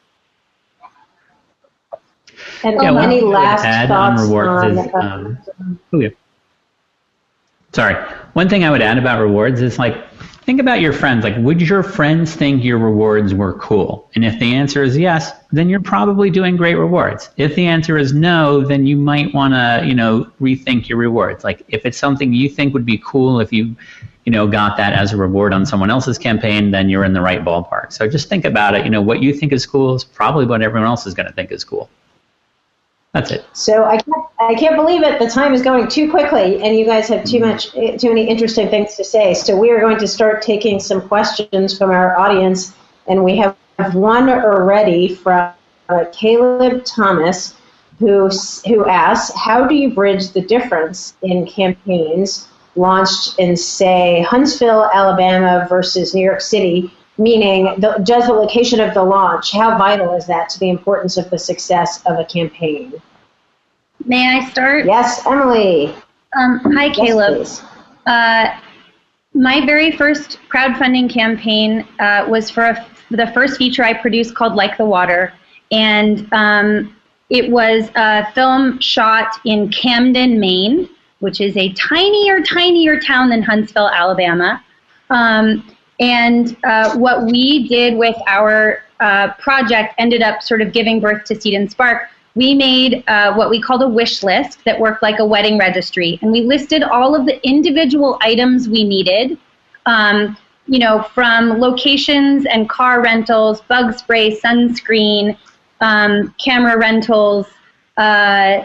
And 2.62 2.80
yeah, 2.82 3.02
any 3.02 3.20
last 3.20 3.62
thoughts 3.88 4.20
on 4.20 4.28
rewards 4.28 4.78
on, 4.78 4.78
is, 4.78 4.94
um, 4.94 5.78
okay. 5.92 6.14
Sorry. 7.72 7.94
One 8.32 8.48
thing 8.48 8.64
I 8.64 8.70
would 8.70 8.82
add 8.82 8.98
about 8.98 9.20
rewards 9.20 9.62
is 9.62 9.78
like 9.78 9.96
think 10.50 10.60
about 10.60 10.80
your 10.80 10.92
friends. 10.92 11.22
Like, 11.22 11.36
would 11.38 11.62
your 11.62 11.84
friends 11.84 12.34
think 12.34 12.64
your 12.64 12.78
rewards 12.78 13.32
were 13.32 13.54
cool? 13.54 14.10
And 14.16 14.24
if 14.24 14.38
the 14.40 14.52
answer 14.52 14.82
is 14.82 14.98
yes, 14.98 15.30
then 15.52 15.68
you're 15.68 15.80
probably 15.80 16.28
doing 16.28 16.56
great 16.56 16.74
rewards. 16.74 17.30
If 17.36 17.54
the 17.54 17.66
answer 17.66 17.96
is 17.96 18.12
no, 18.12 18.62
then 18.62 18.84
you 18.84 18.96
might 18.96 19.32
want 19.32 19.54
to, 19.54 19.86
you 19.86 19.94
know, 19.94 20.28
rethink 20.40 20.88
your 20.88 20.98
rewards. 20.98 21.44
Like, 21.44 21.62
if 21.68 21.86
it's 21.86 21.96
something 21.98 22.32
you 22.32 22.48
think 22.48 22.74
would 22.74 22.84
be 22.84 22.98
cool 22.98 23.38
if 23.38 23.52
you, 23.52 23.76
you 24.24 24.32
know, 24.32 24.48
got 24.48 24.76
that 24.76 24.92
as 24.92 25.12
a 25.12 25.16
reward 25.16 25.52
on 25.52 25.64
someone 25.64 25.88
else's 25.88 26.18
campaign, 26.18 26.72
then 26.72 26.88
you're 26.88 27.04
in 27.04 27.12
the 27.12 27.20
right 27.20 27.44
ballpark. 27.44 27.92
So 27.92 28.08
just 28.08 28.28
think 28.28 28.44
about 28.44 28.74
it. 28.74 28.84
You 28.84 28.90
know, 28.90 29.02
what 29.02 29.22
you 29.22 29.32
think 29.32 29.52
is 29.52 29.66
cool 29.66 29.94
is 29.94 30.02
probably 30.02 30.46
what 30.46 30.62
everyone 30.62 30.88
else 30.88 31.06
is 31.06 31.14
going 31.14 31.26
to 31.26 31.32
think 31.32 31.52
is 31.52 31.62
cool. 31.62 31.88
That's 33.12 33.32
it. 33.32 33.44
So 33.54 33.84
I 33.84 33.96
can't, 33.96 34.26
I 34.38 34.54
can't 34.54 34.76
believe 34.76 35.02
it. 35.02 35.18
The 35.18 35.28
time 35.28 35.52
is 35.52 35.62
going 35.62 35.88
too 35.88 36.10
quickly, 36.10 36.62
and 36.62 36.76
you 36.76 36.84
guys 36.84 37.08
have 37.08 37.24
too 37.24 37.40
much, 37.40 37.72
too 37.72 38.08
many 38.08 38.28
interesting 38.28 38.68
things 38.68 38.94
to 38.96 39.04
say. 39.04 39.34
So 39.34 39.56
we 39.56 39.70
are 39.70 39.80
going 39.80 39.98
to 39.98 40.06
start 40.06 40.42
taking 40.42 40.78
some 40.78 41.00
questions 41.08 41.76
from 41.76 41.90
our 41.90 42.16
audience, 42.16 42.72
and 43.08 43.24
we 43.24 43.36
have 43.36 43.56
one 43.94 44.28
already 44.28 45.12
from 45.12 45.52
uh, 45.88 46.04
Caleb 46.12 46.84
Thomas, 46.84 47.56
who 47.98 48.30
who 48.66 48.88
asks, 48.88 49.36
"How 49.36 49.66
do 49.66 49.74
you 49.74 49.92
bridge 49.92 50.30
the 50.30 50.42
difference 50.42 51.14
in 51.22 51.46
campaigns 51.46 52.46
launched 52.76 53.40
in, 53.40 53.56
say, 53.56 54.22
Huntsville, 54.22 54.88
Alabama 54.94 55.66
versus 55.68 56.14
New 56.14 56.22
York 56.24 56.40
City?" 56.40 56.92
Meaning, 57.20 57.64
the, 57.78 58.02
just 58.02 58.28
the 58.28 58.32
location 58.32 58.80
of 58.80 58.94
the 58.94 59.02
launch, 59.02 59.52
how 59.52 59.76
vital 59.76 60.14
is 60.14 60.26
that 60.26 60.48
to 60.48 60.58
the 60.58 60.70
importance 60.70 61.18
of 61.18 61.28
the 61.28 61.38
success 61.38 62.02
of 62.06 62.18
a 62.18 62.24
campaign? 62.24 62.94
May 64.06 64.38
I 64.38 64.48
start? 64.48 64.86
Yes, 64.86 65.26
Emily. 65.26 65.94
Um, 66.34 66.60
hi, 66.74 66.88
Caleb. 66.88 67.36
Yes, 67.36 67.62
uh, 68.06 68.58
my 69.34 69.66
very 69.66 69.90
first 69.92 70.38
crowdfunding 70.48 71.12
campaign 71.12 71.86
uh, 71.98 72.24
was 72.26 72.48
for 72.48 72.64
a, 72.64 72.86
the 73.10 73.26
first 73.34 73.58
feature 73.58 73.84
I 73.84 73.92
produced 73.92 74.34
called 74.34 74.54
Like 74.54 74.78
the 74.78 74.86
Water. 74.86 75.34
And 75.70 76.26
um, 76.32 76.96
it 77.28 77.50
was 77.50 77.90
a 77.96 78.32
film 78.32 78.80
shot 78.80 79.28
in 79.44 79.70
Camden, 79.70 80.40
Maine, 80.40 80.88
which 81.18 81.42
is 81.42 81.54
a 81.58 81.70
tinier, 81.74 82.40
tinier 82.40 82.98
town 82.98 83.28
than 83.28 83.42
Huntsville, 83.42 83.90
Alabama. 83.90 84.64
Um, 85.10 85.70
and 86.00 86.56
uh, 86.64 86.96
what 86.96 87.26
we 87.26 87.68
did 87.68 87.96
with 87.96 88.16
our 88.26 88.82
uh, 89.00 89.32
project 89.34 89.94
ended 89.98 90.22
up 90.22 90.42
sort 90.42 90.62
of 90.62 90.72
giving 90.72 90.98
birth 90.98 91.24
to 91.24 91.40
Seed 91.40 91.54
and 91.54 91.70
Spark. 91.70 92.08
We 92.34 92.54
made 92.54 93.04
uh, 93.06 93.34
what 93.34 93.50
we 93.50 93.60
called 93.60 93.82
a 93.82 93.88
wish 93.88 94.22
list 94.22 94.64
that 94.64 94.80
worked 94.80 95.02
like 95.02 95.18
a 95.18 95.24
wedding 95.24 95.58
registry, 95.58 96.18
and 96.22 96.32
we 96.32 96.42
listed 96.42 96.82
all 96.82 97.14
of 97.14 97.26
the 97.26 97.44
individual 97.46 98.18
items 98.22 98.68
we 98.68 98.84
needed. 98.84 99.38
Um, 99.86 100.36
you 100.66 100.78
know, 100.78 101.02
from 101.02 101.58
locations 101.58 102.46
and 102.46 102.68
car 102.68 103.02
rentals, 103.02 103.60
bug 103.62 103.98
spray, 103.98 104.38
sunscreen, 104.38 105.36
um, 105.80 106.32
camera 106.38 106.78
rentals, 106.78 107.46
uh, 107.96 108.64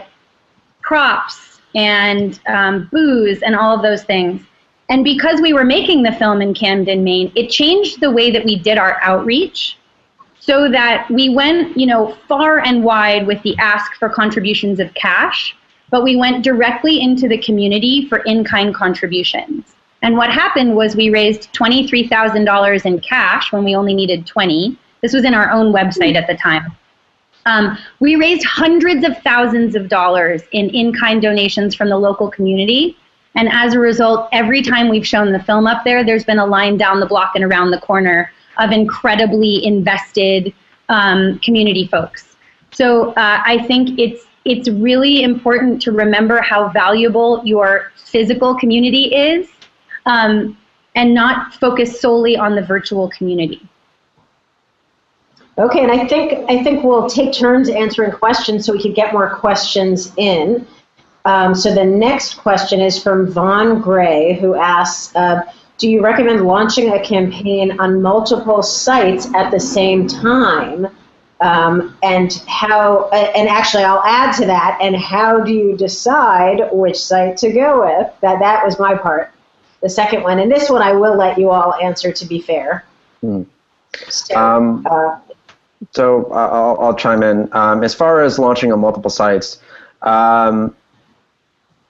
props, 0.82 1.60
and 1.74 2.38
um, 2.46 2.88
booze, 2.92 3.42
and 3.42 3.56
all 3.56 3.74
of 3.74 3.82
those 3.82 4.04
things. 4.04 4.40
And 4.88 5.02
because 5.02 5.40
we 5.40 5.52
were 5.52 5.64
making 5.64 6.02
the 6.02 6.12
film 6.12 6.40
in 6.40 6.54
Camden, 6.54 7.02
Maine, 7.02 7.32
it 7.34 7.50
changed 7.50 8.00
the 8.00 8.10
way 8.10 8.30
that 8.30 8.44
we 8.44 8.56
did 8.56 8.78
our 8.78 8.98
outreach 9.02 9.76
so 10.38 10.70
that 10.70 11.10
we 11.10 11.28
went, 11.28 11.76
you 11.76 11.86
know, 11.86 12.16
far 12.28 12.60
and 12.60 12.84
wide 12.84 13.26
with 13.26 13.42
the 13.42 13.56
ask 13.58 13.94
for 13.94 14.08
contributions 14.08 14.78
of 14.78 14.94
cash, 14.94 15.56
but 15.90 16.04
we 16.04 16.14
went 16.14 16.44
directly 16.44 17.00
into 17.00 17.26
the 17.26 17.38
community 17.38 18.06
for 18.08 18.18
in-kind 18.18 18.74
contributions. 18.74 19.74
And 20.02 20.16
what 20.16 20.30
happened 20.30 20.76
was 20.76 20.94
we 20.94 21.10
raised 21.10 21.52
$23,000 21.52 22.86
in 22.86 23.00
cash 23.00 23.50
when 23.50 23.64
we 23.64 23.74
only 23.74 23.94
needed 23.94 24.24
20. 24.24 24.78
This 25.02 25.12
was 25.12 25.24
in 25.24 25.34
our 25.34 25.50
own 25.50 25.72
website 25.72 26.14
at 26.14 26.28
the 26.28 26.36
time. 26.36 26.76
Um, 27.44 27.76
we 27.98 28.14
raised 28.14 28.44
hundreds 28.44 29.04
of 29.04 29.18
thousands 29.22 29.74
of 29.74 29.88
dollars 29.88 30.42
in 30.52 30.70
in-kind 30.70 31.22
donations 31.22 31.74
from 31.74 31.88
the 31.88 31.98
local 31.98 32.30
community 32.30 32.96
and 33.36 33.50
as 33.52 33.74
a 33.74 33.78
result, 33.78 34.28
every 34.32 34.62
time 34.62 34.88
we've 34.88 35.06
shown 35.06 35.30
the 35.30 35.38
film 35.38 35.66
up 35.66 35.84
there, 35.84 36.02
there's 36.04 36.24
been 36.24 36.38
a 36.38 36.46
line 36.46 36.78
down 36.78 37.00
the 37.00 37.06
block 37.06 37.32
and 37.34 37.44
around 37.44 37.70
the 37.70 37.80
corner 37.80 38.32
of 38.56 38.72
incredibly 38.72 39.64
invested 39.64 40.54
um, 40.88 41.38
community 41.40 41.86
folks. 41.86 42.36
So 42.72 43.10
uh, 43.12 43.42
I 43.44 43.64
think 43.66 43.98
it's 43.98 44.24
it's 44.44 44.68
really 44.68 45.22
important 45.22 45.82
to 45.82 45.92
remember 45.92 46.40
how 46.40 46.68
valuable 46.68 47.42
your 47.44 47.92
physical 47.96 48.56
community 48.56 49.12
is, 49.14 49.48
um, 50.06 50.56
and 50.94 51.12
not 51.12 51.52
focus 51.54 52.00
solely 52.00 52.36
on 52.36 52.54
the 52.54 52.62
virtual 52.62 53.10
community. 53.10 53.68
Okay, 55.58 55.82
and 55.82 55.90
I 55.90 56.06
think 56.06 56.48
I 56.48 56.62
think 56.62 56.84
we'll 56.84 57.08
take 57.08 57.32
turns 57.32 57.68
answering 57.68 58.12
questions 58.12 58.64
so 58.64 58.72
we 58.72 58.80
can 58.80 58.92
get 58.92 59.12
more 59.12 59.34
questions 59.34 60.12
in. 60.16 60.66
Um, 61.26 61.56
so 61.56 61.74
the 61.74 61.84
next 61.84 62.34
question 62.34 62.80
is 62.80 63.02
from 63.02 63.26
Vaughn 63.32 63.80
Gray, 63.80 64.34
who 64.34 64.54
asks, 64.54 65.14
uh, 65.16 65.42
"Do 65.76 65.90
you 65.90 66.00
recommend 66.00 66.46
launching 66.46 66.92
a 66.92 67.00
campaign 67.00 67.80
on 67.80 68.00
multiple 68.00 68.62
sites 68.62 69.26
at 69.34 69.50
the 69.50 69.58
same 69.58 70.06
time?" 70.06 70.86
Um, 71.40 71.96
and 72.04 72.32
how? 72.46 73.10
Uh, 73.12 73.32
and 73.34 73.48
actually, 73.48 73.82
I'll 73.82 74.04
add 74.04 74.36
to 74.36 74.46
that. 74.46 74.78
And 74.80 74.94
how 74.94 75.40
do 75.40 75.52
you 75.52 75.76
decide 75.76 76.68
which 76.70 77.04
site 77.04 77.36
to 77.38 77.50
go 77.50 77.80
with? 77.80 78.08
That 78.20 78.38
that 78.38 78.64
was 78.64 78.78
my 78.78 78.94
part. 78.94 79.32
The 79.82 79.90
second 79.90 80.22
one, 80.22 80.38
and 80.38 80.50
this 80.50 80.70
one, 80.70 80.80
I 80.80 80.92
will 80.92 81.16
let 81.16 81.38
you 81.38 81.50
all 81.50 81.74
answer. 81.74 82.12
To 82.12 82.24
be 82.24 82.40
fair. 82.40 82.84
Hmm. 83.20 83.42
So, 84.08 84.36
um, 84.36 84.86
uh, 84.88 85.18
so 85.90 86.30
I'll, 86.30 86.78
I'll, 86.80 86.94
chime 86.94 87.24
in. 87.24 87.48
Um, 87.52 87.82
as 87.82 87.94
far 87.94 88.22
as 88.22 88.38
launching 88.38 88.72
on 88.72 88.78
multiple 88.78 89.10
sites, 89.10 89.60
um, 90.02 90.74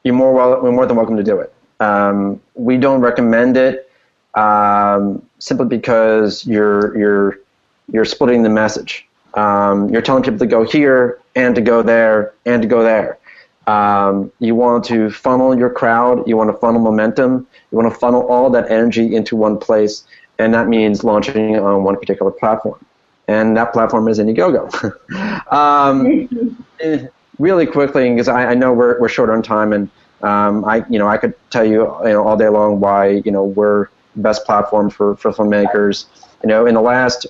you're 0.07 0.15
more 0.15 0.33
well, 0.33 0.63
we're 0.63 0.71
more 0.71 0.87
than 0.87 0.97
welcome 0.97 1.17
to 1.17 1.25
do 1.25 1.41
it. 1.41 1.53
Um, 1.81 2.41
we 2.55 2.77
don't 2.77 3.01
recommend 3.01 3.57
it 3.57 3.91
um, 4.35 5.21
simply 5.41 5.67
because 5.67 6.47
you're 6.47 6.97
you're 6.97 7.41
you're 7.93 8.05
splitting 8.05 8.45
the 8.45 8.49
message. 8.49 9.05
Um, 9.35 9.91
you're 9.91 10.03
telling 10.03 10.23
people 10.23 10.39
to 10.39 10.47
go 10.47 10.63
here 10.65 11.19
and 11.35 11.57
to 11.57 11.61
go 11.61 11.83
there 11.83 12.33
and 12.47 12.63
to 12.63 12.69
go 12.69 12.85
there. 12.85 13.19
Um, 13.67 14.31
you 14.39 14.55
want 14.55 14.85
to 14.85 15.11
funnel 15.11 15.59
your 15.59 15.71
crowd. 15.71 16.27
You 16.29 16.37
want 16.37 16.51
to 16.51 16.57
funnel 16.57 16.81
momentum. 16.81 17.45
You 17.73 17.77
want 17.79 17.93
to 17.93 17.99
funnel 17.99 18.23
all 18.29 18.49
that 18.51 18.71
energy 18.71 19.17
into 19.17 19.35
one 19.35 19.59
place, 19.59 20.05
and 20.39 20.55
that 20.55 20.69
means 20.69 21.03
launching 21.03 21.59
on 21.59 21.83
one 21.83 21.97
particular 21.97 22.31
platform. 22.31 22.79
And 23.27 23.57
that 23.57 23.73
platform 23.73 24.07
is 24.07 24.21
Indiegogo. 24.21 24.71
um, 25.53 26.29
really 27.39 27.67
quickly, 27.67 28.11
because 28.11 28.29
I, 28.29 28.47
I, 28.47 28.55
know 28.55 28.73
we're, 28.73 29.01
we're 29.01 29.09
short 29.09 29.31
on 29.31 29.43
time, 29.43 29.73
and 29.73 29.91
um, 30.23 30.65
I 30.65 30.85
you 30.89 30.99
know 30.99 31.09
I 31.09 31.17
could 31.17 31.35
tell 31.51 31.65
you 31.65 31.83
you 32.05 32.13
know 32.13 32.27
all 32.27 32.37
day 32.37 32.49
long 32.49 32.81
why 32.81 33.09
you 33.25 33.31
know 33.31 33.45
we're 33.45 33.89
the 34.15 34.23
best 34.23 34.45
platform 34.45 34.91
for, 34.91 35.17
for 35.17 35.33
filmmakers. 35.33 36.07
You 36.43 36.49
know, 36.49 36.67
in 36.67 36.75
the 36.75 36.81
last 36.81 37.27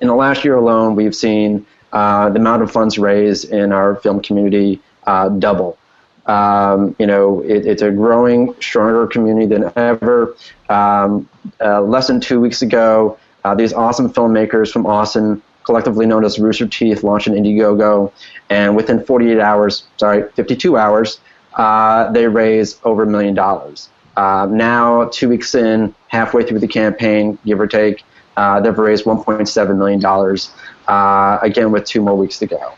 in 0.00 0.08
the 0.08 0.14
last 0.14 0.44
year 0.44 0.56
alone, 0.56 0.96
we've 0.96 1.14
seen 1.14 1.64
uh, 1.92 2.30
the 2.30 2.38
amount 2.38 2.62
of 2.62 2.70
funds 2.70 2.98
raised 2.98 3.50
in 3.50 3.72
our 3.72 3.96
film 3.96 4.20
community 4.20 4.80
uh, 5.06 5.28
double. 5.28 5.78
Um, 6.26 6.94
you 6.98 7.06
know, 7.06 7.40
it, 7.42 7.66
it's 7.66 7.82
a 7.82 7.90
growing, 7.90 8.54
stronger 8.60 9.06
community 9.06 9.46
than 9.46 9.72
ever. 9.76 10.36
Um, 10.68 11.28
uh, 11.60 11.80
less 11.82 12.06
than 12.06 12.20
two 12.20 12.40
weeks 12.40 12.62
ago, 12.62 13.18
uh, 13.44 13.54
these 13.54 13.72
awesome 13.72 14.12
filmmakers 14.12 14.72
from 14.72 14.86
Austin 14.86 15.42
collectively 15.64 16.06
known 16.06 16.24
as 16.24 16.38
Rooster 16.38 16.66
Teeth, 16.66 17.02
launched 17.02 17.26
an 17.26 17.34
Indiegogo, 17.34 18.12
and 18.50 18.76
within 18.76 19.04
48 19.04 19.38
hours, 19.38 19.84
sorry, 19.96 20.30
52 20.32 20.76
hours, 20.76 21.20
uh, 21.54 22.10
they 22.12 22.26
raised 22.26 22.80
over 22.84 23.02
a 23.02 23.06
million 23.06 23.34
dollars. 23.34 23.88
Uh, 24.16 24.46
now, 24.50 25.04
two 25.06 25.28
weeks 25.28 25.54
in, 25.54 25.94
halfway 26.08 26.44
through 26.44 26.58
the 26.58 26.68
campaign, 26.68 27.38
give 27.44 27.60
or 27.60 27.66
take, 27.66 28.02
uh, 28.36 28.60
they've 28.60 28.78
raised 28.78 29.04
1.7 29.04 29.76
million 29.76 30.00
dollars. 30.00 30.50
Uh, 30.88 31.38
again, 31.42 31.70
with 31.70 31.84
two 31.84 32.00
more 32.00 32.16
weeks 32.16 32.38
to 32.38 32.46
go. 32.46 32.72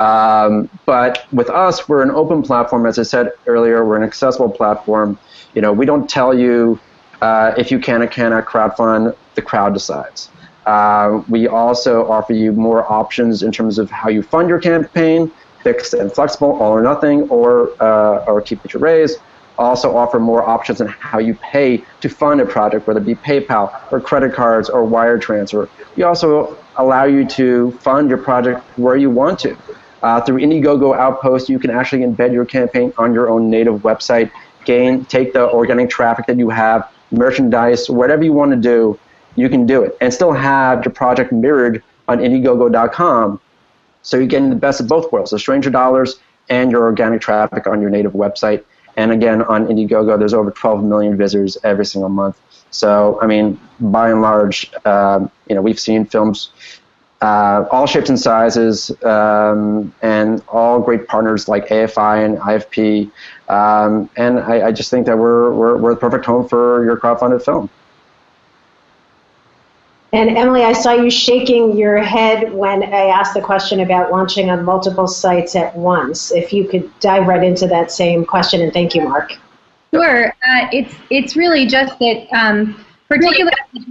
Um, 0.00 0.68
but 0.86 1.24
with 1.32 1.48
us, 1.50 1.88
we're 1.88 2.02
an 2.02 2.10
open 2.10 2.42
platform. 2.42 2.84
As 2.84 2.98
I 2.98 3.04
said 3.04 3.30
earlier, 3.46 3.84
we're 3.84 3.96
an 3.96 4.02
accessible 4.02 4.50
platform. 4.50 5.18
You 5.54 5.62
know, 5.62 5.72
we 5.72 5.86
don't 5.86 6.10
tell 6.10 6.36
you 6.36 6.80
uh, 7.22 7.54
if 7.56 7.70
you 7.70 7.78
can 7.78 8.02
or 8.02 8.08
cannot 8.08 8.46
crowdfund. 8.46 9.16
The 9.34 9.42
crowd 9.42 9.72
decides. 9.72 10.30
Uh, 10.66 11.22
we 11.28 11.46
also 11.46 12.10
offer 12.10 12.32
you 12.32 12.52
more 12.52 12.90
options 12.90 13.42
in 13.42 13.52
terms 13.52 13.78
of 13.78 13.90
how 13.90 14.08
you 14.08 14.22
fund 14.22 14.48
your 14.48 14.60
campaign, 14.60 15.30
fixed 15.62 15.94
and 15.94 16.12
flexible, 16.12 16.52
all 16.52 16.72
or 16.72 16.82
nothing, 16.82 17.28
or 17.28 17.70
uh, 17.82 18.24
or 18.26 18.40
keep 18.40 18.62
what 18.64 18.72
you 18.72 18.80
raise. 18.80 19.16
Also 19.56 19.96
offer 19.96 20.18
more 20.18 20.42
options 20.48 20.80
on 20.80 20.88
how 20.88 21.18
you 21.18 21.34
pay 21.34 21.84
to 22.00 22.08
fund 22.08 22.40
a 22.40 22.46
project, 22.46 22.86
whether 22.86 23.00
it 23.00 23.06
be 23.06 23.14
PayPal 23.14 23.72
or 23.92 24.00
credit 24.00 24.34
cards 24.34 24.68
or 24.68 24.84
wire 24.84 25.16
transfer. 25.16 25.68
We 25.96 26.02
also 26.02 26.56
allow 26.76 27.04
you 27.04 27.24
to 27.28 27.70
fund 27.72 28.08
your 28.08 28.18
project 28.18 28.62
where 28.76 28.96
you 28.96 29.10
want 29.10 29.38
to. 29.40 29.56
Uh, 30.02 30.20
through 30.20 30.38
Indiegogo 30.38 30.96
Outpost, 30.96 31.48
you 31.48 31.58
can 31.58 31.70
actually 31.70 32.02
embed 32.02 32.32
your 32.32 32.44
campaign 32.44 32.92
on 32.98 33.14
your 33.14 33.30
own 33.30 33.48
native 33.48 33.82
website, 33.82 34.30
gain, 34.64 35.04
take 35.04 35.32
the 35.32 35.48
organic 35.50 35.88
traffic 35.88 36.26
that 36.26 36.36
you 36.36 36.50
have, 36.50 36.90
merchandise, 37.12 37.88
whatever 37.88 38.24
you 38.24 38.32
want 38.32 38.50
to 38.50 38.56
do, 38.56 38.98
you 39.36 39.48
can 39.48 39.66
do 39.66 39.82
it 39.82 39.96
and 40.00 40.12
still 40.12 40.32
have 40.32 40.84
your 40.84 40.92
project 40.92 41.32
mirrored 41.32 41.82
on 42.08 42.18
Indiegogo.com. 42.18 43.40
So 44.02 44.16
you're 44.16 44.26
getting 44.26 44.50
the 44.50 44.56
best 44.56 44.80
of 44.80 44.88
both 44.88 45.10
worlds, 45.12 45.30
the 45.30 45.38
stranger 45.38 45.70
dollars 45.70 46.20
and 46.48 46.70
your 46.70 46.84
organic 46.84 47.20
traffic 47.20 47.66
on 47.66 47.80
your 47.80 47.90
native 47.90 48.12
website. 48.12 48.64
And 48.96 49.10
again, 49.10 49.42
on 49.42 49.66
Indiegogo, 49.66 50.18
there's 50.18 50.34
over 50.34 50.50
12 50.50 50.84
million 50.84 51.16
visitors 51.16 51.56
every 51.64 51.86
single 51.86 52.10
month. 52.10 52.38
So, 52.70 53.18
I 53.20 53.26
mean, 53.26 53.58
by 53.80 54.10
and 54.10 54.20
large, 54.20 54.70
um, 54.84 55.30
you 55.48 55.54
know, 55.54 55.62
we've 55.62 55.80
seen 55.80 56.04
films 56.04 56.50
uh, 57.24 57.66
all 57.70 57.86
shapes 57.86 58.10
and 58.10 58.20
sizes, 58.20 58.90
um, 59.02 59.94
and 60.02 60.42
all 60.48 60.78
great 60.78 61.06
partners 61.08 61.48
like 61.48 61.68
AFI 61.68 62.22
and 62.22 62.36
IFP. 62.36 63.10
Um, 63.48 64.10
and 64.16 64.40
I, 64.40 64.66
I, 64.66 64.72
just 64.72 64.90
think 64.90 65.06
that 65.06 65.16
we're, 65.16 65.50
we're, 65.54 65.76
we're 65.78 65.94
the 65.94 66.00
perfect 66.00 66.26
home 66.26 66.46
for 66.46 66.84
your 66.84 66.98
crowdfunded 66.98 67.42
film. 67.42 67.70
And 70.14 70.38
Emily, 70.38 70.62
I 70.62 70.72
saw 70.72 70.92
you 70.92 71.10
shaking 71.10 71.76
your 71.76 71.98
head 71.98 72.52
when 72.52 72.84
I 72.84 73.06
asked 73.06 73.34
the 73.34 73.40
question 73.40 73.80
about 73.80 74.12
launching 74.12 74.48
on 74.48 74.64
multiple 74.64 75.08
sites 75.08 75.56
at 75.56 75.74
once. 75.76 76.30
If 76.30 76.52
you 76.52 76.68
could 76.68 76.88
dive 77.00 77.26
right 77.26 77.42
into 77.42 77.66
that 77.66 77.90
same 77.90 78.24
question, 78.24 78.60
and 78.60 78.72
thank 78.72 78.94
you, 78.94 79.02
Marc. 79.02 79.32
Sure. 79.92 80.28
Uh, 80.28 80.68
it's 80.72 80.94
it's 81.10 81.34
really 81.34 81.66
just 81.66 81.98
that, 81.98 82.28
um, 82.32 82.84
particularly 83.08 83.50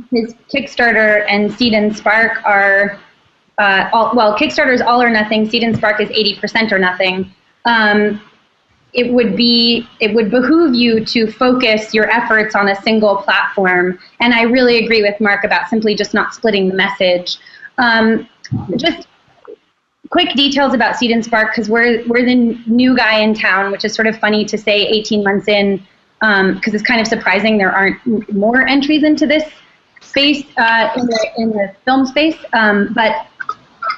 because 0.09 0.33
Kickstarter 0.49 1.25
and 1.27 1.51
Seed 1.51 1.73
and 1.73 1.93
Spark 1.93 2.41
are, 2.45 3.01
uh, 3.57 3.89
all, 3.91 4.15
well, 4.15 4.37
Kickstarter 4.37 4.73
is 4.73 4.79
all 4.79 5.01
or 5.01 5.09
nothing. 5.09 5.49
Seed 5.49 5.63
and 5.63 5.75
Spark 5.75 5.99
is 5.99 6.09
eighty 6.11 6.39
percent 6.39 6.71
or 6.71 6.79
nothing. 6.79 7.33
Um, 7.65 8.21
it 8.93 9.11
would 9.11 9.35
be 9.35 9.87
it 9.99 10.13
would 10.13 10.29
behoove 10.29 10.75
you 10.75 11.03
to 11.03 11.31
focus 11.31 11.93
your 11.93 12.09
efforts 12.09 12.55
on 12.55 12.69
a 12.69 12.81
single 12.81 13.17
platform. 13.17 13.99
And 14.19 14.33
I 14.33 14.43
really 14.43 14.83
agree 14.83 15.01
with 15.01 15.19
Marc 15.19 15.43
about 15.43 15.69
simply 15.69 15.95
just 15.95 16.13
not 16.13 16.33
splitting 16.33 16.69
the 16.69 16.75
message. 16.75 17.37
Um, 17.77 18.29
just 18.77 19.07
quick 20.09 20.33
details 20.35 20.73
about 20.73 20.95
Seed 20.95 21.11
and 21.11 21.25
Spark 21.25 21.51
because 21.51 21.69
we're 21.69 22.07
we're 22.07 22.25
the 22.25 22.35
new 22.67 22.95
guy 22.95 23.19
in 23.19 23.33
town, 23.33 23.71
which 23.71 23.83
is 23.83 23.93
sort 23.93 24.07
of 24.07 24.17
funny 24.19 24.45
to 24.45 24.57
say 24.57 24.85
18 24.87 25.23
months 25.23 25.47
in 25.47 25.77
because 26.19 26.39
um, 26.39 26.61
it's 26.75 26.83
kind 26.83 27.01
of 27.01 27.07
surprising 27.07 27.57
there 27.57 27.71
aren't 27.71 27.99
more 28.33 28.65
entries 28.65 29.03
into 29.03 29.27
this 29.27 29.43
space 29.99 30.45
uh, 30.57 30.89
in, 30.95 31.05
the, 31.05 31.29
in 31.37 31.49
the 31.49 31.75
film 31.83 32.05
space. 32.05 32.37
Um, 32.53 32.93
but 32.93 33.27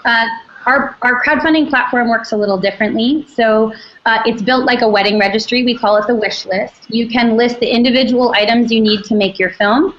uh, 0.06 0.26
our, 0.66 0.98
our 1.02 1.24
crowdfunding 1.24 1.70
platform 1.70 2.10
works 2.10 2.32
a 2.32 2.38
little 2.38 2.58
differently. 2.58 3.26
So 3.28 3.74
uh, 4.06 4.20
it's 4.26 4.42
built 4.42 4.66
like 4.66 4.82
a 4.82 4.88
wedding 4.88 5.20
registry. 5.20 5.64
We 5.64 5.78
call 5.78 5.98
it 5.98 6.08
the 6.08 6.16
wish 6.16 6.46
list. 6.46 6.90
You 6.90 7.08
can 7.08 7.38
list 7.38 7.60
the 7.60 7.68
individual 7.68 8.32
items 8.34 8.72
you 8.72 8.82
need 8.82 9.04
to 9.06 9.16
make 9.16 9.40
your 9.40 9.52
film, 9.52 9.96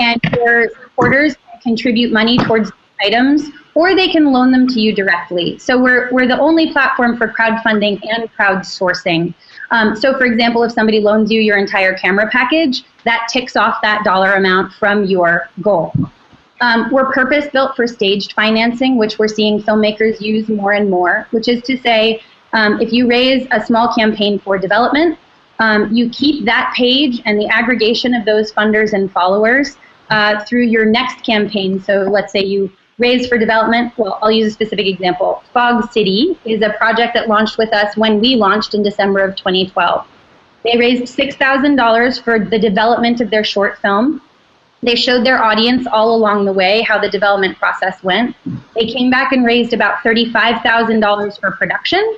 and 0.00 0.20
your 0.36 0.70
supporters 0.70 1.36
contribute 1.62 2.12
money 2.12 2.38
towards 2.38 2.70
items, 3.02 3.50
or 3.74 3.94
they 3.94 4.08
can 4.08 4.32
loan 4.32 4.50
them 4.50 4.66
to 4.68 4.80
you 4.80 4.94
directly. 4.94 5.58
So 5.58 5.80
we're, 5.80 6.10
we're 6.10 6.26
the 6.26 6.38
only 6.38 6.72
platform 6.72 7.16
for 7.16 7.28
crowdfunding 7.28 8.00
and 8.08 8.30
crowdsourcing. 8.34 9.34
Um, 9.70 9.94
so, 9.94 10.18
for 10.18 10.24
example, 10.24 10.64
if 10.64 10.72
somebody 10.72 11.00
loans 11.00 11.30
you 11.30 11.40
your 11.40 11.56
entire 11.56 11.94
camera 11.94 12.28
package, 12.30 12.84
that 13.04 13.28
ticks 13.32 13.56
off 13.56 13.80
that 13.82 14.02
dollar 14.04 14.32
amount 14.32 14.72
from 14.74 15.04
your 15.04 15.48
goal. 15.62 15.92
Um, 16.60 16.90
we're 16.90 17.10
purpose 17.10 17.46
built 17.52 17.74
for 17.74 17.86
staged 17.86 18.34
financing, 18.34 18.98
which 18.98 19.18
we're 19.18 19.28
seeing 19.28 19.62
filmmakers 19.62 20.20
use 20.20 20.48
more 20.48 20.72
and 20.72 20.90
more, 20.90 21.26
which 21.30 21.48
is 21.48 21.62
to 21.62 21.78
say, 21.78 22.22
um, 22.52 22.80
if 22.80 22.92
you 22.92 23.08
raise 23.08 23.46
a 23.50 23.64
small 23.64 23.94
campaign 23.94 24.38
for 24.38 24.58
development, 24.58 25.18
um, 25.58 25.94
you 25.94 26.10
keep 26.10 26.44
that 26.44 26.72
page 26.76 27.22
and 27.24 27.38
the 27.38 27.46
aggregation 27.48 28.14
of 28.14 28.24
those 28.24 28.52
funders 28.52 28.92
and 28.92 29.10
followers 29.10 29.76
uh, 30.10 30.44
through 30.44 30.64
your 30.64 30.84
next 30.84 31.24
campaign. 31.24 31.80
So 31.80 32.02
let's 32.02 32.32
say 32.32 32.44
you 32.44 32.70
raise 32.98 33.26
for 33.26 33.38
development. 33.38 33.96
Well, 33.96 34.18
I'll 34.22 34.30
use 34.30 34.48
a 34.48 34.50
specific 34.50 34.86
example. 34.86 35.42
Fog 35.52 35.90
City 35.92 36.38
is 36.44 36.62
a 36.62 36.70
project 36.70 37.14
that 37.14 37.28
launched 37.28 37.56
with 37.56 37.72
us 37.72 37.96
when 37.96 38.20
we 38.20 38.36
launched 38.36 38.74
in 38.74 38.82
December 38.82 39.20
of 39.20 39.36
2012. 39.36 40.06
They 40.64 40.76
raised 40.76 41.16
$6,000 41.16 42.22
for 42.22 42.38
the 42.38 42.58
development 42.58 43.20
of 43.22 43.30
their 43.30 43.44
short 43.44 43.78
film. 43.78 44.20
They 44.82 44.94
showed 44.94 45.26
their 45.26 45.42
audience 45.42 45.86
all 45.86 46.14
along 46.14 46.46
the 46.46 46.52
way 46.52 46.82
how 46.82 46.98
the 46.98 47.10
development 47.10 47.58
process 47.58 48.02
went. 48.02 48.34
They 48.74 48.86
came 48.86 49.10
back 49.10 49.32
and 49.32 49.44
raised 49.44 49.72
about 49.72 49.98
$35,000 49.98 51.40
for 51.40 51.50
production. 51.52 52.16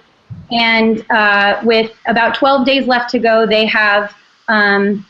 And 0.51 1.05
uh, 1.11 1.61
with 1.65 1.93
about 2.07 2.35
12 2.37 2.67
days 2.67 2.87
left 2.87 3.11
to 3.11 3.19
go, 3.19 3.47
they 3.47 3.67
have 3.67 4.15
um, 4.49 5.05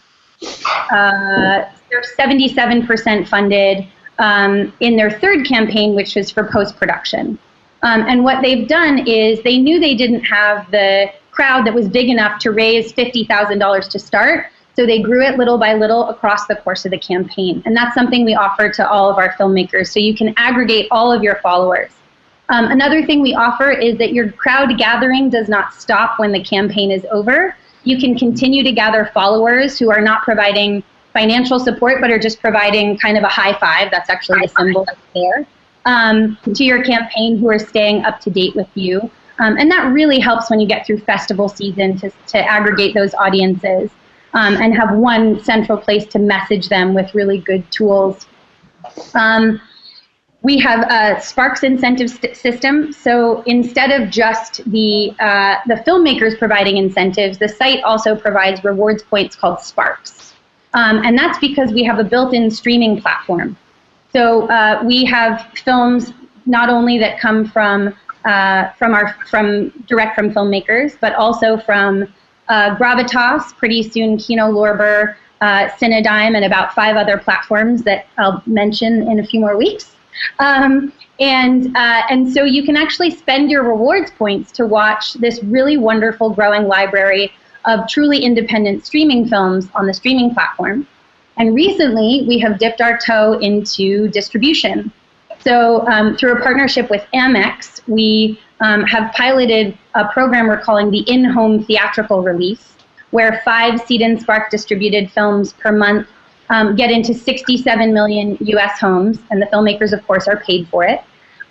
uh, 0.91 1.65
they're 1.91 2.03
77% 2.19 3.29
funded 3.29 3.87
um, 4.19 4.73
in 4.81 4.97
their 4.97 5.11
third 5.11 5.47
campaign, 5.47 5.95
which 5.95 6.15
was 6.15 6.31
for 6.31 6.45
post 6.45 6.77
production. 6.77 7.39
Um, 7.83 8.03
and 8.03 8.25
what 8.25 8.43
they've 8.43 8.67
done 8.67 9.07
is 9.07 9.43
they 9.43 9.59
knew 9.59 9.81
they 9.81 9.95
didn't 9.95 10.25
have 10.25 10.71
the 10.71 11.13
crowd 11.33 11.67
that 11.67 11.75
was 11.75 11.89
big 11.89 12.09
enough 12.09 12.39
to 12.41 12.53
raise 12.53 12.93
$50,000 12.93 13.91
to 13.91 13.99
start. 13.99 14.47
So 14.75 14.87
they 14.87 15.03
grew 15.03 15.23
it 15.23 15.37
little 15.37 15.59
by 15.59 15.75
little 15.75 16.09
across 16.09 16.47
the 16.47 16.57
course 16.57 16.85
of 16.85 16.91
the 16.93 16.99
campaign. 16.99 17.63
And 17.67 17.77
that's 17.77 17.95
something 17.95 18.25
we 18.25 18.35
offer 18.35 18.71
to 18.71 18.89
all 18.89 19.11
of 19.11 19.19
our 19.19 19.35
filmmakers. 19.35 19.89
So 19.93 20.01
you 20.01 20.17
can 20.17 20.33
aggregate 20.37 20.89
all 20.91 21.13
of 21.13 21.23
your 21.23 21.37
followers. 21.37 21.91
Um, 22.49 22.67
another 22.67 23.05
thing 23.05 23.21
we 23.21 23.35
offer 23.35 23.71
is 23.71 23.99
that 23.99 24.13
your 24.13 24.33
crowd 24.33 24.77
gathering 24.79 25.31
does 25.31 25.49
not 25.49 25.75
stop 25.75 26.19
when 26.19 26.33
the 26.33 26.43
campaign 26.43 26.91
is 26.91 27.07
over. 27.11 27.55
You 27.85 27.99
can 27.99 28.17
continue 28.17 28.63
to 28.63 28.73
gather 28.73 29.11
followers 29.13 29.79
who 29.79 29.91
are 29.91 30.01
not 30.01 30.23
providing 30.23 30.83
financial 31.13 31.59
support 31.59 32.01
but 32.01 32.11
are 32.11 32.19
just 32.19 32.41
providing 32.41 32.97
kind 32.99 33.19
of 33.19 33.25
a 33.25 33.29
high 33.29 33.59
five. 33.59 33.91
That's 33.91 34.09
actually 34.09 34.41
the 34.41 34.49
symbol 34.49 34.85
that's 34.85 35.01
there. 35.15 35.47
Um, 35.85 36.39
to 36.55 36.65
your 36.65 36.83
campaign 36.85 37.39
who 37.39 37.51
are 37.51 37.59
staying 37.59 38.05
up 38.05 38.21
to 38.21 38.31
date 38.31 38.55
with 38.55 38.69
you. 38.75 39.11
Um, 39.39 39.57
and 39.59 39.71
that 39.71 39.93
really 39.93 40.21
helps 40.21 40.49
when 40.49 40.61
you 40.61 40.67
get 40.67 40.87
through 40.87 40.99
festival 40.99 41.49
season 41.49 41.99
to, 41.99 42.11
to 42.29 42.39
aggregate 42.39 42.95
those 42.95 43.15
audiences 43.15 43.91
um, 44.35 44.57
and 44.57 44.75
have 44.75 44.97
one 44.97 45.43
central 45.43 45.79
place 45.79 46.07
to 46.07 46.19
message 46.19 46.69
them 46.69 46.95
with 46.95 47.15
really 47.15 47.39
good 47.39 47.71
tools. 47.71 48.27
Um, 49.15 49.61
we 50.43 50.59
have 50.59 50.81
a 50.91 51.21
Sparks 51.21 51.63
incentive 51.63 52.11
st- 52.11 52.37
system. 52.37 52.93
So 52.93 53.43
instead 53.43 53.91
of 53.93 54.11
just 54.11 54.65
the 54.71 55.15
uh, 55.21 55.57
the 55.67 55.75
filmmakers 55.87 56.39
providing 56.39 56.77
incentives, 56.77 57.39
the 57.39 57.49
site 57.49 57.83
also 57.85 58.17
provides 58.17 58.65
rewards 58.65 59.03
points 59.03 59.37
called 59.37 59.61
Sparks, 59.61 60.35
um, 60.75 61.03
and 61.05 61.17
that's 61.17 61.39
because 61.39 61.73
we 61.73 61.85
have 61.85 61.99
a 61.99 62.05
built-in 62.05 62.51
streaming 62.51 63.01
platform. 63.01 63.57
So 64.13 64.49
uh, 64.49 64.83
we 64.85 65.05
have 65.05 65.47
films 65.65 66.13
not 66.45 66.69
only 66.69 66.99
that 66.99 67.21
come 67.21 67.47
from 67.47 67.95
uh, 68.25 68.71
from 68.73 68.95
our 68.95 69.17
from 69.31 69.71
direct 69.87 70.17
from 70.17 70.33
filmmakers, 70.33 70.97
but 71.01 71.15
also 71.15 71.57
from 71.57 72.13
uh, 72.53 72.77
Gravitas, 72.77 73.57
pretty 73.57 73.83
soon 73.83 74.19
Kino 74.19 74.53
Lorber, 74.53 75.17
uh, 75.41 75.69
and 75.81 76.45
about 76.45 76.75
five 76.75 76.97
other 76.97 77.17
platforms 77.17 77.83
that 77.83 78.07
I'll 78.19 78.43
mention 78.45 79.11
in 79.11 79.21
a 79.21 79.27
few 79.27 79.41
more 79.41 79.57
weeks. 79.57 79.97
Um, 80.39 80.93
and 81.19 81.75
uh, 81.75 82.03
and 82.11 82.31
so 82.31 82.45
you 82.45 82.63
can 82.63 82.77
actually 82.77 83.11
spend 83.11 83.51
your 83.51 83.63
rewards 83.63 84.11
points 84.11 84.53
to 84.53 84.67
watch 84.67 85.15
this 85.15 85.43
really 85.43 85.79
wonderful 85.79 86.29
growing 86.31 86.69
library 86.69 87.33
of 87.65 87.89
truly 87.89 88.19
independent 88.19 88.85
streaming 88.85 89.27
films 89.27 89.69
on 89.75 89.87
the 89.87 89.95
streaming 89.95 90.35
platform. 90.35 90.87
And 91.39 91.55
recently, 91.55 92.27
we 92.29 92.39
have 92.41 92.59
dipped 92.59 92.83
our 92.83 92.99
toe 92.99 93.39
into 93.39 94.09
distribution. 94.09 94.93
So, 95.41 95.87
um, 95.89 96.17
through 96.17 96.35
a 96.35 96.43
partnership 96.43 96.91
with 96.91 97.05
Amex, 97.15 97.81
we 97.89 98.39
um, 98.63 98.85
have 98.85 99.13
piloted 99.13 99.77
a 99.95 100.09
program 100.09 100.47
we're 100.47 100.61
calling 100.61 100.91
the 100.91 101.01
in 101.01 101.25
home 101.25 101.65
theatrical 101.65 102.23
release, 102.23 102.75
where 103.11 103.43
five 103.45 103.81
Seed 103.81 104.01
and 104.01 104.21
Spark 104.21 104.51
distributed 104.51 105.11
films 105.11 105.53
per 105.53 105.73
month 105.73 106.09
um, 106.49 106.77
get 106.77 106.91
into 106.91 107.13
67 107.13 107.93
million 107.93 108.39
US 108.41 108.79
homes, 108.79 109.19
and 109.31 109.43
the 109.43 109.47
filmmakers, 109.47 109.93
of 109.93 110.07
course, 110.07 110.29
are 110.29 110.41
paid 110.41 110.69
for 110.69 110.85
it. 110.85 111.03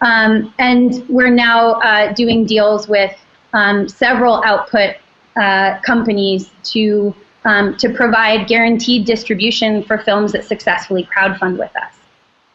Um, 0.01 0.53
and 0.57 1.07
we're 1.09 1.29
now 1.29 1.73
uh, 1.81 2.13
doing 2.13 2.45
deals 2.45 2.87
with 2.87 3.15
um, 3.53 3.87
several 3.87 4.43
output 4.43 4.95
uh, 5.35 5.79
companies 5.81 6.51
to, 6.63 7.13
um, 7.45 7.77
to 7.77 7.93
provide 7.93 8.47
guaranteed 8.47 9.05
distribution 9.05 9.83
for 9.83 9.97
films 9.97 10.31
that 10.31 10.45
successfully 10.45 11.07
crowdfund 11.15 11.57
with 11.57 11.75
us. 11.75 12.00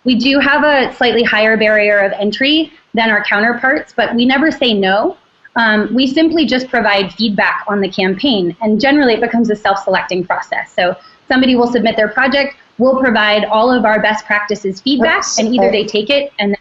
We 0.07 0.15
do 0.15 0.39
have 0.39 0.63
a 0.63 0.95
slightly 0.95 1.25
higher 1.25 1.57
barrier 1.57 1.99
of 1.99 2.13
entry 2.13 2.73
than 2.95 3.11
our 3.11 3.25
counterparts, 3.25 3.93
but 3.95 4.15
we 4.15 4.25
never 4.25 4.53
say 4.53 4.73
no. 4.73 5.19
Um, 5.57 5.93
we 5.93 6.07
simply 6.07 6.47
just 6.47 6.69
provide 6.69 7.13
feedback 7.13 7.65
on 7.67 7.81
the 7.81 7.89
campaign, 7.89 8.57
and 8.61 8.81
generally 8.81 9.15
it 9.15 9.21
becomes 9.21 9.51
a 9.51 9.57
self 9.57 9.83
selecting 9.83 10.25
process. 10.25 10.73
So 10.73 10.97
somebody 11.27 11.57
will 11.57 11.67
submit 11.67 11.97
their 11.97 12.09
project, 12.09 12.55
we'll 12.79 13.01
provide 13.01 13.47
all 13.47 13.71
of 13.71 13.85
our 13.85 14.01
best 14.01 14.25
practices 14.27 14.81
feedback, 14.81 15.19
Oops, 15.19 15.39
and 15.41 15.53
either 15.53 15.69
I, 15.69 15.73
they 15.73 15.85
take 15.85 16.09
it 16.09 16.33
and 16.39 16.57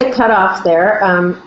then. 0.00 0.12
Cut 0.12 0.30
off 0.30 0.64
there. 0.64 1.04
Um, 1.04 1.46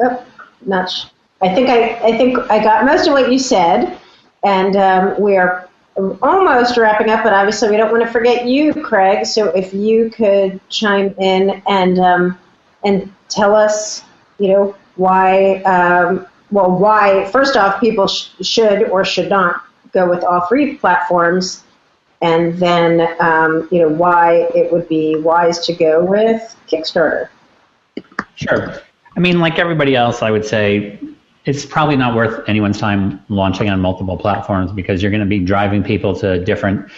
oh, 0.00 0.24
not. 0.64 0.90
Sh- 0.90 1.06
I 1.42 1.54
think 1.54 1.68
I, 1.68 1.94
I 1.96 2.16
think 2.16 2.38
I 2.50 2.62
got 2.62 2.84
most 2.84 3.08
of 3.08 3.12
what 3.14 3.32
you 3.32 3.38
said, 3.38 3.98
and 4.44 4.76
um, 4.76 5.20
we 5.20 5.36
are 5.36 5.63
almost 5.96 6.76
wrapping 6.76 7.08
up, 7.10 7.22
but 7.22 7.32
obviously 7.32 7.70
we 7.70 7.76
don't 7.76 7.90
want 7.90 8.04
to 8.04 8.10
forget 8.10 8.46
you, 8.46 8.74
Craig. 8.74 9.26
So 9.26 9.48
if 9.48 9.72
you 9.72 10.10
could 10.10 10.60
chime 10.68 11.14
in 11.18 11.62
and 11.68 11.98
um, 11.98 12.38
and 12.84 13.12
tell 13.28 13.54
us, 13.54 14.02
you 14.38 14.48
know, 14.48 14.76
why, 14.96 15.56
um, 15.62 16.26
well, 16.50 16.78
why 16.78 17.30
first 17.30 17.56
off 17.56 17.80
people 17.80 18.06
sh- 18.06 18.30
should 18.42 18.84
or 18.90 19.04
should 19.04 19.28
not 19.28 19.62
go 19.92 20.08
with 20.08 20.24
all 20.24 20.42
three 20.46 20.76
platforms, 20.76 21.64
and 22.20 22.58
then 22.58 23.08
um, 23.20 23.68
you 23.70 23.80
know 23.80 23.88
why 23.88 24.48
it 24.54 24.72
would 24.72 24.88
be 24.88 25.16
wise 25.16 25.64
to 25.66 25.74
go 25.74 26.04
with 26.04 26.56
Kickstarter. 26.68 27.28
Sure. 28.34 28.80
I 29.16 29.20
mean, 29.20 29.38
like 29.38 29.60
everybody 29.60 29.94
else, 29.94 30.22
I 30.22 30.30
would 30.32 30.44
say 30.44 30.98
it's 31.44 31.66
probably 31.66 31.96
not 31.96 32.14
worth 32.14 32.48
anyone's 32.48 32.78
time 32.78 33.22
launching 33.28 33.68
on 33.68 33.80
multiple 33.80 34.16
platforms 34.16 34.72
because 34.72 35.02
you're 35.02 35.10
going 35.10 35.20
to 35.20 35.26
be 35.26 35.40
driving 35.40 35.82
people 35.82 36.14
to 36.16 36.42
different 36.44 36.90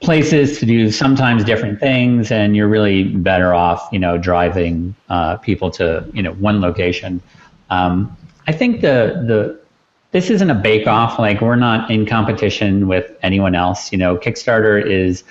places 0.00 0.58
to 0.58 0.66
do 0.66 0.90
sometimes 0.90 1.44
different 1.44 1.78
things, 1.78 2.30
and 2.30 2.56
you're 2.56 2.68
really 2.68 3.04
better 3.04 3.52
off, 3.52 3.88
you 3.92 3.98
know, 3.98 4.16
driving 4.16 4.94
uh, 5.08 5.36
people 5.36 5.70
to 5.72 6.08
you 6.12 6.22
know 6.22 6.32
one 6.34 6.60
location. 6.60 7.20
Um, 7.68 8.16
I 8.46 8.52
think 8.52 8.80
the 8.80 9.24
the 9.26 9.60
this 10.12 10.30
isn't 10.30 10.50
a 10.50 10.54
bake 10.54 10.86
off. 10.86 11.18
Like 11.18 11.40
we're 11.40 11.56
not 11.56 11.90
in 11.90 12.06
competition 12.06 12.88
with 12.88 13.12
anyone 13.22 13.54
else. 13.54 13.92
You 13.92 13.98
know, 13.98 14.16
Kickstarter 14.16 14.84
is 14.84 15.22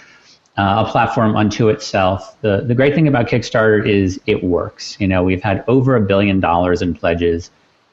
uh, 0.57 0.85
a 0.85 0.91
platform 0.91 1.35
unto 1.35 1.69
itself. 1.69 2.39
The 2.41 2.61
the 2.61 2.75
great 2.75 2.93
thing 2.93 3.07
about 3.07 3.27
Kickstarter 3.27 3.85
is 3.87 4.19
it 4.25 4.43
works. 4.43 4.99
You 4.99 5.07
know, 5.07 5.23
we've 5.23 5.43
had 5.43 5.63
over 5.67 5.95
a 5.95 6.01
billion 6.01 6.39
dollars 6.39 6.81
in 6.81 6.93
pledges. 6.93 7.49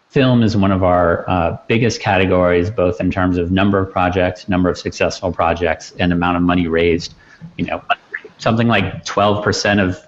Film 0.08 0.42
is 0.42 0.56
one 0.56 0.72
of 0.72 0.82
our 0.82 1.28
uh, 1.28 1.58
biggest 1.66 2.00
categories, 2.00 2.70
both 2.70 3.00
in 3.00 3.10
terms 3.10 3.36
of 3.36 3.50
number 3.50 3.78
of 3.78 3.90
projects, 3.90 4.48
number 4.48 4.68
of 4.68 4.78
successful 4.78 5.32
projects, 5.32 5.92
and 5.98 6.12
amount 6.12 6.36
of 6.36 6.42
money 6.42 6.68
raised. 6.68 7.14
You 7.58 7.66
know, 7.66 7.82
something 8.38 8.68
like 8.68 9.04
12% 9.04 9.82
of 9.82 10.06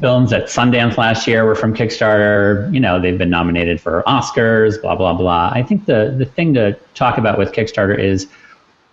films 0.00 0.32
at 0.32 0.44
Sundance 0.44 0.96
last 0.96 1.26
year 1.26 1.44
were 1.44 1.54
from 1.54 1.74
Kickstarter. 1.74 2.72
You 2.72 2.80
know, 2.80 3.00
they've 3.00 3.18
been 3.18 3.30
nominated 3.30 3.80
for 3.80 4.02
Oscars, 4.06 4.80
blah, 4.80 4.96
blah, 4.96 5.14
blah. 5.14 5.50
I 5.52 5.62
think 5.62 5.86
the, 5.86 6.14
the 6.16 6.24
thing 6.24 6.54
to 6.54 6.74
talk 6.94 7.18
about 7.18 7.38
with 7.38 7.52
Kickstarter 7.52 7.98
is 7.98 8.28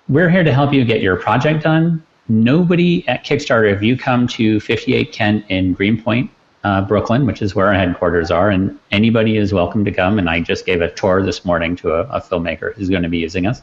we're 0.07 0.29
here 0.29 0.43
to 0.43 0.53
help 0.53 0.73
you 0.73 0.83
get 0.85 1.01
your 1.01 1.15
project 1.15 1.63
done. 1.63 2.03
Nobody 2.27 3.07
at 3.07 3.25
Kickstarter, 3.25 3.73
if 3.73 3.81
you 3.81 3.97
come 3.97 4.27
to 4.29 4.59
58 4.59 5.11
Kent 5.11 5.45
in 5.49 5.73
Greenpoint, 5.73 6.29
uh, 6.64 6.82
Brooklyn, 6.82 7.26
which 7.26 7.41
is 7.41 7.55
where 7.55 7.68
our 7.68 7.74
headquarters 7.74 8.32
are, 8.32 8.49
and 8.49 8.78
anybody 8.91 9.38
is 9.38 9.53
welcome 9.53 9.86
to 9.86 9.91
come. 9.91 10.20
And 10.20 10.30
I 10.30 10.41
just 10.41 10.66
gave 10.66 10.82
a 10.82 10.91
tour 10.91 11.24
this 11.24 11.45
morning 11.45 11.76
to 11.78 11.93
a, 11.93 12.01
a 12.03 12.22
filmmaker 12.22 12.74
who's 12.74 12.89
going 12.89 13.03
to 13.03 13.10
be 13.10 13.20
using 13.20 13.45
us. 13.45 13.62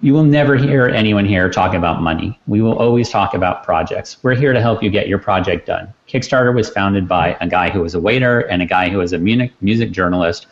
You 0.00 0.12
will 0.12 0.24
never 0.24 0.56
hear 0.56 0.88
anyone 0.88 1.24
here 1.24 1.48
talk 1.48 1.72
about 1.72 2.02
money. 2.02 2.38
We 2.46 2.60
will 2.60 2.78
always 2.78 3.08
talk 3.08 3.32
about 3.32 3.64
projects. 3.64 4.18
We're 4.22 4.34
here 4.34 4.52
to 4.52 4.60
help 4.60 4.82
you 4.82 4.90
get 4.90 5.08
your 5.08 5.18
project 5.18 5.66
done. 5.66 5.92
Kickstarter 6.08 6.54
was 6.54 6.68
founded 6.68 7.08
by 7.08 7.36
a 7.40 7.46
guy 7.46 7.70
who 7.70 7.80
was 7.80 7.94
a 7.94 8.00
waiter 8.00 8.40
and 8.40 8.60
a 8.60 8.66
guy 8.66 8.88
who 8.88 8.98
was 8.98 9.12
a 9.12 9.18
music, 9.18 9.52
music 9.60 9.92
journalist 9.92 10.46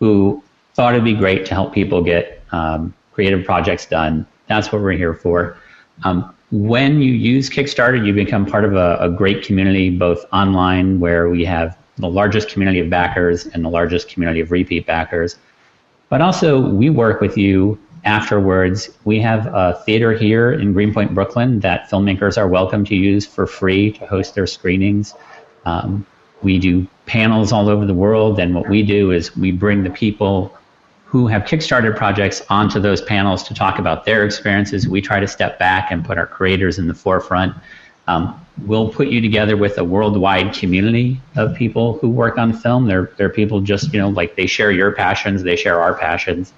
who 0.00 0.42
thought 0.74 0.94
it'd 0.94 1.04
be 1.04 1.14
great 1.14 1.44
to 1.46 1.54
help 1.54 1.74
people 1.74 2.02
get 2.02 2.42
um, 2.52 2.94
creative 3.12 3.44
projects 3.44 3.86
done. 3.86 4.26
That's 4.46 4.72
what 4.72 4.80
we're 4.80 4.92
here 4.92 5.14
for. 5.14 5.56
Um, 6.02 6.33
when 6.54 7.02
you 7.02 7.12
use 7.12 7.50
Kickstarter, 7.50 8.06
you 8.06 8.12
become 8.12 8.46
part 8.46 8.64
of 8.64 8.74
a, 8.74 8.96
a, 9.00 9.10
great 9.10 9.44
community, 9.44 9.90
both 9.90 10.24
online, 10.32 11.00
where 11.00 11.28
we 11.28 11.44
have 11.44 11.76
the 11.96 12.08
largest 12.08 12.48
community 12.48 12.78
of 12.78 12.88
backers 12.88 13.46
and 13.46 13.64
the 13.64 13.68
largest 13.68 14.08
community 14.08 14.38
of 14.40 14.52
repeat 14.52 14.86
backers. 14.86 15.36
But 16.10 16.20
also, 16.20 16.60
we 16.60 16.90
work 16.90 17.20
with 17.20 17.36
you 17.36 17.76
afterwards. 18.04 18.88
We 19.04 19.18
have 19.20 19.48
a 19.48 19.82
theater 19.84 20.12
here 20.12 20.52
in 20.52 20.72
Greenpoint, 20.72 21.12
Brooklyn, 21.12 21.58
that 21.60 21.90
filmmakers 21.90 22.38
are 22.38 22.46
welcome 22.46 22.84
to 22.84 22.94
use 22.94 23.26
for 23.26 23.48
free 23.48 23.90
to 23.90 24.06
host 24.06 24.36
their 24.36 24.46
screenings. 24.46 25.12
Um, 25.64 26.06
we 26.44 26.60
do 26.60 26.86
panels 27.06 27.50
all 27.50 27.68
over 27.68 27.84
the 27.84 27.94
world, 27.94 28.38
and 28.38 28.54
what 28.54 28.68
we 28.68 28.84
do 28.84 29.10
is 29.10 29.36
we 29.36 29.50
bring 29.50 29.82
the 29.82 29.90
people 29.90 30.56
who 31.14 31.28
have 31.28 31.42
Kickstarter 31.42 31.96
projects 31.96 32.42
onto 32.50 32.80
those 32.80 33.00
panels 33.00 33.44
to 33.44 33.54
talk 33.54 33.78
about 33.78 34.04
their 34.04 34.24
experiences. 34.24 34.88
We 34.88 35.00
try 35.00 35.20
to 35.20 35.28
step 35.28 35.60
back 35.60 35.92
and 35.92 36.04
put 36.04 36.18
our 36.18 36.26
creators 36.26 36.80
in 36.80 36.88
the 36.88 36.94
forefront. 36.94 37.54
Um, 38.08 38.44
we'll 38.66 38.88
put 38.88 39.06
you 39.06 39.20
together 39.20 39.56
with 39.56 39.78
a 39.78 39.84
worldwide 39.84 40.52
community 40.52 41.20
of 41.36 41.54
people 41.54 41.98
who 41.98 42.08
work 42.08 42.36
on 42.36 42.52
film. 42.52 42.88
They're, 42.88 43.12
they're 43.16 43.28
people 43.28 43.60
just, 43.60 43.92
you 43.92 44.00
know, 44.00 44.08
like 44.08 44.34
they 44.34 44.46
share 44.48 44.72
your 44.72 44.90
passions, 44.90 45.44
they 45.44 45.54
share 45.54 45.80
our 45.80 45.94
passions. 45.94 46.52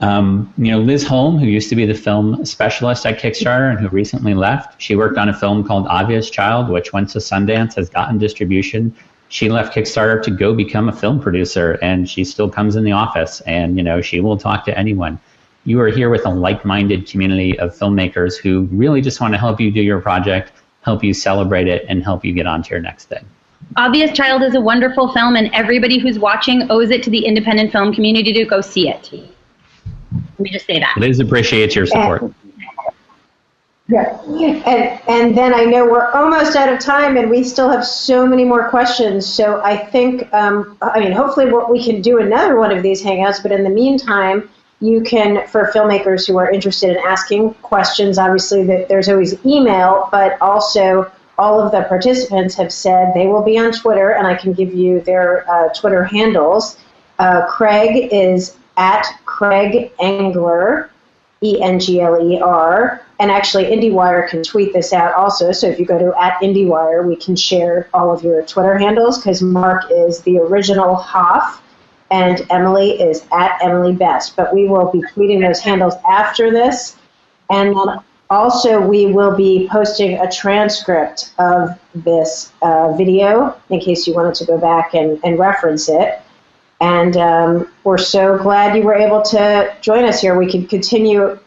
Um, 0.00 0.54
you 0.56 0.70
know, 0.70 0.78
Liz 0.78 1.04
Holm, 1.04 1.36
who 1.36 1.46
used 1.46 1.68
to 1.70 1.74
be 1.74 1.84
the 1.84 1.94
film 1.94 2.46
specialist 2.46 3.04
at 3.06 3.18
Kickstarter 3.18 3.70
and 3.70 3.80
who 3.80 3.88
recently 3.88 4.34
left, 4.34 4.80
she 4.80 4.94
worked 4.94 5.18
on 5.18 5.28
a 5.28 5.34
film 5.34 5.64
called 5.64 5.88
Obvious 5.88 6.30
Child, 6.30 6.68
which 6.68 6.92
went 6.92 7.08
to 7.08 7.18
Sundance, 7.18 7.74
has 7.74 7.88
gotten 7.88 8.18
distribution 8.18 8.94
she 9.28 9.48
left 9.48 9.74
Kickstarter 9.74 10.22
to 10.22 10.30
go 10.30 10.54
become 10.54 10.88
a 10.88 10.92
film 10.92 11.20
producer, 11.20 11.78
and 11.82 12.08
she 12.08 12.24
still 12.24 12.48
comes 12.48 12.76
in 12.76 12.84
the 12.84 12.92
office, 12.92 13.40
and 13.42 13.76
you 13.76 13.82
know 13.82 14.00
she 14.00 14.20
will 14.20 14.36
talk 14.36 14.64
to 14.66 14.78
anyone. 14.78 15.18
You 15.64 15.80
are 15.80 15.88
here 15.88 16.10
with 16.10 16.26
a 16.26 16.30
like-minded 16.30 17.08
community 17.08 17.58
of 17.58 17.74
filmmakers 17.74 18.36
who 18.36 18.68
really 18.70 19.00
just 19.00 19.20
want 19.20 19.32
to 19.34 19.38
help 19.38 19.60
you 19.60 19.70
do 19.70 19.80
your 19.80 20.00
project, 20.00 20.52
help 20.82 21.02
you 21.02 21.14
celebrate 21.14 21.68
it, 21.68 21.86
and 21.88 22.04
help 22.04 22.24
you 22.24 22.32
get 22.32 22.46
on 22.46 22.62
to 22.62 22.70
your 22.70 22.80
next 22.80 23.06
thing. 23.06 23.24
Obvious 23.76 24.14
Child 24.16 24.42
is 24.42 24.54
a 24.54 24.60
wonderful 24.60 25.12
film, 25.12 25.36
and 25.36 25.50
everybody 25.54 25.98
who's 25.98 26.18
watching 26.18 26.70
owes 26.70 26.90
it 26.90 27.02
to 27.04 27.10
the 27.10 27.24
independent 27.24 27.72
film 27.72 27.94
community 27.94 28.32
to 28.34 28.44
go 28.44 28.60
see 28.60 28.88
it. 28.88 29.10
Let 29.12 30.40
me 30.40 30.50
just 30.50 30.66
say 30.66 30.78
that. 30.78 30.96
Liz 30.98 31.18
appreciates 31.18 31.74
your 31.74 31.86
support. 31.86 32.32
Yeah. 33.86 34.18
And, 34.26 35.00
and 35.08 35.36
then 35.36 35.52
I 35.52 35.64
know 35.64 35.84
we're 35.84 36.10
almost 36.12 36.56
out 36.56 36.72
of 36.72 36.80
time 36.80 37.18
and 37.18 37.28
we 37.28 37.44
still 37.44 37.68
have 37.68 37.86
so 37.86 38.26
many 38.26 38.44
more 38.44 38.68
questions. 38.70 39.26
So 39.26 39.60
I 39.62 39.76
think, 39.76 40.32
um, 40.32 40.78
I 40.80 41.00
mean, 41.00 41.12
hopefully 41.12 41.52
what 41.52 41.70
we 41.70 41.84
can 41.84 42.00
do 42.00 42.18
another 42.18 42.58
one 42.58 42.72
of 42.72 42.82
these 42.82 43.02
hangouts, 43.02 43.42
but 43.42 43.52
in 43.52 43.62
the 43.62 43.70
meantime, 43.70 44.48
you 44.80 45.02
can, 45.02 45.46
for 45.48 45.70
filmmakers 45.74 46.26
who 46.26 46.38
are 46.38 46.50
interested 46.50 46.96
in 46.96 46.98
asking 47.04 47.54
questions, 47.54 48.16
obviously 48.18 48.64
that 48.64 48.88
there's 48.88 49.08
always 49.08 49.44
email, 49.44 50.08
but 50.10 50.40
also 50.40 51.10
all 51.38 51.60
of 51.60 51.70
the 51.72 51.82
participants 51.82 52.54
have 52.54 52.72
said 52.72 53.12
they 53.14 53.26
will 53.26 53.42
be 53.42 53.58
on 53.58 53.72
Twitter, 53.72 54.10
and 54.10 54.26
I 54.26 54.34
can 54.34 54.52
give 54.52 54.72
you 54.72 55.00
their 55.00 55.48
uh, 55.50 55.68
Twitter 55.74 56.04
handles. 56.04 56.78
Uh, 57.18 57.46
Craig 57.46 58.08
is 58.12 58.56
at 58.76 59.06
Craig 59.24 59.92
Engler, 60.00 60.90
E 61.42 61.62
N 61.62 61.78
G 61.78 62.00
L 62.00 62.20
E 62.20 62.40
R. 62.40 63.03
And 63.20 63.30
actually, 63.30 63.66
IndieWire 63.66 64.28
can 64.28 64.42
tweet 64.42 64.72
this 64.72 64.92
out 64.92 65.14
also. 65.14 65.52
So 65.52 65.68
if 65.68 65.78
you 65.78 65.86
go 65.86 65.98
to 65.98 66.12
at 66.20 66.40
IndieWire, 66.40 67.06
we 67.06 67.16
can 67.16 67.36
share 67.36 67.88
all 67.94 68.12
of 68.12 68.24
your 68.24 68.44
Twitter 68.44 68.76
handles 68.76 69.18
because 69.18 69.40
Marc 69.40 69.84
is 69.90 70.20
the 70.22 70.38
original 70.38 70.96
Hoff 70.96 71.62
and 72.10 72.44
Emily 72.50 73.00
is 73.00 73.24
at 73.32 73.62
Emily 73.62 73.92
Best. 73.92 74.36
But 74.36 74.52
we 74.52 74.66
will 74.66 74.90
be 74.90 75.00
tweeting 75.00 75.40
those 75.46 75.60
handles 75.60 75.94
after 76.08 76.50
this. 76.50 76.96
And 77.50 77.76
also, 78.30 78.80
we 78.80 79.06
will 79.06 79.36
be 79.36 79.68
posting 79.70 80.18
a 80.18 80.30
transcript 80.30 81.34
of 81.38 81.78
this 81.94 82.52
uh, 82.62 82.92
video 82.94 83.56
in 83.68 83.80
case 83.80 84.06
you 84.06 84.14
wanted 84.14 84.34
to 84.36 84.44
go 84.44 84.58
back 84.58 84.94
and, 84.94 85.20
and 85.22 85.38
reference 85.38 85.88
it. 85.88 86.20
And 86.80 87.16
um, 87.16 87.72
we're 87.84 87.98
so 87.98 88.36
glad 88.38 88.76
you 88.76 88.82
were 88.82 88.94
able 88.94 89.22
to 89.22 89.74
join 89.80 90.04
us 90.04 90.20
here. 90.20 90.36
We 90.36 90.50
can 90.50 90.66
continue, 90.66 91.38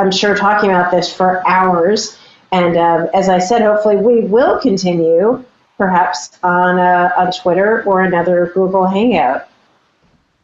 I'm 0.00 0.10
sure, 0.10 0.34
talking 0.34 0.70
about 0.70 0.90
this 0.90 1.12
for 1.14 1.46
hours. 1.46 2.18
And 2.52 2.76
um, 2.76 3.08
as 3.14 3.28
I 3.28 3.38
said, 3.38 3.62
hopefully 3.62 3.96
we 3.96 4.20
will 4.20 4.58
continue, 4.58 5.44
perhaps 5.78 6.38
on 6.42 6.78
uh, 6.78 7.10
on 7.16 7.32
Twitter 7.32 7.84
or 7.84 8.02
another 8.02 8.50
Google 8.54 8.86
Hangout. 8.86 9.46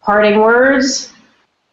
Parting 0.03 0.39
words. 0.39 1.13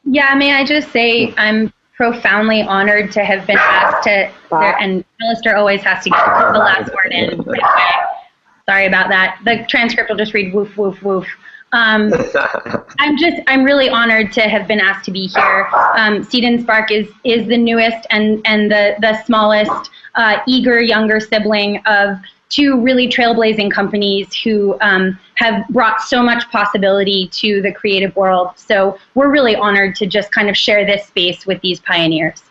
Yeah, 0.05 0.33
may 0.35 0.53
I 0.53 0.65
just 0.65 0.91
say 0.91 1.33
I'm 1.37 1.71
profoundly 1.95 2.61
honored 2.63 3.11
to 3.11 3.23
have 3.23 3.45
been 3.45 3.57
asked 3.59 4.03
to, 4.03 4.31
there, 4.49 4.77
and 4.79 5.05
Alistair 5.21 5.55
always 5.55 5.81
has 5.83 6.03
to 6.03 6.09
get 6.09 6.25
the 6.53 6.59
last 6.59 6.91
word 6.93 7.11
in. 7.11 7.45
Sorry 8.65 8.85
about 8.85 9.09
that. 9.09 9.39
The 9.45 9.65
transcript 9.69 10.09
will 10.09 10.17
just 10.17 10.33
read 10.33 10.53
woof, 10.53 10.75
woof, 10.77 11.01
woof. 11.03 11.27
Um, 11.73 12.13
I'm 12.99 13.17
just, 13.17 13.41
I'm 13.47 13.63
really 13.63 13.89
honored 13.89 14.31
to 14.33 14.41
have 14.41 14.67
been 14.67 14.79
asked 14.79 15.05
to 15.05 15.11
be 15.11 15.27
here. 15.27 15.67
Um, 15.95 16.23
Seed 16.23 16.45
and 16.45 16.61
Spark 16.61 16.91
is 16.91 17.09
is 17.23 17.47
the 17.47 17.57
newest 17.57 18.07
and 18.11 18.41
and 18.45 18.71
the 18.71 18.95
the 19.01 19.21
smallest, 19.23 19.89
uh, 20.15 20.37
eager 20.47 20.79
younger 20.81 21.19
sibling 21.19 21.81
of 21.85 22.17
two 22.49 22.79
really 22.79 23.07
trailblazing 23.07 23.71
companies 23.71 24.31
who 24.35 24.77
um, 24.81 25.19
have 25.35 25.67
brought 25.69 26.01
so 26.01 26.21
much 26.21 26.47
possibility 26.51 27.27
to 27.29 27.63
the 27.63 27.71
creative 27.71 28.15
world. 28.15 28.51
So 28.55 28.99
we're 29.15 29.31
really 29.31 29.55
honored 29.55 29.95
to 29.95 30.05
just 30.05 30.31
kind 30.31 30.49
of 30.49 30.55
share 30.55 30.85
this 30.85 31.07
space 31.07 31.47
with 31.47 31.59
these 31.61 31.79
pioneers. 31.79 32.43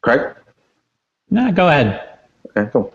Craig? 0.00 0.34
No, 1.30 1.52
go 1.52 1.68
ahead. 1.68 2.11
Okay, 2.56 2.70
cool. 2.72 2.92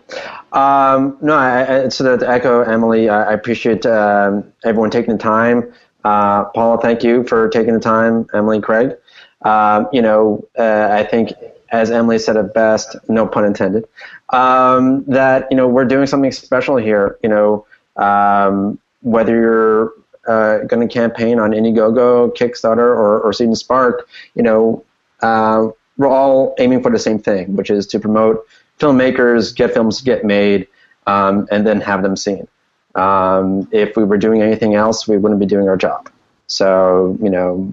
Um, 0.52 1.18
no, 1.20 1.34
I, 1.34 1.88
so 1.88 2.16
to 2.16 2.28
echo 2.28 2.62
Emily, 2.62 3.08
I, 3.08 3.30
I 3.30 3.32
appreciate 3.32 3.84
um, 3.86 4.52
everyone 4.64 4.90
taking 4.90 5.16
the 5.16 5.22
time 5.22 5.72
Uh, 6.04 6.44
Paula, 6.54 6.80
thank 6.80 7.02
you 7.02 7.24
for 7.24 7.48
taking 7.48 7.74
the 7.74 7.80
time. 7.80 8.26
Emily, 8.32 8.60
Craig. 8.60 8.96
Um, 9.42 9.88
you 9.92 10.00
know, 10.02 10.46
uh, 10.58 10.88
I 10.90 11.04
think 11.04 11.32
as 11.70 11.90
Emily 11.90 12.18
said 12.18 12.36
it 12.36 12.54
best, 12.54 12.96
no 13.08 13.26
pun 13.26 13.44
intended, 13.44 13.84
um, 14.30 15.04
that 15.04 15.46
you 15.50 15.56
know 15.56 15.68
we're 15.68 15.84
doing 15.84 16.06
something 16.06 16.32
special 16.32 16.76
here. 16.76 17.18
You 17.22 17.28
know, 17.28 17.66
um, 17.96 18.78
whether 19.02 19.34
you're 19.34 19.92
uh, 20.26 20.58
going 20.64 20.86
to 20.86 20.92
campaign 20.92 21.38
on 21.38 21.50
Indiegogo, 21.50 22.34
Kickstarter, 22.36 22.78
or, 22.78 23.20
or 23.20 23.32
and 23.38 23.58
Spark, 23.58 24.08
you 24.34 24.42
know, 24.42 24.84
uh, 25.20 25.68
we're 25.96 26.08
all 26.08 26.54
aiming 26.58 26.82
for 26.82 26.90
the 26.90 26.98
same 26.98 27.18
thing, 27.18 27.56
which 27.56 27.70
is 27.70 27.86
to 27.88 28.00
promote 28.00 28.46
filmmakers, 28.78 29.54
get 29.54 29.72
films 29.72 29.98
to 29.98 30.04
get 30.04 30.24
made, 30.24 30.68
um, 31.06 31.48
and 31.50 31.66
then 31.66 31.80
have 31.80 32.02
them 32.02 32.16
seen. 32.16 32.46
Um, 32.94 33.68
if 33.70 33.96
we 33.96 34.04
were 34.04 34.18
doing 34.18 34.42
anything 34.42 34.74
else, 34.74 35.06
we 35.06 35.18
wouldn't 35.18 35.40
be 35.40 35.46
doing 35.46 35.68
our 35.68 35.76
job. 35.76 36.10
So, 36.46 37.16
you 37.22 37.30
know, 37.30 37.72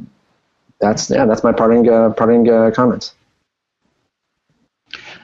that's 0.80 1.10
yeah, 1.10 1.26
that's 1.26 1.44
my 1.44 1.52
parting 1.52 1.90
uh, 1.90 2.12
parting 2.12 2.50
uh, 2.50 2.72
comments. 2.72 3.14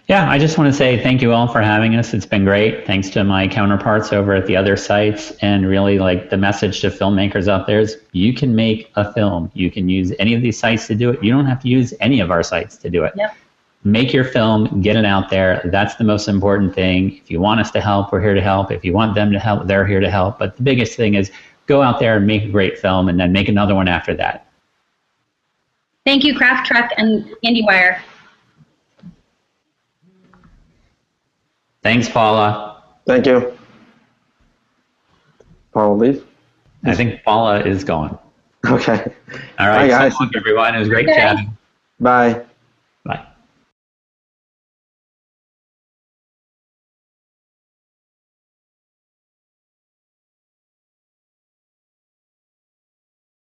Yeah, 0.08 0.30
I 0.30 0.40
just 0.40 0.58
want 0.58 0.70
to 0.70 0.78
say 0.78 1.02
thank 1.02 1.22
you 1.22 1.32
all 1.32 1.48
for 1.48 1.62
having 1.62 1.96
us. 1.96 2.14
It's 2.14 2.26
been 2.26 2.44
great. 2.44 2.86
Thanks 2.86 3.10
to 3.12 3.24
my 3.24 3.48
counterparts 3.48 4.12
over 4.12 4.34
at 4.34 4.46
the 4.46 4.58
other 4.58 4.76
sites. 4.76 5.32
And 5.42 5.66
really, 5.66 6.00
like 6.00 6.30
the 6.30 6.38
message 6.38 6.82
to 6.82 6.90
filmmakers 6.90 7.48
out 7.48 7.68
there 7.68 7.80
is 7.80 7.98
you 8.12 8.34
can 8.34 8.56
make 8.56 8.92
a 8.96 9.14
film. 9.14 9.52
You 9.54 9.72
can 9.72 9.88
use 9.88 10.12
any 10.20 10.34
of 10.34 10.42
these 10.42 10.58
sites 10.58 10.88
to 10.88 10.96
do 10.96 11.12
it. 11.12 11.24
You 11.24 11.32
don't 11.32 11.46
have 11.46 11.62
to 11.62 11.70
use 11.70 11.94
any 12.00 12.20
of 12.20 12.32
our 12.32 12.44
sites 12.44 12.76
to 12.78 12.90
do 12.90 13.04
it. 13.04 13.14
Yep. 13.16 13.36
Make 13.84 14.14
your 14.14 14.24
film, 14.24 14.82
get 14.82 14.96
it 14.96 15.06
out 15.06 15.30
there. 15.32 15.62
That's 15.72 15.96
the 15.96 16.04
most 16.04 16.28
important 16.28 16.76
thing. 16.76 17.18
If 17.18 17.32
you 17.32 17.40
want 17.42 17.60
us 17.62 17.72
to 17.72 17.82
help, 17.82 18.12
we're 18.12 18.22
here 18.22 18.36
to 18.36 18.42
help. 18.42 18.72
If 18.72 18.86
you 18.86 18.94
want 18.94 19.16
them 19.16 19.32
to 19.32 19.40
help, 19.40 19.66
they're 19.66 19.88
here 19.88 20.00
to 20.00 20.10
help. 20.12 20.38
But 20.38 20.56
the 20.56 20.62
biggest 20.64 20.96
thing 20.96 21.16
is 21.16 21.32
go 21.66 21.82
out 21.82 22.00
there 22.00 22.18
and 22.18 22.28
make 22.28 22.44
a 22.44 22.50
great 22.50 22.78
film 22.78 23.10
and 23.10 23.20
then 23.20 23.32
make 23.32 23.50
another 23.50 23.74
one 23.74 23.88
after 23.88 24.14
that. 24.16 24.46
Thank 26.06 26.24
you, 26.24 26.36
Craft 26.38 26.68
Truck 26.68 26.92
and 26.98 27.26
IndieWire. 27.44 28.00
Thanks, 31.82 32.08
Paula. 32.08 32.84
Thank 33.08 33.26
you. 33.26 33.58
Paula, 35.74 35.96
leave. 35.96 36.26
I 36.84 36.94
think 36.96 37.24
Paula 37.24 37.62
is 37.62 37.84
gone. 37.84 38.18
Okay. 38.68 39.04
All 39.58 39.68
right, 39.68 39.84
Bye, 39.84 39.88
guys. 39.88 40.14
so 40.14 40.20
long, 40.26 40.32
everyone. 40.36 40.76
It 40.76 40.80
was 40.80 40.90
great 40.90 41.08
Okay. 41.10 41.18
chatting. 41.18 41.58
Bye. 42.00 42.46